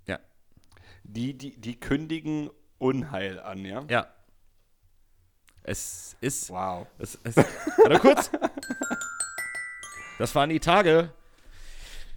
[0.07, 0.17] Ja,
[1.03, 3.83] Die, die, die kündigen Unheil an, ja?
[3.89, 4.07] ja.
[5.61, 6.87] Es ist Wow.
[6.99, 8.31] Es, es, warte kurz.
[10.19, 11.11] Das waren die Tage,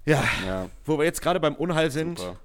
[0.04, 2.18] ja, Ja, wo wir jetzt gerade beim Unheil sind.
[2.18, 2.38] super.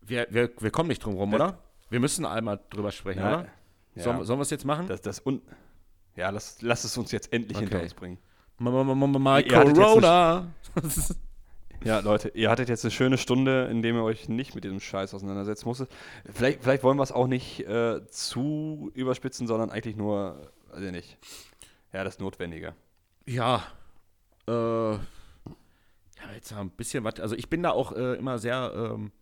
[0.00, 1.58] Wir, wir, wir kommen nicht drum rum, oder?
[1.90, 3.48] Wir müssen einmal drüber sprechen, Ja, oder?
[3.94, 4.02] ja.
[4.02, 4.86] Sollen, sollen wir es jetzt machen?
[4.88, 5.42] Das, das un
[6.16, 7.84] ja, lass, lass es uns jetzt endlich hinter Okay.
[7.84, 8.18] uns bringen.
[9.46, 10.48] Ihr hattet jetzt Corona.
[11.84, 14.80] Ja, Leute, ihr hattet jetzt eine schöne Stunde, in der ihr euch nicht mit diesem
[14.80, 15.88] Scheiß auseinandersetzen musstet.
[16.34, 20.90] Vielleicht, vielleicht wollen wir es auch nicht äh, zu überspitzen, sondern eigentlich nur, weiß ich
[20.90, 21.18] nicht,
[21.92, 22.74] ja, das Notwendige.
[23.28, 23.62] Ja,
[24.46, 24.98] äh, ja,
[26.34, 27.20] jetzt ein bisschen was.
[27.20, 29.12] Also ich bin da auch äh, immer sehr, ähm,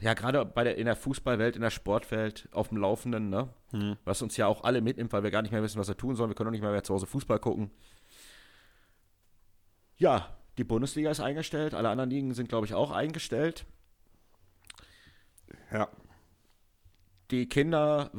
[0.00, 3.48] ja, gerade bei der in der Fußballwelt, in der Sportwelt auf dem Laufenden, ne?
[4.04, 6.16] Was uns ja auch alle mitnimmt, weil wir gar nicht mehr wissen, was wir tun
[6.16, 6.28] sollen.
[6.28, 7.70] Wir können auch nicht mehr, mehr zu Hause Fußball gucken.
[9.96, 13.64] Ja, die Bundesliga ist eingestellt, alle anderen Ligen sind, glaube ich, auch eingestellt.
[15.72, 15.88] Ja.
[17.30, 18.10] Die Kinder,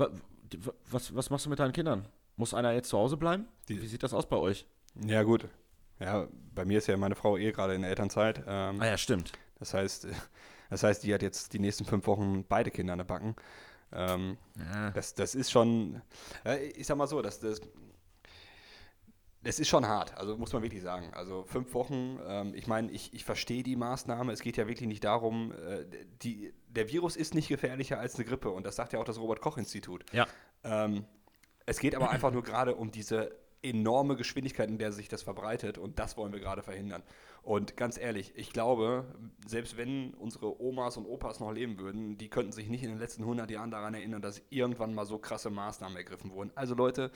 [0.89, 2.07] was, was machst du mit deinen Kindern?
[2.37, 3.47] Muss einer jetzt zu Hause bleiben?
[3.69, 4.65] Die- Wie sieht das aus bei euch?
[5.05, 5.47] Ja, gut.
[5.99, 8.43] Ja, bei mir ist ja meine Frau eh gerade in der Elternzeit.
[8.47, 9.31] Ähm, Ah ja, stimmt.
[9.59, 10.07] das, heißt,
[10.69, 13.35] das heißt, die hat jetzt die nächsten fünf Wochen beide Kinder an der Backen.
[13.93, 14.91] Ähm, Ja.
[14.91, 16.01] Das, das ist schon,
[16.75, 17.61] ich sag mal so, das, das,
[19.43, 21.13] das ist schon hart, also muss man wirklich sagen.
[21.13, 24.31] Also fünf Wochen, ähm, ich meine, ich, ich verstehe die Maßnahme.
[24.33, 25.85] Es geht ja wirklich nicht darum, äh,
[26.23, 29.19] die, der Virus ist nicht gefährlicher als eine Grippe und das sagt ja auch das
[29.19, 30.03] Robert-Koch-Institut.
[30.11, 30.25] Ja.
[30.63, 31.05] Ähm,
[31.65, 35.77] es geht aber einfach nur gerade um diese enorme Geschwindigkeit, in der sich das verbreitet
[35.77, 37.01] und das wollen wir gerade verhindern.
[37.41, 39.05] Und ganz ehrlich, ich glaube,
[39.45, 42.99] selbst wenn unsere Omas und Opas noch leben würden, die könnten sich nicht in den
[42.99, 46.51] letzten 100 Jahren daran erinnern, dass irgendwann mal so krasse Maßnahmen ergriffen wurden.
[46.55, 47.11] Also Leute,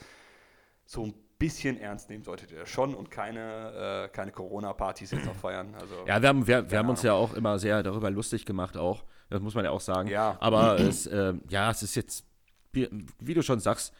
[0.86, 5.24] so ein bisschen ernst nehmen solltet ihr das schon und keine, äh, keine Corona-Partys jetzt
[5.24, 5.74] noch feiern.
[5.74, 8.76] Also, ja, wir haben, wir, wir haben uns ja auch immer sehr darüber lustig gemacht,
[8.76, 9.04] auch.
[9.30, 10.08] Das muss man ja auch sagen.
[10.08, 10.36] Ja.
[10.40, 12.24] Aber es, äh, ja, es ist jetzt,
[12.72, 12.88] wie,
[13.20, 13.94] wie du schon sagst,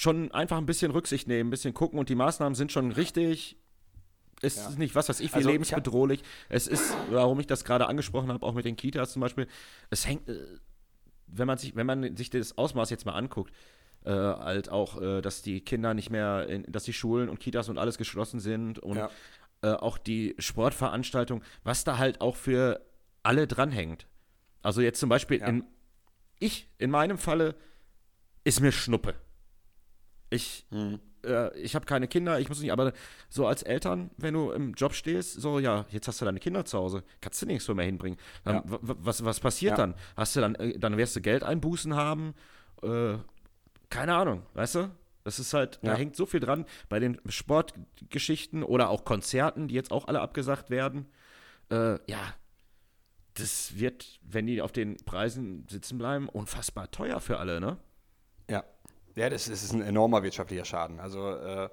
[0.00, 3.58] schon einfach ein bisschen Rücksicht nehmen, ein bisschen gucken und die Maßnahmen sind schon richtig.
[4.40, 4.68] Es Ja.
[4.68, 6.22] ist nicht was, was ich wie Also, ich lebensbedrohlich.
[6.48, 9.46] es ist, warum ich das gerade angesprochen habe, auch mit den Kitas zum Beispiel.
[9.90, 10.38] Es hängt, äh,
[11.26, 13.52] wenn man sich, wenn man sich das Ausmaß jetzt mal anguckt,
[14.06, 17.68] äh, halt auch, äh, dass die Kinder nicht mehr, in, dass die Schulen und Kitas
[17.68, 19.10] und alles geschlossen sind und Ja.
[19.62, 22.80] äh, auch die Sportveranstaltung, was da halt auch für
[23.22, 24.06] alle dranhängt.
[24.62, 25.46] Also jetzt zum Beispiel Ja.
[25.48, 25.64] in
[26.38, 27.54] ich in meinem Falle
[28.44, 29.14] ist mir Schnuppe.
[30.30, 31.00] Ich Hm.
[31.24, 32.92] äh, ich habe keine Kinder, ich muss nicht, aber
[33.28, 36.64] so als Eltern, wenn du im Job stehst, so ja, jetzt hast du deine Kinder
[36.64, 38.18] zu Hause, kannst du nichts mehr hinbringen.
[38.44, 38.62] Dann, Ja.
[38.80, 39.76] was, was passiert Ja.
[39.76, 39.94] dann?
[40.16, 42.34] Hast du dann, äh, dann wirst du Geldeinbußen haben,
[42.82, 43.16] äh,
[43.90, 44.90] keine Ahnung, weißt du?
[45.24, 45.96] Das ist halt, da Ja.
[45.98, 50.70] hängt so viel dran bei den Sportgeschichten oder auch Konzerten, die jetzt auch alle abgesagt
[50.70, 51.06] werden.
[51.70, 52.34] Äh, ja,
[53.34, 57.76] das wird, wenn die auf den Preisen sitzen bleiben, unfassbar teuer für alle, ne?
[59.20, 60.98] Ja, das, das ist ein enormer wirtschaftlicher Schaden.
[60.98, 61.68] Also äh,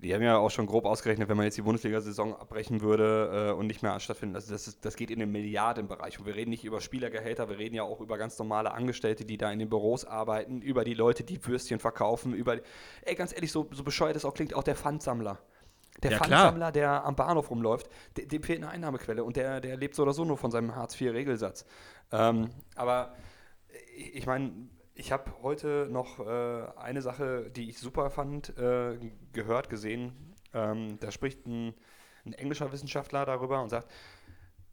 [0.00, 3.52] die haben ja auch schon grob ausgerechnet, wenn man jetzt die Bundesliga-Saison abbrechen würde äh,
[3.58, 6.20] und nicht mehr stattfinden, also das, ist, das geht in den Milliardenbereich.
[6.20, 9.36] Und wir reden nicht über Spielergehälter, wir reden ja auch über ganz normale Angestellte, die
[9.36, 12.58] da in den Büros arbeiten, über die Leute, die Würstchen verkaufen, über,
[13.02, 15.40] ey, ganz ehrlich, so, so bescheuert es auch klingt, auch der Pfandsammler.
[16.04, 16.18] Der Ja.
[16.18, 20.04] Pfandsammler, der am Bahnhof rumläuft, de- dem fehlt eine Einnahmequelle und der, der lebt so
[20.04, 21.64] oder so nur von seinem Hartz-IV-Regelsatz.
[22.12, 23.16] Ähm, aber
[23.96, 24.52] ich ich meine,
[24.98, 28.98] ich habe heute noch äh, eine Sache, die ich super fand, äh,
[29.32, 30.34] gehört, gesehen.
[30.52, 31.72] Ähm, da spricht ein,
[32.26, 33.88] ein englischer Wissenschaftler darüber und sagt,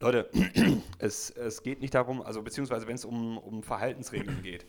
[0.00, 0.28] Leute,
[0.98, 4.66] es, es geht nicht darum, also beziehungsweise wenn es um, um Verhaltensregeln geht,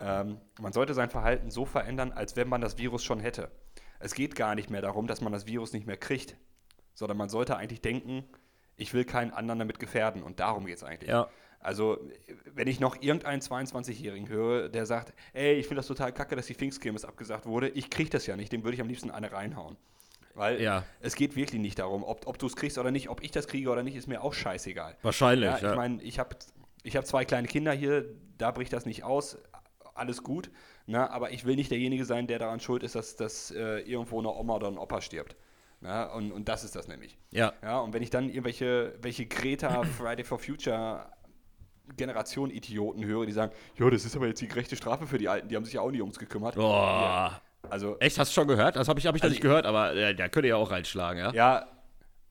[0.00, 3.52] ähm, man sollte sein Verhalten so verändern, als wenn man das Virus schon hätte.
[4.00, 6.36] Es geht gar nicht mehr darum, dass man das Virus nicht mehr kriegt,
[6.94, 8.24] sondern man sollte eigentlich denken,
[8.74, 11.10] ich will keinen anderen damit gefährden und darum geht es eigentlich.
[11.10, 11.28] Ja.
[11.60, 11.98] Also,
[12.54, 16.46] wenn ich noch irgendeinen 22-Jährigen höre, der sagt, ey, ich finde das total kacke, dass
[16.46, 19.32] die Pfingstkirmes abgesagt wurde, ich kriege das ja nicht, dem würde ich am liebsten eine
[19.32, 19.76] reinhauen.
[20.34, 20.84] Weil Ja.
[21.00, 23.48] es geht wirklich nicht darum, ob, ob du es kriegst oder nicht, ob ich das
[23.48, 24.96] kriege oder nicht, ist mir auch scheißegal.
[25.02, 25.70] Wahrscheinlich, Ja, ja.
[25.70, 26.36] ich meine, ich habe
[26.84, 28.04] ich hab zwei kleine Kinder hier,
[28.38, 29.36] da bricht das nicht aus,
[29.94, 30.48] alles gut,
[30.86, 31.10] ne?
[31.10, 34.28] aber ich will nicht derjenige sein, der daran schuld ist, dass, dass äh, irgendwo eine
[34.30, 35.34] Oma oder ein Opa stirbt.
[35.80, 36.08] Ne?
[36.12, 37.18] Und, und das ist das nämlich.
[37.32, 37.52] ja.
[37.62, 41.10] Ja, und wenn ich dann irgendwelche welche Greta Friday for Future
[41.96, 45.28] Generation Idioten höre, die sagen, ja, das ist aber jetzt die gerechte Strafe für die
[45.28, 46.54] Alten, die haben sich ja auch nie ums gekümmert.
[46.54, 47.40] Boah.
[47.68, 48.76] Also, Echt, hast du schon gehört?
[48.76, 51.20] Das habe ich, hab ich Also nicht gehört, aber äh, der könnte ja auch reinschlagen,
[51.20, 51.32] ja?
[51.32, 51.66] ja,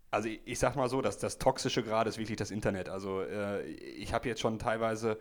[0.09, 2.89] also ich, ich sag mal so, dass das toxische gerade ist wirklich das Internet.
[2.89, 5.17] Also äh, ich habe jetzt schon teilweise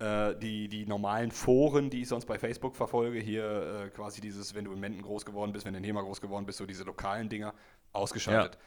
[0.00, 4.54] äh, die, die normalen Foren, die ich sonst bei Facebook verfolge, hier äh, quasi dieses,
[4.54, 6.66] wenn du in Menden groß geworden bist, wenn du in Hema groß geworden bist, so
[6.66, 7.54] diese lokalen Dinger,
[7.92, 8.58] ausgeschaltet.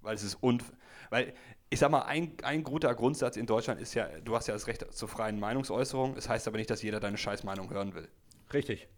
[0.00, 0.72] Weil es ist unf
[1.10, 1.34] weil
[1.68, 4.66] ich sag mal, ein, ein guter Grundsatz in Deutschland ist ja, du hast ja das
[4.66, 6.10] Recht zur freien Meinungsäußerung.
[6.10, 8.08] Es das heißt aber nicht, dass jeder deine Scheißmeinung hören will.
[8.52, 8.88] Richtig.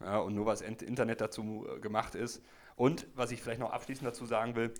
[0.00, 2.42] Ja, und nur Int- Internet dazu äh, gemacht ist.
[2.74, 4.74] Und was ich vielleicht noch abschließend dazu sagen will,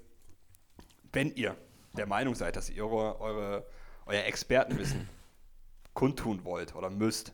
[1.12, 1.56] wenn ihr
[1.96, 3.66] der Meinung seid, dass ihr eure, eure,
[4.04, 5.08] euer Expertenwissen
[5.94, 7.32] kundtun wollt oder müsst,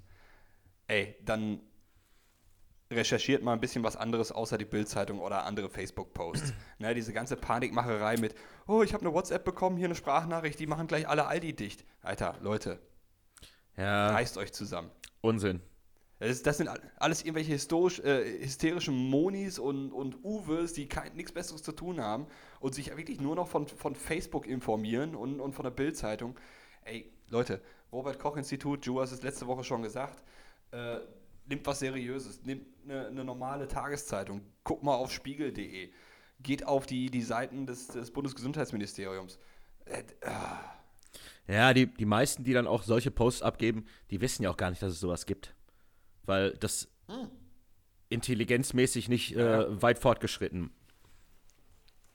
[0.86, 1.61] ey, dann
[2.93, 6.52] recherchiert mal ein bisschen was anderes außer die Bildzeitung oder andere Facebook-Posts.
[6.78, 8.35] ne, diese ganze Panikmacherei mit,
[8.66, 11.85] oh, ich habe eine WhatsApp bekommen, hier eine Sprachnachricht, die machen gleich alle Aldi dicht.
[12.02, 12.78] Alter, Leute,
[13.77, 14.90] Ja, reißt euch zusammen.
[15.20, 15.60] Unsinn.
[16.19, 21.62] Das, das sind all- alles irgendwelche äh, hysterischen Monis und, und Uwes, die nichts Besseres
[21.64, 22.27] zu tun haben
[22.60, 26.39] und sich wirklich nur noch von, von Facebook informieren und, und von der Bild-Zeitung.
[26.85, 27.60] Ey, Leute,
[27.93, 30.23] Robert-Koch-Institut, Joe hat es letzte Woche schon gesagt,
[30.70, 30.98] äh,
[31.47, 35.90] nimmt was Seriöses, nimmt eine, eine normale Tageszeitung, guck mal auf spiegel.de,
[36.40, 39.39] geht auf die, die Seiten des, des Bundesgesundheitsministeriums.
[39.85, 40.59] Äh, ah,
[41.47, 44.70] Ja, die, die meisten, die dann auch solche Posts abgeben, die wissen ja auch gar
[44.70, 45.55] nicht, dass es sowas gibt.
[46.24, 46.89] Weil das
[48.09, 50.70] intelligenzmäßig nicht äh, weit fortgeschritten.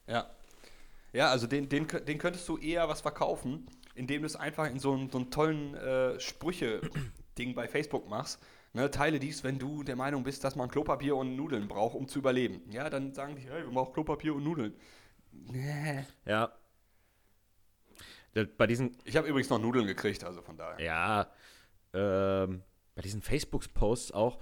[0.08, 0.30] Ja.
[1.14, 4.80] Ja, also den, den, den könntest du eher was verkaufen, indem du es einfach in
[4.80, 8.40] so einen, so einen tollen äh, Sprüche-Ding bei Facebook machst.
[8.78, 12.08] Ne, teile dies, wenn du der Meinung bist, dass man Klopapier und Nudeln braucht, um
[12.08, 12.62] zu überleben.
[12.70, 14.76] Ja, dann sagen die, hey, wir brauchen Klopapier und Nudeln.
[15.32, 16.06] Nee.
[16.26, 16.54] Ja.
[18.56, 18.96] Bei diesen.
[19.04, 20.80] Ich habe übrigens noch Nudeln gekriegt, also von daher.
[20.80, 21.32] Ja.
[21.92, 22.62] Ähm,
[22.94, 24.38] bei diesen Facebook-Posts auch,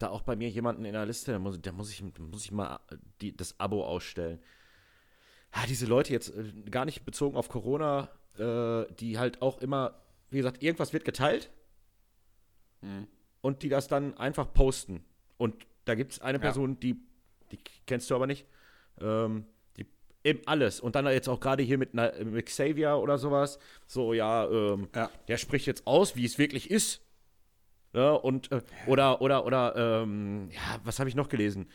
[0.00, 2.50] da auch bei mir jemanden in der Liste, da muss, da muss, ich, muss ich
[2.50, 2.80] mal
[3.20, 4.40] die, das Abo ausstellen.
[5.54, 10.02] Ja, diese Leute jetzt äh, gar nicht bezogen auf Corona, äh, die halt auch immer,
[10.30, 11.52] wie gesagt, irgendwas wird geteilt.
[12.80, 13.06] Mhm
[13.48, 15.02] und die das dann einfach posten.
[15.38, 15.54] Und
[15.86, 16.76] da gibt es eine Person, ja.
[16.82, 16.96] die,
[17.50, 18.46] die kennst du aber nicht,
[19.00, 19.46] ähm,
[19.78, 19.86] die
[20.22, 20.80] eben alles.
[20.80, 25.10] Und dann jetzt auch gerade hier mit, mit Xavier oder sowas, so, ja, ähm, ja.
[25.28, 27.00] der spricht jetzt aus, wie es wirklich ist.
[27.94, 31.70] Ja, ne, und, äh, oder, oder, oder, ähm, ja, was habe ich noch gelesen?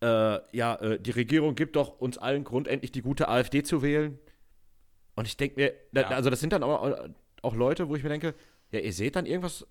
[0.00, 3.82] Äh, ja, äh, die Regierung gibt doch uns allen Grund, endlich die gute AfD zu
[3.82, 4.18] wählen.
[5.16, 7.10] Und ich denke mir, da, also das sind dann auch,
[7.42, 8.34] auch Leute, wo ich mir denke,
[8.70, 9.66] ja, ihr seht dann irgendwas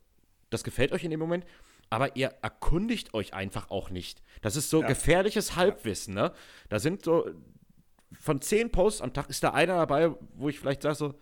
[0.51, 1.45] das gefällt euch in dem Moment,
[1.89, 4.21] aber ihr erkundigt euch einfach auch nicht.
[4.41, 4.87] Das ist so ja.
[4.87, 6.31] gefährliches Halbwissen, ne?
[6.69, 7.29] Da sind so,
[8.19, 11.15] von zehn Posts am Tag ist da einer dabei, wo ich vielleicht sage so,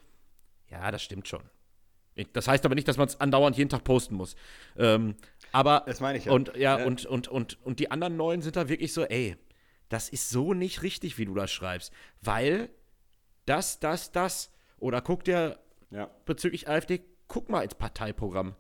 [0.70, 1.42] ja, das stimmt schon.
[2.34, 4.36] Das heißt aber nicht, dass man es andauernd jeden Tag posten muss.
[4.78, 5.16] Ähm,
[5.52, 6.34] aber das meine ich ja.
[6.34, 9.38] Und ja, ja, Und, und, und, und die anderen neuen sind da wirklich so, ey,
[9.88, 11.94] das ist so nicht richtig, wie du das schreibst.
[12.22, 12.70] Weil
[13.46, 14.52] das, das, das.
[14.78, 15.60] Oder guck dir
[15.92, 16.10] ja.
[16.26, 18.56] bezüglich AfD, guck mal ins Parteiprogramm.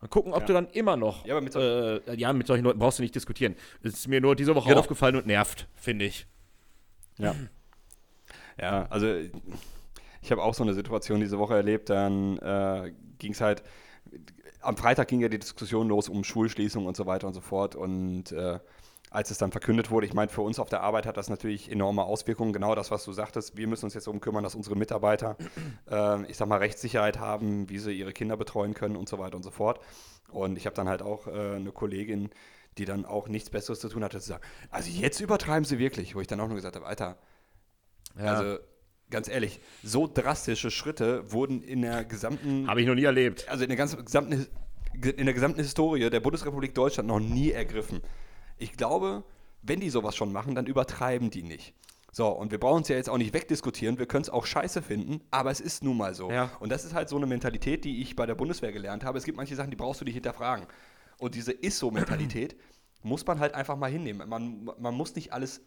[0.00, 0.46] Mal gucken, ob ja.
[0.46, 1.26] du dann immer noch.
[1.26, 3.56] Ja, mit, äh, ja, mit solchen Leuten brauchst du nicht diskutieren.
[3.82, 4.80] Das ist mir nur diese Woche genau.
[4.80, 6.26] aufgefallen und nervt, finde ich.
[7.18, 7.34] Ja.
[8.60, 9.06] Ja, also
[10.22, 11.90] ich habe auch so eine Situation diese Woche erlebt.
[11.90, 13.62] Dann äh, ging es halt.
[14.60, 17.74] Am Freitag ging ja die Diskussion los um Schulschließung und so weiter und so fort.
[17.76, 18.58] Und äh,
[19.10, 21.70] als es dann verkündet wurde, ich meine, für uns auf der Arbeit hat das natürlich
[21.70, 22.52] enorme Auswirkungen.
[22.52, 23.56] Genau das, was du sagtest.
[23.56, 25.36] Wir müssen uns jetzt darum kümmern, dass unsere Mitarbeiter,
[25.90, 29.36] äh, ich sag mal, Rechtssicherheit haben, wie sie ihre Kinder betreuen können und so weiter
[29.36, 29.80] und so fort.
[30.30, 32.30] Und ich habe dann halt auch äh, eine Kollegin,
[32.76, 36.14] die dann auch nichts Besseres zu tun hatte, zu sagen, also jetzt übertreiben sie wirklich.
[36.14, 37.18] Wo ich dann auch nur gesagt habe, Alter,
[38.18, 38.34] ja.
[38.34, 38.58] also
[39.10, 42.68] ganz ehrlich, so drastische Schritte wurden in der gesamten.
[42.68, 43.48] Habe ich noch nie erlebt.
[43.48, 44.46] Also in der ganzen gesamten,
[44.92, 48.02] in der gesamten Historie der Bundesrepublik Deutschland noch nie ergriffen.
[48.58, 49.24] Ich glaube,
[49.62, 51.74] wenn die sowas schon machen, dann übertreiben die nicht.
[52.10, 54.82] So, und wir brauchen es ja jetzt auch nicht wegdiskutieren, wir können es auch scheiße
[54.82, 56.30] finden, aber es ist nun mal so.
[56.30, 56.50] Ja.
[56.58, 59.18] Und das ist halt so eine Mentalität, die ich bei der Bundeswehr gelernt habe.
[59.18, 60.66] Es gibt manche Sachen, die brauchst du nicht hinterfragen.
[61.18, 62.56] Und diese Ist-so-Mentalität
[63.02, 64.28] muss man halt einfach mal hinnehmen.
[64.28, 65.60] Man, man muss nicht alles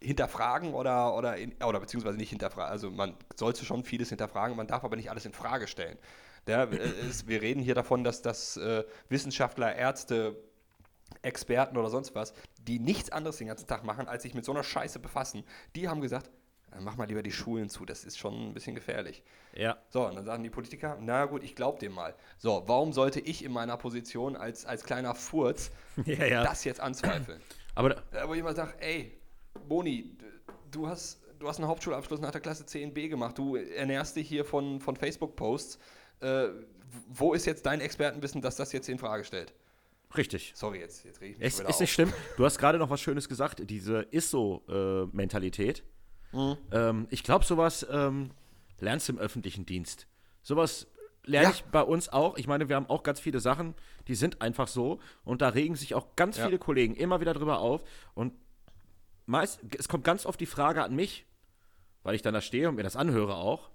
[0.00, 2.70] hinterfragen oder, oder, in, oder beziehungsweise nicht hinterfragen.
[2.70, 5.98] Also man sollte schon vieles hinterfragen, man darf aber nicht alles in Frage stellen.
[6.46, 10.36] Ja, es, wir reden hier davon, dass, dass äh, Wissenschaftler, Ärzte,
[11.28, 14.52] Experten oder sonst was, die nichts anderes den ganzen Tag machen, als sich mit so
[14.52, 15.44] einer Scheiße befassen,
[15.76, 16.30] die haben gesagt,
[16.72, 19.22] äh, mach mal lieber die Schulen zu, das ist schon ein bisschen gefährlich.
[19.54, 19.78] Ja.
[19.90, 22.14] So, und dann sagen die Politiker, na gut, ich glaub dem mal.
[22.38, 25.70] So, warum sollte ich in meiner Position als, als kleiner Furz
[26.04, 26.44] ja, ja.
[26.44, 27.40] das jetzt anzweifeln?
[27.74, 29.16] Aber wo jemand sagt, ey,
[29.68, 30.16] Boni,
[30.70, 34.44] du hast, du hast einen Hauptschulabschluss nach der Klasse 10b gemacht, du ernährst dich hier
[34.44, 35.78] von, von Facebook-Posts.
[36.20, 36.48] Äh,
[37.08, 39.52] wo ist jetzt dein Expertenwissen, dass das jetzt in Frage stellt?
[40.16, 40.52] Richtig.
[40.54, 42.12] Sorry, jetzt, jetzt rede ich mich Es ist nicht schlimm.
[42.36, 45.82] Du hast gerade noch was Schönes gesagt, diese ISO-Mentalität.
[46.32, 46.56] Mhm.
[46.72, 48.30] Ähm, ich glaube, sowas ähm,
[48.80, 50.06] lernst du im öffentlichen Dienst.
[50.42, 50.86] Sowas
[51.24, 51.50] lerne ja.
[51.50, 52.38] ich bei uns auch.
[52.38, 53.74] Ich meine, wir haben auch ganz viele Sachen,
[54.08, 54.98] die sind einfach so.
[55.24, 56.46] Und da regen sich auch ganz ja.
[56.46, 57.84] viele Kollegen immer wieder drüber auf.
[58.14, 58.32] Und
[59.26, 61.26] meist, es kommt ganz oft die Frage an mich,
[62.02, 63.70] weil ich dann da stehe und mir das anhöre auch.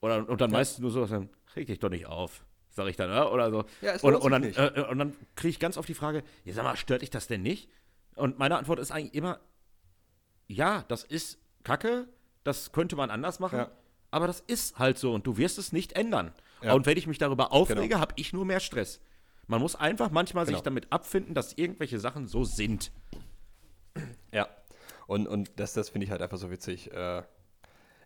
[0.00, 0.58] Oder, und dann ja.
[0.58, 2.44] meistens nur so, dann reg dich doch nicht auf
[2.76, 3.64] sag ich dann, oder so.
[3.80, 6.52] Ja, es und, und, dann, äh, und dann kriege ich ganz oft die Frage, ja,
[6.52, 7.70] sag mal, stört dich das denn nicht?
[8.14, 9.40] Und meine Antwort ist eigentlich immer,
[10.46, 12.06] ja, das ist Kacke,
[12.44, 13.70] das könnte man anders machen, ja.
[14.10, 16.32] aber das ist halt so und du wirst es nicht ändern.
[16.62, 16.74] Ja.
[16.74, 18.00] Und wenn ich mich darüber aufrege, genau.
[18.00, 19.00] habe ich nur mehr Stress.
[19.46, 20.58] Man muss einfach manchmal genau.
[20.58, 22.92] sich damit abfinden, dass irgendwelche Sachen so sind.
[24.32, 24.48] Ja.
[25.06, 26.92] Und, und das, das finde ich halt einfach so witzig.
[26.92, 27.22] Äh,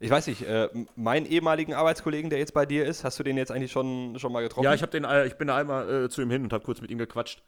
[0.01, 3.37] ich weiß nicht, äh, meinen ehemaligen Arbeitskollegen, der jetzt bei dir ist, hast du den
[3.37, 4.65] jetzt eigentlich schon, schon mal getroffen?
[4.65, 6.81] Ja, ich, den, äh, ich bin da einmal äh, zu ihm hin und habe kurz
[6.81, 7.43] mit ihm gequatscht.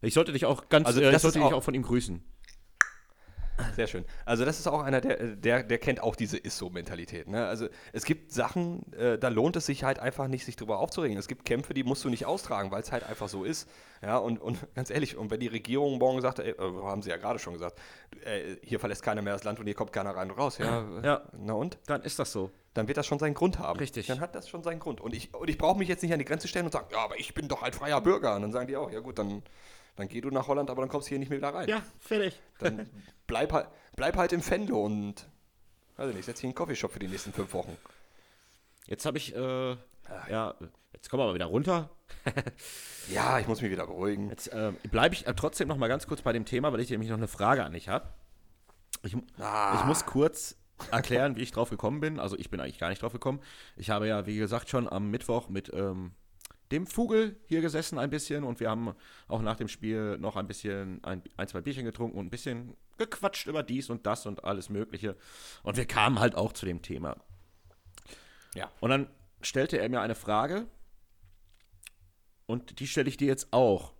[0.00, 2.22] Ich sollte dich auch ganz, also, äh, ich sollte dich auch von ihm grüßen.
[3.76, 4.04] Sehr schön.
[4.24, 7.28] Also das ist auch einer, der, der, der kennt auch diese Ist-so-Mentalität.
[7.28, 7.46] Ne?
[7.46, 11.16] Also es gibt Sachen, äh, da lohnt es sich halt einfach nicht, sich drüber aufzuregen.
[11.16, 13.68] Es gibt Kämpfe, die musst du nicht austragen, weil es halt einfach so ist.
[14.02, 17.10] Ja, und, und ganz ehrlich, und wenn die Regierung morgen sagt, ey, äh, haben sie
[17.10, 17.78] ja gerade schon gesagt,
[18.24, 20.58] äh, hier verlässt keiner mehr das Land und hier kommt keiner rein und raus.
[20.58, 21.22] Ja, ja.
[21.38, 21.78] na und?
[21.86, 22.50] Dann ist das so.
[22.74, 23.78] Dann wird das schon seinen Grund haben.
[23.78, 24.06] Richtig.
[24.06, 25.00] Dann hat das schon seinen Grund.
[25.00, 26.98] Und ich, und ich brauche mich jetzt nicht an die Grenze stellen und sagen, ja,
[26.98, 28.36] aber ich bin doch ein freier Bürger.
[28.36, 29.42] Und dann sagen die auch, ja gut, dann
[29.96, 31.68] dann geh du nach Holland, aber dann kommst du hier nicht mehr wieder rein.
[31.68, 32.40] Ja, fertig.
[32.58, 32.88] Dann
[33.26, 35.26] bleib halt, bleib halt im Fenlo und,
[35.96, 37.76] weiß ich nicht, setz hier einen Coffeeshop für die nächsten fünf Wochen.
[38.86, 39.76] Jetzt habe ich, äh,
[40.30, 40.54] Ja,
[40.92, 41.90] jetzt kommen wir mal wieder runter.
[43.12, 44.28] Ja, ich muss mich wieder beruhigen.
[44.30, 46.90] Jetzt äh, bleibe ich äh, trotzdem noch mal ganz kurz bei dem Thema, weil ich
[46.90, 48.08] nämlich noch eine Frage an dich habe.
[49.02, 49.78] Ich, Ah.
[49.80, 50.56] ich muss kurz
[50.92, 52.20] erklären, wie ich drauf gekommen bin.
[52.20, 53.40] Also ich bin eigentlich gar nicht drauf gekommen.
[53.76, 56.12] Ich habe ja, wie gesagt, schon am Mittwoch mit ähm,
[56.72, 58.94] dem Vogel hier gesessen ein bisschen und wir haben
[59.28, 62.76] auch nach dem Spiel noch ein bisschen, ein, ein, zwei Bierchen getrunken und ein bisschen
[62.98, 65.16] gequatscht über dies und das und alles Mögliche.
[65.62, 67.16] Und wir kamen halt auch zu dem Thema.
[68.54, 68.70] Ja.
[68.80, 69.08] Und dann
[69.42, 70.66] stellte er mir eine Frage
[72.46, 73.92] und die stelle ich dir jetzt auch.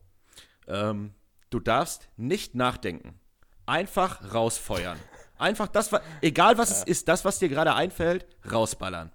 [0.67, 1.15] Ähm,
[1.51, 3.19] du darfst nicht nachdenken.
[3.67, 4.99] Einfach rausfeuern.
[5.39, 9.11] Einfach das, wa- egal was es ist, das, was dir gerade einfällt, rausballern.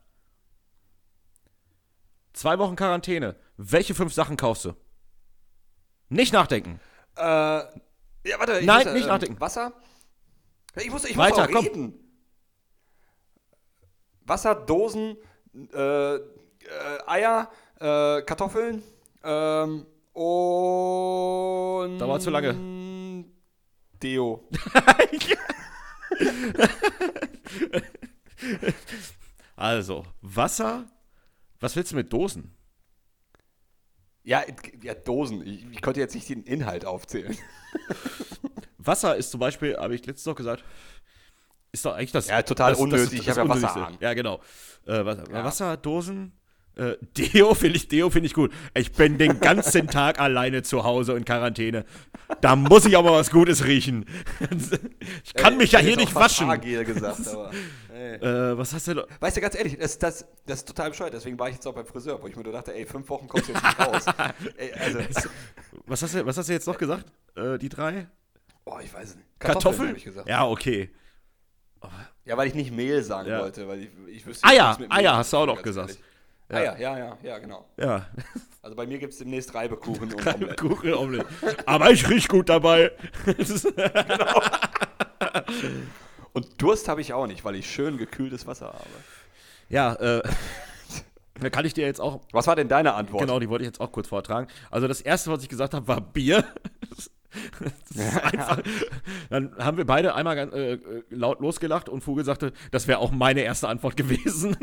[2.33, 3.35] Zwei Wochen Quarantäne.
[3.57, 4.73] Welche fünf Sachen kaufst du?
[6.09, 6.79] Nicht nachdenken.
[7.17, 7.65] Äh, ja,
[8.37, 8.61] warte.
[8.63, 9.39] Nein, muss, nicht ähm, nachdenken.
[9.39, 9.73] Wasser?
[10.75, 11.65] Ich muss, ich Weiter, muss auch komm.
[11.65, 11.93] reden.
[14.21, 15.17] Wasser, Dosen,
[15.73, 16.21] äh, äh,
[17.05, 18.83] Eier, äh, Kartoffeln
[19.23, 21.99] ähm, und...
[21.99, 23.25] Dauert zu lange.
[24.01, 24.49] Deo.
[29.55, 30.85] Also, Wasser.
[31.59, 32.53] Was willst du mit Dosen?
[34.25, 34.43] Ja,
[34.81, 35.45] ja Dosen.
[35.45, 37.37] Ich, ich konnte jetzt nicht den Inhalt aufzählen.
[38.77, 40.63] Wasser ist zum Beispiel, habe ich letztens noch gesagt,
[41.71, 42.27] ist doch eigentlich das.
[42.27, 43.19] Ja, total das, unnötig.
[43.19, 43.47] Ich hab ja.
[43.47, 43.97] Wasserhahn.
[43.99, 44.41] Ja, genau.
[44.85, 45.43] Äh, Wasser, Ja.
[45.43, 46.31] Wasser, Dosen.
[46.75, 48.51] Äh, Deo finde ich, Deo finde ich gut.
[48.73, 51.85] Ich bin den ganzen Tag alleine zu Hause in Quarantäne.
[52.41, 54.05] Da muss ich aber was Gutes riechen.
[55.23, 56.47] Ich kann mich ja hier nicht waschen.
[56.47, 57.51] Fahrgel gesagt, aber.
[57.95, 58.15] Ey.
[58.15, 59.05] Äh, was hast du da?
[59.19, 61.13] Weißt du, ganz ehrlich, das, das, das ist total bescheuert.
[61.13, 63.27] Deswegen war ich jetzt auch beim Friseur, wo ich mir nur dachte, ey, fünf Wochen
[63.27, 64.05] kommst du jetzt nicht raus.
[64.57, 64.99] ey, also,
[65.85, 67.05] Was hast du, was hast du jetzt noch gesagt?
[67.35, 68.07] Äh, die drei?
[68.65, 69.27] oh, ich weiß nicht.
[69.39, 69.89] Kartoffeln?
[69.89, 70.27] habe ich gesagt.
[70.27, 70.89] Ja, okay.
[72.25, 73.41] Ja, weil ich nicht Mehl sagen Ja.
[73.41, 75.99] wollte, weil ich, ich wüsste Eier, mit Mehl Eier hast du auch noch gesagt.
[76.49, 76.69] ehrlich.
[76.69, 77.67] Eier, ja, ja, ja, genau.
[77.77, 78.07] Ja.
[78.63, 80.55] Also bei mir gibt es demnächst Reibekuchen und Omelette.
[80.55, 81.27] Kuchenomelette.
[81.67, 82.91] Aber ich riech gut dabei.
[86.35, 88.89] Und Durst habe ich auch nicht, weil ich schön gekühltes Wasser habe.
[89.69, 90.21] ja, äh,
[91.39, 93.21] da kann ich dir jetzt auch Was war denn deine Antwort?
[93.21, 94.47] Genau, die wollte ich jetzt auch kurz vortragen.
[94.69, 96.43] Also das erste, was ich gesagt habe, war Bier.
[97.59, 98.61] Das ist einfach,
[99.29, 103.11] dann haben wir beide einmal äh, äh, laut losgelacht und Vogel sagte, das wäre auch
[103.11, 104.55] meine erste Antwort gewesen.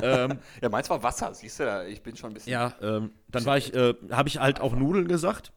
[0.00, 2.52] ähm, Ja, meins war Wasser, siehst du, da, ich bin schon ein bisschen.
[2.52, 5.52] ja, ähm, dann war ich, äh, habe ich halt auch Nudeln gesagt.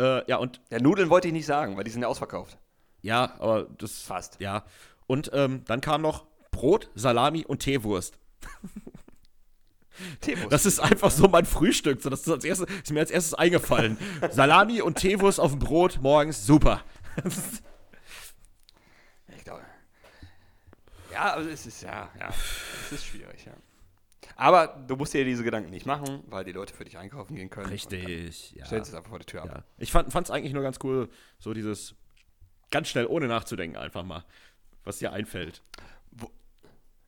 [0.00, 2.58] Äh, ja, und Ja, Nudeln wollte ich nicht sagen, weil die sind ja ausverkauft.
[3.02, 4.02] Ja, aber das.
[4.02, 4.40] Fast.
[4.40, 4.64] Ja.
[5.06, 8.18] Und ähm, dann kam noch Brot, Salami und Teewurst.
[10.20, 10.52] Teewurst.
[10.52, 12.00] Das ist einfach so mein Frühstück.
[12.00, 13.98] So, das ist, als erstes, ist mir als erstes eingefallen.
[14.30, 16.82] Salami und Teewurst auf dem Brot morgens, super.
[19.36, 19.62] Ich glaube.
[21.12, 22.28] Ja, aber es ist ja, ja,
[22.86, 23.52] es ist schwierig, ja.
[24.36, 27.50] Aber du musst dir diese Gedanken nicht machen, weil die Leute für dich einkaufen gehen
[27.50, 27.68] können.
[27.68, 28.64] Richtig, ja.
[28.64, 29.48] Stellst es einfach vor die Tür ab.
[29.54, 29.64] ja.
[29.76, 31.94] Ich fand es eigentlich nur ganz cool, so dieses
[32.72, 34.24] ganz schnell, ohne nachzudenken, einfach mal,
[34.82, 35.62] was dir einfällt.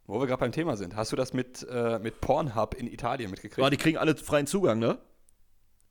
[0.07, 3.31] Wo wir gerade beim Thema sind, hast du das mit, äh, mit Pornhub in Italien
[3.31, 3.57] mitgekriegt?
[3.57, 4.99] Boah, die kriegen alle freien Zugang, ne?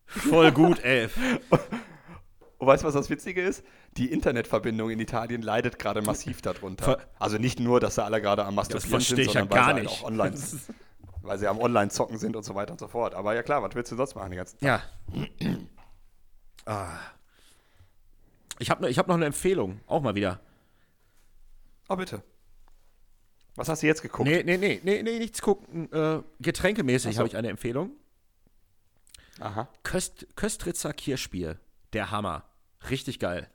[0.06, 1.10] Voll gut, ey.
[2.60, 3.64] Und weißt du, was das Witzige ist?
[3.98, 7.00] Die Internetverbindung in Italien leidet gerade massiv darunter.
[7.20, 9.66] Also nicht nur, dass da alle gerade am Masturbieren sind, ich ja sondern weil gar
[9.66, 10.02] sie halt nicht.
[10.02, 10.38] auch online,
[11.24, 13.16] weil sie am Online-Zocken sind und so weiter und so fort.
[13.16, 14.84] Aber ja klar, was willst du sonst machen den ganzen Tag?
[15.12, 15.58] Ja.
[16.72, 17.00] ah.
[18.64, 20.40] Ich habe ich hab noch eine Empfehlung, auch mal wieder.
[21.90, 22.24] Oh, bitte.
[23.56, 24.30] Was hast du jetzt geguckt?
[24.30, 25.92] Nee, nee, nee, nee, nee nichts gucken.
[25.92, 27.20] Äh, getränkemäßig so.
[27.20, 27.92] habe ich eine Empfehlung.
[29.42, 29.68] Aha.
[29.84, 31.60] Köst, Köstritzer Kirschbier.
[31.92, 32.46] Der Hammer.
[32.90, 33.50] Richtig geil.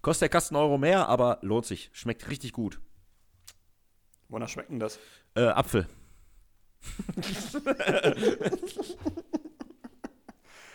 [0.00, 1.90] Kostet der Kasten Euro mehr, aber lohnt sich.
[1.92, 2.80] Schmeckt richtig gut.
[4.30, 4.98] Wonach schmeckt denn das?
[5.34, 5.86] Äh, Apfel.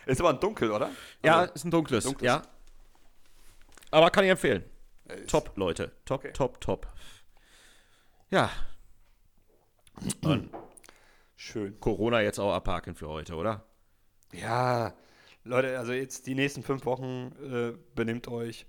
[0.05, 0.91] Ist aber ein Dunkel, oder?
[1.25, 2.03] Ja, Also, ist ein dunkles.
[2.05, 2.25] dunkles.
[2.25, 2.43] Ja.
[3.91, 4.64] Aber kann ich empfehlen.
[5.07, 5.91] äh, ist- Top, Leute.
[6.05, 6.34] Top, Okay.
[6.34, 6.88] top, top.
[8.30, 8.49] Ja.
[10.23, 10.49] Und
[11.35, 11.80] Schön.
[11.80, 13.65] Corona jetzt auch abhaken für heute, oder?
[14.34, 14.93] Ja,
[15.43, 18.65] Leute, also jetzt die nächsten fünf Wochen äh, benimmt euch,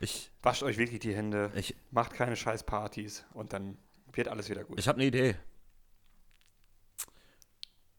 [0.00, 3.78] Ich, wascht euch wirklich die Hände, ich, macht keine scheiß Partys und dann
[4.12, 4.78] wird alles wieder gut.
[4.80, 5.36] ich habe eine Idee.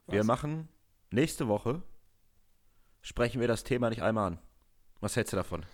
[0.07, 0.27] Wir Was?
[0.27, 0.68] machen
[1.11, 1.81] nächste Woche
[3.02, 4.40] sprechen wir das Thema nicht einmal an.
[4.99, 5.65] Was hältst du davon?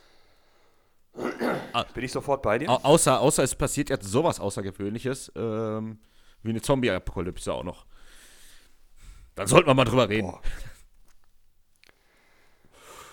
[1.83, 2.69] Bin ich sofort bei dir?
[2.69, 5.99] Au außer, außer es passiert jetzt sowas Außergewöhnliches, ähm,
[6.43, 7.85] wie eine Zombie-Apokalypse auch noch.
[9.35, 10.31] Dann sollten wir mal drüber reden.
[10.31, 10.41] Boah.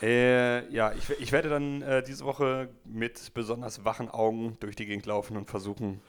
[0.03, 4.87] Äh, ja, ich, ich werde dann äh, diese Woche mit besonders wachen Augen durch die
[4.87, 6.03] Gegend laufen und versuchen,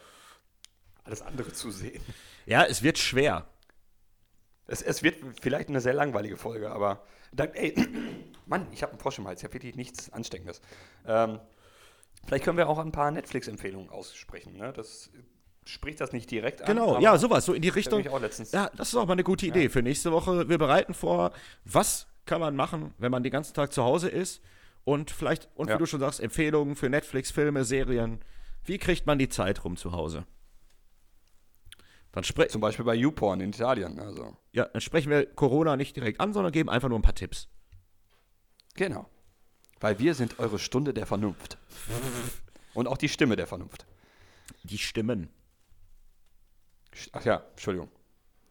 [1.04, 2.02] alles andere zu sehen.
[2.46, 3.46] Ja, es wird schwer.
[4.66, 7.76] Es, es wird vielleicht eine sehr langweilige Folge, aber dann, ey,
[8.48, 10.62] Mann, ich habe einen Frosch im Hals, ich habe wirklich nichts Ansteckendes.
[11.06, 11.40] Ähm,
[12.26, 14.58] vielleicht können wir auch ein paar Netflix-Empfehlungen aussprechen.
[14.58, 14.74] Ne?
[14.74, 15.10] Das
[15.66, 16.68] spricht das nicht direkt an.
[16.68, 18.06] Genau, ja, sowas, so in die Richtung.
[18.08, 18.52] auch letztens.
[18.52, 20.50] Ja, das ist auch mal eine gute Idee für nächste Woche.
[20.50, 21.32] Wir bereiten vor,
[21.66, 24.42] was kann man machen, wenn man den ganzen Tag zu Hause ist
[24.84, 25.76] und vielleicht, und Ja.
[25.76, 28.20] wie du schon sagst, Empfehlungen für Netflix, Filme, Serien.
[28.66, 30.26] Wie kriegt man die Zeit rum zu Hause?
[32.14, 34.00] Dann, Zum Beispiel bei YouPorn in Italien.
[34.00, 34.38] Also.
[34.52, 37.50] ja, dann sprechen wir Corona nicht direkt an, sondern geben einfach nur ein paar Tipps.
[38.76, 39.10] Genau.
[39.84, 41.58] Weil wir sind eure Stunde der Vernunft.
[42.74, 43.86] Und auch die Stimme der Vernunft.
[44.64, 45.28] Die Stimmen.
[47.12, 47.92] Ach ja, Entschuldigung.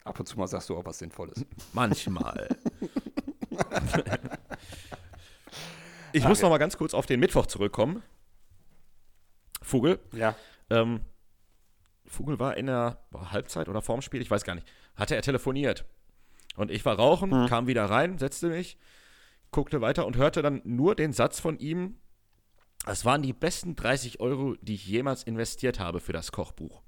[0.05, 1.47] Ab und zu mal sagst du auch was Sinnvolles.
[1.73, 2.55] Manchmal.
[6.13, 8.03] ich muss noch mal ganz kurz auf den Mittwoch zurückkommen.
[9.63, 10.01] Vogel.
[10.13, 10.37] Ja.
[10.69, 11.01] Ähm,
[12.05, 15.87] Vogel war in der Halbzeit oder vorm Spiel, ich weiß gar nicht, hatte er telefoniert.
[16.57, 18.77] Und ich war rauchen, kam wieder rein, setzte mich,
[19.53, 22.01] guckte weiter und hörte dann nur den Satz von ihm,
[22.85, 26.83] das waren die besten 30 Euro, die ich jemals investiert habe für das Kochbuch.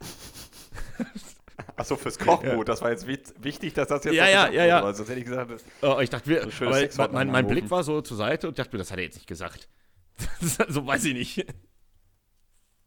[1.76, 2.64] Achso, fürs Kochbuch.
[2.64, 4.92] Das war jetzt wichtig, dass das jetzt Ja, ja, ja, ja.
[4.92, 6.50] Sonst hätte ich gesagt, Oh, ich dachte, wir,
[6.90, 7.46] So mein, mein.
[7.46, 9.68] Blick war so zur Seite und dachte mir, das hat er jetzt nicht gesagt.
[10.40, 11.46] so weiß ich nicht.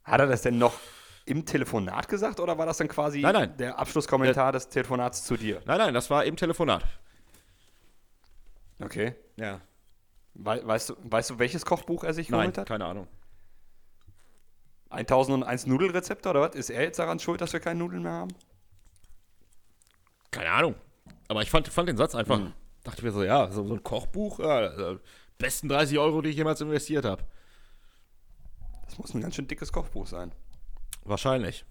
[0.04, 0.80] hat er das denn noch
[1.26, 3.58] im Telefonat gesagt oder war das dann quasi Nein, nein.
[3.58, 5.62] der Abschlusskommentar des Telefonats zu dir?
[5.66, 6.86] Nein, nein, das war im Telefonat.
[8.80, 9.16] Okay.
[9.38, 9.62] Ja.
[10.36, 12.68] Wei- weißt, du, weißt du, welches Kochbuch er sich Nein, geholt hat?
[12.68, 13.08] keine Ahnung.
[14.90, 16.56] 1001 Nudelrezepte oder was?
[16.56, 18.34] Ist er jetzt daran schuld, dass wir keine Nudeln mehr haben?
[20.32, 20.76] Keine Ahnung.
[21.28, 22.54] Aber ich fand, fand den Satz einfach, Hm.
[22.84, 25.00] dachte mir so, ja, so, so ein Kochbuch, ja, äh,
[25.38, 27.24] besten 30 Euro, die ich jemals investiert habe.
[28.86, 30.32] Das muss ein ganz schön dickes Kochbuch sein.
[31.04, 31.66] Wahrscheinlich.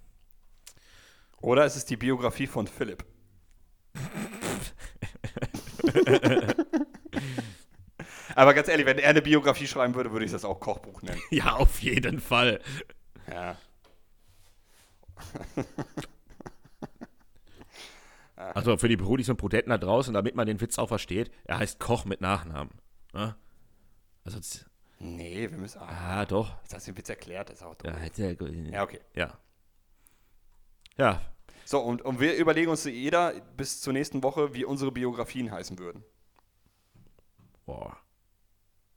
[1.40, 3.04] Oder ist es die Biografie von Philipp?
[8.36, 11.20] Aber ganz ehrlich, wenn er eine Biografie schreiben würde, würde ich das auch Kochbuch nennen.
[11.30, 12.60] Ja, auf jeden Fall.
[13.28, 13.56] Ja.
[18.36, 21.58] Also für die Brudis und Prudenten da draußen, damit man den Witz auch versteht, er
[21.58, 22.70] heißt Koch mit Nachnamen.
[23.14, 23.34] Ne?
[24.24, 24.38] Also,
[24.98, 25.78] Nee, wir müssen.
[25.80, 26.54] Ah, ah, doch.
[26.62, 27.90] jetzt hast du den Witz erklärt, das ist auch doof.
[27.90, 27.96] Ja,
[28.74, 29.00] Ja, okay.
[29.14, 29.38] ja.
[30.98, 31.22] Ja,
[31.64, 35.78] So, und, und wir überlegen uns jeder bis zur nächsten Woche, wie unsere Biografien heißen
[35.78, 36.04] würden.
[37.64, 37.96] boah.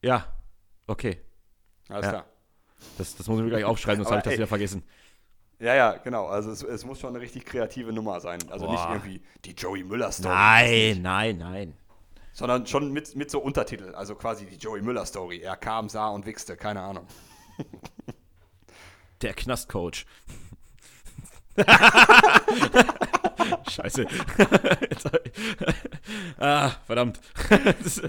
[0.01, 0.25] Ja,
[0.87, 1.19] okay.
[1.89, 2.11] Alles Ja.
[2.11, 2.25] klar.
[2.97, 4.83] Das, das muss ich mir gleich aufschreiben, sonst habe ich das ey, wieder vergessen.
[5.59, 6.27] Ja, ja, genau.
[6.27, 8.39] Also es, es muss schon eine richtig kreative Nummer sein.
[8.49, 8.93] Also nicht Boah.
[8.93, 10.33] irgendwie die Joey Müller-Story.
[10.33, 11.77] Nein, nein, nein.
[12.31, 13.93] Sondern schon mit, mit so Untertitel.
[13.95, 15.39] Also quasi die Joey Müller-Story.
[15.39, 16.55] Er kam, sah und wichste.
[16.55, 17.05] Keine Ahnung.
[19.21, 20.05] Der Knastcoach.
[23.69, 24.05] Scheiße.
[24.89, 25.31] Jetzt hab ich-
[26.39, 27.19] ah, verdammt.
[27.83, 28.01] Das-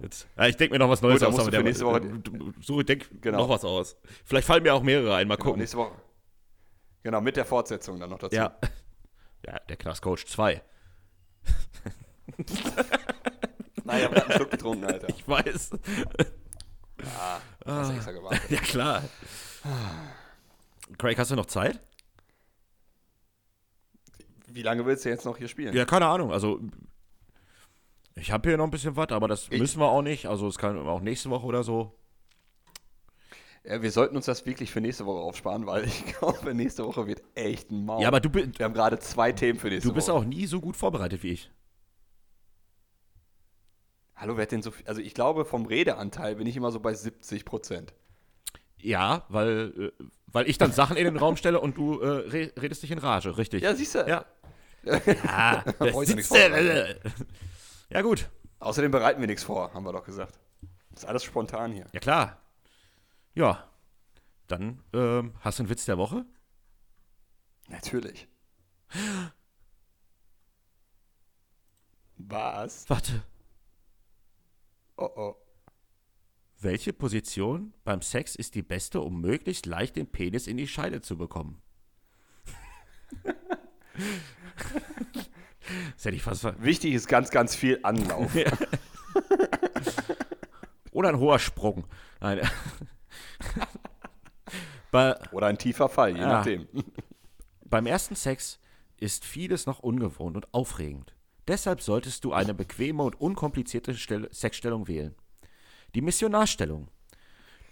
[0.00, 1.50] Jetzt, ja, ich denke mir noch was Neues Gut, aus.
[1.50, 3.38] nächste Woche- du- Suche, denk Genau.
[3.38, 3.96] noch was aus.
[4.24, 5.26] Vielleicht fallen mir auch mehrere ein.
[5.28, 5.60] Mal Genau, gucken.
[5.60, 5.92] nächste Woche.
[7.02, 8.34] Genau, mit der Fortsetzung dann noch dazu.
[8.36, 8.56] Ja.
[9.46, 10.62] Ja, der Knastcoach 2.
[13.84, 15.08] Nein, ich gerade einen Schluck getrunken, Alter.
[15.10, 15.70] Ich weiß.
[17.66, 18.40] Ah, extra gewartet.
[18.50, 19.02] Ja, klar.
[20.98, 21.78] Craig, hast du noch Zeit?
[24.54, 25.74] Wie lange willst du jetzt noch hier spielen?
[25.74, 26.30] Ja, keine Ahnung.
[26.32, 26.60] Also,
[28.14, 30.26] ich habe hier noch ein bisschen was, aber das Ich- müssen wir auch nicht.
[30.26, 31.92] Also, es kann auch nächste Woche oder so.
[33.64, 37.06] Ja, wir sollten uns das wirklich für nächste Woche aufsparen, weil ich glaube, nächste Woche
[37.08, 38.00] wird echt ein Maul.
[38.02, 40.18] Ja, aber du, bi- wir haben gerade zwei Themen für nächste du bist Woche.
[40.18, 41.50] auch nie so gut vorbereitet wie ich.
[44.14, 44.86] Hallo, wer hat denn so viel?
[44.86, 47.92] Also ich glaube, vom Redeanteil bin ich immer so bei 70 Prozent.
[48.78, 52.52] Ja, weil, äh, weil ich dann Sachen in den Raum stelle und du äh, re
[52.60, 53.62] redest dich in Rage, richtig?
[53.62, 54.00] Ja, siehst du.
[54.06, 54.24] Ja.
[55.78, 56.96] Brauch das sitzt der,
[57.90, 58.28] ja, gut.
[58.58, 60.38] Außerdem bereiten wir nichts vor, haben wir doch gesagt.
[60.90, 61.86] Das ist alles spontan hier.
[61.92, 62.40] Ja, klar.
[63.34, 63.68] Ja.
[64.46, 66.24] Dann ähm, hast du einen Witz der Woche?
[67.68, 68.28] Natürlich.
[72.16, 72.88] Was?
[72.88, 73.22] Warte.
[74.96, 75.36] Oh oh.
[76.60, 81.00] Welche Position beim Sex ist die beste, um möglichst leicht den Penis in die Scheide
[81.02, 81.60] zu bekommen?
[85.96, 88.32] das hätte ich fast ver Wichtig ist ganz, ganz viel Anlauf.
[90.92, 91.84] Oder ein hoher Sprung.
[92.20, 92.40] Nein.
[94.90, 96.28] Bei, Oder ein tiefer Fall, je Ja.
[96.28, 96.68] nachdem.
[97.64, 98.60] beim ersten Sex
[99.00, 101.14] ist vieles noch ungewohnt und aufregend.
[101.48, 105.14] Deshalb solltest du eine bequeme und unkomplizierte Stell Sexstellung wählen.
[105.94, 106.88] Die Missionarstellung.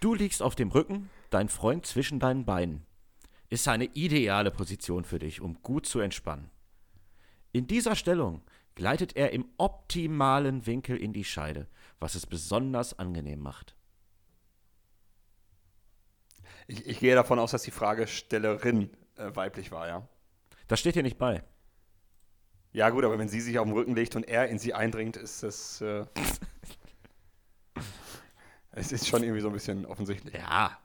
[0.01, 2.85] Du liegst auf dem Rücken, dein Freund zwischen deinen Beinen.
[3.49, 6.49] Ist eine ideale Position für dich, um gut zu entspannen.
[7.53, 8.41] In dieser Stellung
[8.75, 11.67] gleitet er im optimalen Winkel in die Scheide,
[11.99, 13.75] was es besonders angenehm macht.
[16.67, 20.07] Ich, ich gehe davon aus, dass die Fragestellerin äh, weiblich war, ja.
[20.67, 21.43] Das steht hier nicht bei.
[22.71, 25.15] Ja, gut, aber wenn sie sich auf den Rücken legt und er in sie eindringt,
[25.15, 25.81] ist das.
[25.81, 26.05] Äh,
[28.71, 30.33] es ist schon irgendwie so ein bisschen offensichtlich.
[30.33, 30.79] Ja.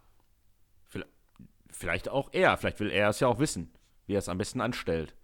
[1.71, 2.57] Vielleicht auch er.
[2.57, 3.73] Vielleicht will er es ja auch wissen,
[4.07, 5.15] wie er es am besten anstellt.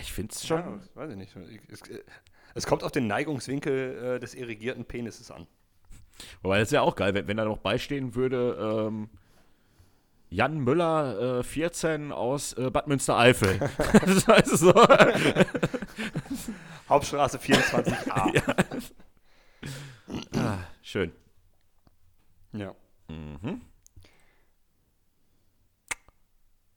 [0.00, 0.60] Ich finde es schon.
[0.60, 1.34] Ja, weiß ich nicht.
[1.68, 1.82] Es,
[2.54, 5.46] es, kommt auf den Neigungswinkel äh, des irrigierten Penises an.
[6.42, 9.08] Wobei, das ist ja auch geil, wenn, wenn da noch beistehen würde, ähm,
[10.30, 13.58] Jan Müller, äh, 14 aus äh, Bad Münstereifel.
[14.04, 14.74] das heißt so.
[16.88, 18.34] Hauptstraße 24a.
[18.34, 18.42] ja.
[20.36, 21.12] ah, schön.
[22.52, 22.74] Ja.
[23.08, 23.62] Mhm.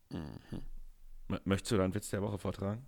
[0.09, 0.61] Mhm.
[1.45, 2.85] Möchtest du dann Witz der Woche vortragen?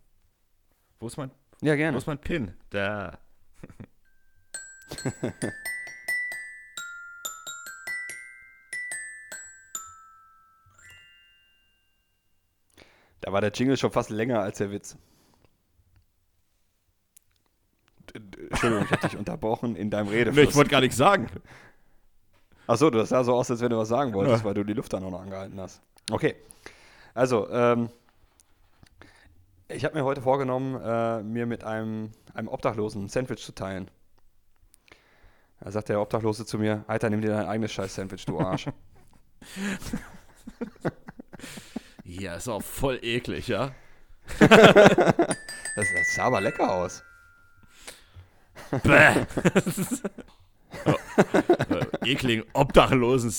[1.03, 1.95] Wo ist mein, ja, gerne.
[1.95, 2.53] Wo ist mein Pin?
[2.69, 3.19] Da.
[13.19, 14.95] da war der Jingle schon fast länger als der Witz.
[18.13, 20.41] Entschuldigung, ich habe dich unterbrochen in deinem Redefluss.
[20.41, 21.27] Nee, ich wollte gar nichts sagen.
[22.65, 24.45] Achso, das sah so aus, als wenn du was sagen wolltest, ja.
[24.45, 25.81] weil du die Luft dann auch noch angehalten hast.
[26.09, 26.37] Okay.
[27.13, 27.89] Also, ähm,
[29.67, 33.89] ich habe mir heute vorgenommen, äh, mir mit einem, einem Obdachlosen ein Sandwich zu teilen.
[35.59, 38.65] Da sagt der Obdachlose zu mir, Alter, nimm dir dein eigenes Scheiß-Sandwich, du Arsch.
[42.03, 43.71] ja, ist auch voll eklig, ja?
[44.39, 45.37] das,
[45.75, 47.03] das sah aber lecker aus.
[48.83, 49.25] Bäh.
[50.85, 50.95] oh,
[51.33, 53.33] äh, ekligen Obdachlosen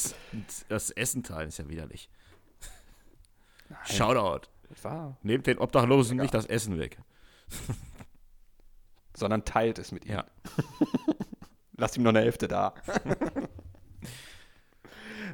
[0.69, 2.09] das Essen teilen ist ja widerlich.
[3.69, 3.79] Nein.
[3.85, 4.49] Shoutout.
[5.23, 6.99] Nehmt den Obdachlosen nicht das Essen weg.
[9.17, 10.13] Sondern teilt es mit ihm.
[10.13, 10.25] Ja.
[11.77, 12.75] Lasst ihm noch eine Hälfte da.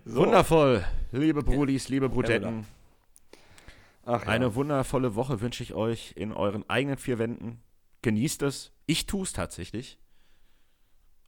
[0.04, 0.20] so.
[0.22, 2.66] Wundervoll, liebe Brudis, liebe Brudetten.
[4.04, 4.28] Ach, ja.
[4.28, 7.62] Eine wundervolle Woche wünsche ich euch in euren eigenen vier Wänden.
[8.02, 8.72] Genießt es.
[8.86, 9.98] Ich tue es tatsächlich.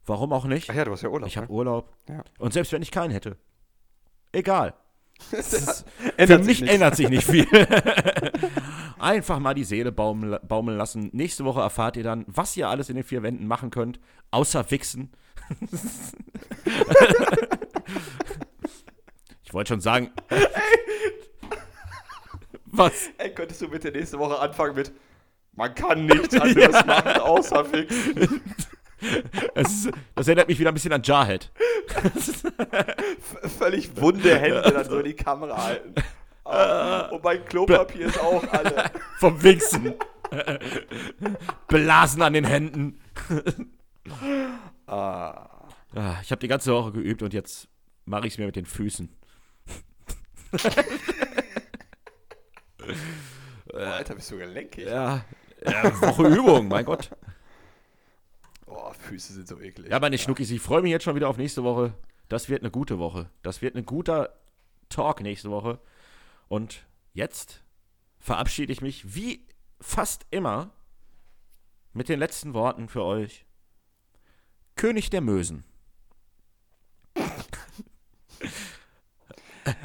[0.05, 0.69] Warum auch nicht?
[0.69, 1.27] Ach ja, du hast ja Urlaub.
[1.27, 1.53] Ich habe ne?
[1.53, 1.95] Urlaub.
[2.09, 2.23] Ja.
[2.39, 3.37] Und selbst wenn ich keinen hätte.
[4.31, 4.73] Egal.
[5.31, 5.85] Ist,
[6.17, 6.71] für mich nicht.
[6.71, 7.47] ändert sich nicht viel.
[8.99, 11.09] Einfach mal die Seele baumeln, baumeln lassen.
[11.13, 13.99] Nächste Woche erfahrt ihr dann, was ihr alles in den vier Wänden machen könnt,
[14.31, 15.11] außer wichsen.
[19.43, 20.11] ich wollte schon sagen.
[20.29, 20.47] Ey.
[22.65, 23.09] Was?
[23.17, 24.91] Ey, könntest du bitte nächste Woche anfangen mit
[25.51, 26.85] Man kann nichts anderes ja.
[26.85, 28.41] machen, außer wichsen.
[29.55, 31.51] Ist, das erinnert mich wieder ein bisschen an Jarhead.
[33.57, 35.95] Völlig wunde Hände dann so in die Kamera halten.
[36.45, 38.91] Oh, und mein Klopapier ist auch alle.
[39.19, 39.93] Vom Wichsen.
[41.67, 42.99] Blasen an den Händen.
[44.87, 45.49] Ah.
[45.95, 46.15] ah.
[46.21, 47.67] Ich habe die ganze Woche geübt und jetzt
[48.05, 49.09] mache ich es mir mit den Füßen.
[53.73, 54.85] Alter, bist du gelenkig.
[54.85, 55.23] Ja,
[55.65, 57.09] ja Woche Übung, mein Gott.
[58.93, 59.91] Füße sind so eklig.
[59.91, 61.93] Ja, meine Schnuckis, ich freue mich jetzt schon wieder auf nächste Woche.
[62.29, 63.29] Das wird eine gute Woche.
[63.41, 64.33] Das wird ein guter
[64.89, 65.79] Talk nächste Woche.
[66.47, 67.63] Und jetzt
[68.19, 69.45] verabschiede ich mich wie
[69.81, 70.71] fast immer
[71.93, 73.45] mit den letzten Worten für euch.
[74.75, 75.63] König der Mösen.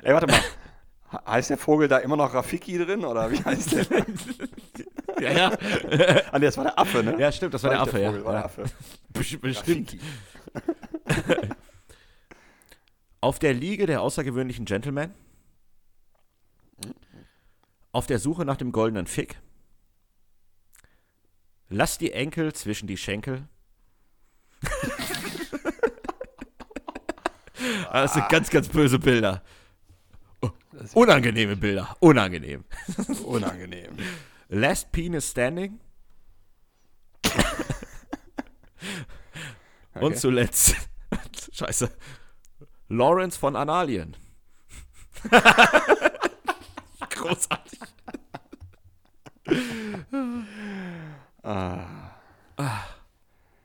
[0.02, 0.40] Ey, warte mal.
[1.26, 3.86] Heißt der Vogel da immer noch Rafiki drin oder wie heißt der?
[5.20, 5.52] ja, ja.
[6.32, 7.18] ah, nee, das war der Affe, ne?
[7.18, 8.26] Ja, stimmt, das war, war der Affe, der Vogel, ja.
[8.26, 8.64] War der Affe.
[9.40, 9.96] Bestimmt.
[13.20, 15.12] Auf der Liege der außergewöhnlichen Gentlemen.
[17.92, 19.40] Auf der Suche nach dem goldenen Fick.
[21.68, 23.48] Lass die Enkel zwischen die Schenkel.
[27.92, 29.42] das sind ganz, ganz böse Bilder.
[30.94, 31.96] Unangenehme Bilder.
[32.00, 32.64] Unangenehm.
[33.24, 33.96] Unangenehm.
[34.48, 35.80] Last Penis Standing.
[39.94, 40.06] Okay.
[40.06, 40.76] Und zuletzt,
[41.52, 41.90] scheiße,
[42.88, 44.16] Lawrence von Analien.
[47.10, 47.80] Großartig.
[51.42, 51.86] ah.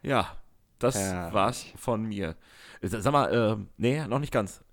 [0.01, 0.37] Ja,
[0.79, 1.31] das ja.
[1.31, 2.35] war's von mir.
[2.81, 4.63] Sag mal, äh, nee, noch nicht ganz.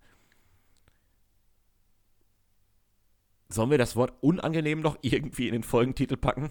[3.52, 6.51] Sollen wir das Wort unangenehm noch irgendwie in den Folgentitel packen?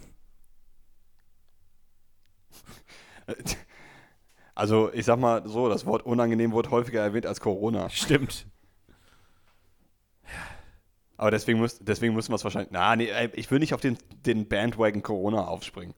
[4.54, 7.88] Also, ich sag mal so, das Wort unangenehm wird häufiger erwähnt als Corona.
[7.88, 8.46] Stimmt.
[11.16, 12.70] Aber deswegen, muss, deswegen müssen wir es wahrscheinlich.
[12.70, 13.96] Na, nee, ich will nicht auf den,
[14.26, 15.94] den Bandwagon Corona aufspringen.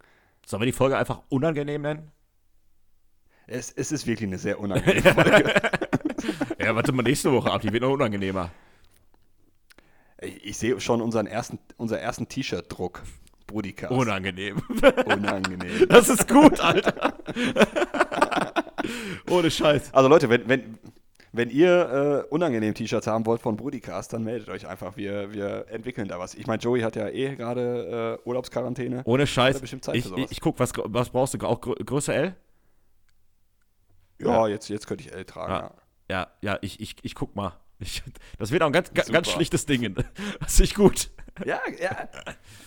[0.46, 2.12] Sollen wir die Folge einfach unangenehm nennen?
[3.48, 5.54] Es, es ist wirklich eine sehr unangenehme Folge.
[6.60, 8.50] ja, warte mal nächste Woche ab, die wird noch unangenehmer.
[10.22, 13.02] Ich, ich sehe schon unseren ersten, unser ersten T-Shirt-Druck.
[13.46, 13.92] Brudicast.
[13.92, 14.62] Unangenehm.
[15.06, 15.86] Unangenehm.
[15.88, 17.14] Das ist gut, Alter.
[19.30, 19.92] Ohne Scheiß.
[19.92, 20.78] Also Leute, wenn, wenn,
[21.32, 24.96] wenn ihr äh, unangenehm T-Shirts haben wollt von Brudicast, dann meldet euch einfach.
[24.96, 26.34] Wir, wir entwickeln da was.
[26.34, 29.02] Ich meine, Joey hat ja eh gerade äh, Urlaubsquarantäne.
[29.04, 29.60] Ohne Scheiß.
[29.60, 30.24] bestimmt Zeit Ich, für sowas.
[30.26, 31.46] ich, ich guck, was, was brauchst du?
[31.46, 32.36] Auch grö Größe L?
[34.18, 35.52] Ja, jetzt, jetzt könnte ich L tragen.
[35.52, 35.60] Ja.
[35.60, 35.72] Ja.
[36.10, 37.52] Ja, ja, ich, ich, ich guck mal.
[37.82, 38.02] Ich,
[38.38, 39.12] das wird auch ein ganz, Super.
[39.12, 39.94] ganz schlichtes Ding.
[40.40, 41.10] Das ist nicht gut.
[41.44, 42.08] Ja, ja.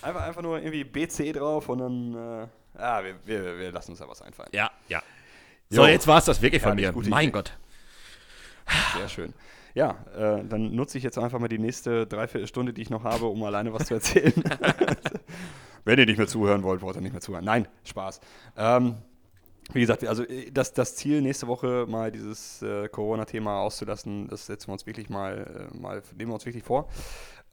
[0.01, 2.13] Einfach, einfach nur irgendwie BC drauf und dann.
[2.13, 2.47] Äh,
[2.79, 4.49] ja, wir, wir, wir lassen uns da was einfallen.
[4.51, 5.01] Ja, ja.
[5.69, 5.87] So, Jo.
[5.87, 7.09] jetzt war es das wirklich von Herrlich, mir.
[7.09, 7.31] Mein Idee.
[7.31, 7.57] Gott.
[8.95, 9.33] Sehr schön.
[9.73, 13.25] Ja, äh, dann nutze ich jetzt einfach mal die nächste Dreiviertelstunde, die ich noch habe,
[13.25, 14.33] um alleine was zu erzählen.
[15.85, 17.45] Wenn ihr nicht mehr zuhören wollt, wollt ihr nicht mehr zuhören.
[17.45, 18.21] Nein, Spaß.
[18.57, 18.95] Ähm,
[19.73, 24.45] wie gesagt, also äh, das, das Ziel nächste Woche mal dieses äh, Corona-Thema auszulassen, das
[24.45, 26.89] setzen wir uns wirklich mal, äh, mal nehmen wir uns wirklich vor.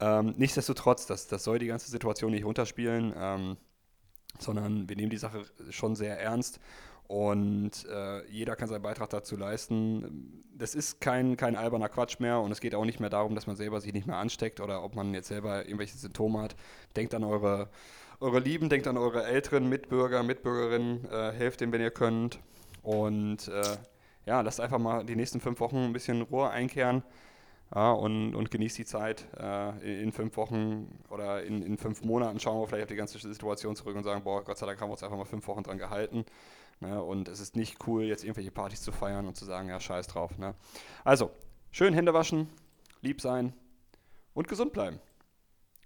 [0.01, 3.57] Ähm, nichtsdestotrotz, das, das soll die ganze Situation nicht runterspielen, ähm,
[4.39, 6.59] sondern wir nehmen die Sache schon sehr ernst
[7.13, 10.43] und äh, jeder kann seinen Beitrag dazu leisten.
[10.57, 13.47] Das ist kein, kein alberner Quatsch mehr und es geht auch nicht mehr darum, dass
[13.47, 16.57] man selber sich nicht mehr ansteckt oder ob man jetzt selber irgendwelche Symptome hat.
[16.97, 17.69] Denkt an eure,
[18.23, 22.39] eure Lieben, denkt an eure älteren Mitbürger, Mitbürgerinnen, äh, helft denen, wenn ihr könnt.
[22.83, 23.77] Und äh,
[24.27, 27.03] ja, lasst einfach mal die nächsten fünf Wochen ein bisschen Ruhe einkehren.
[27.75, 29.27] Ja, und, und genießt die Zeit.
[29.39, 33.19] Äh, in, fünf Wochen oder in, in fünf Monaten schauen wir vielleicht auf die ganze
[33.19, 35.63] Situation zurück und sagen, boah, Gott sei Dank haben wir uns einfach mal fünf Wochen
[35.63, 36.25] dran gehalten.
[36.81, 37.03] Ne?
[37.03, 40.07] Und es ist nicht cool, jetzt irgendwelche Partys zu feiern und zu sagen, ja, scheiß
[40.07, 40.37] drauf.
[40.39, 40.55] Ne?
[41.03, 41.31] Also,
[41.71, 42.49] schön Hände waschen,
[43.01, 43.55] lieb sein
[44.35, 45.01] und gesund bleiben.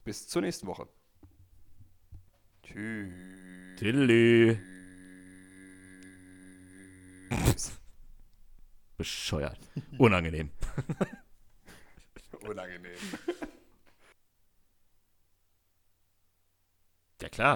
[0.05, 0.89] Bis zur nächsten Woche.
[2.67, 3.13] Tschüss.
[3.79, 4.59] Tilly.
[8.97, 9.59] Bescheuert.
[9.99, 10.51] Unangenehm.
[12.41, 12.99] Unangenehm.
[17.23, 17.55] Ja, klar.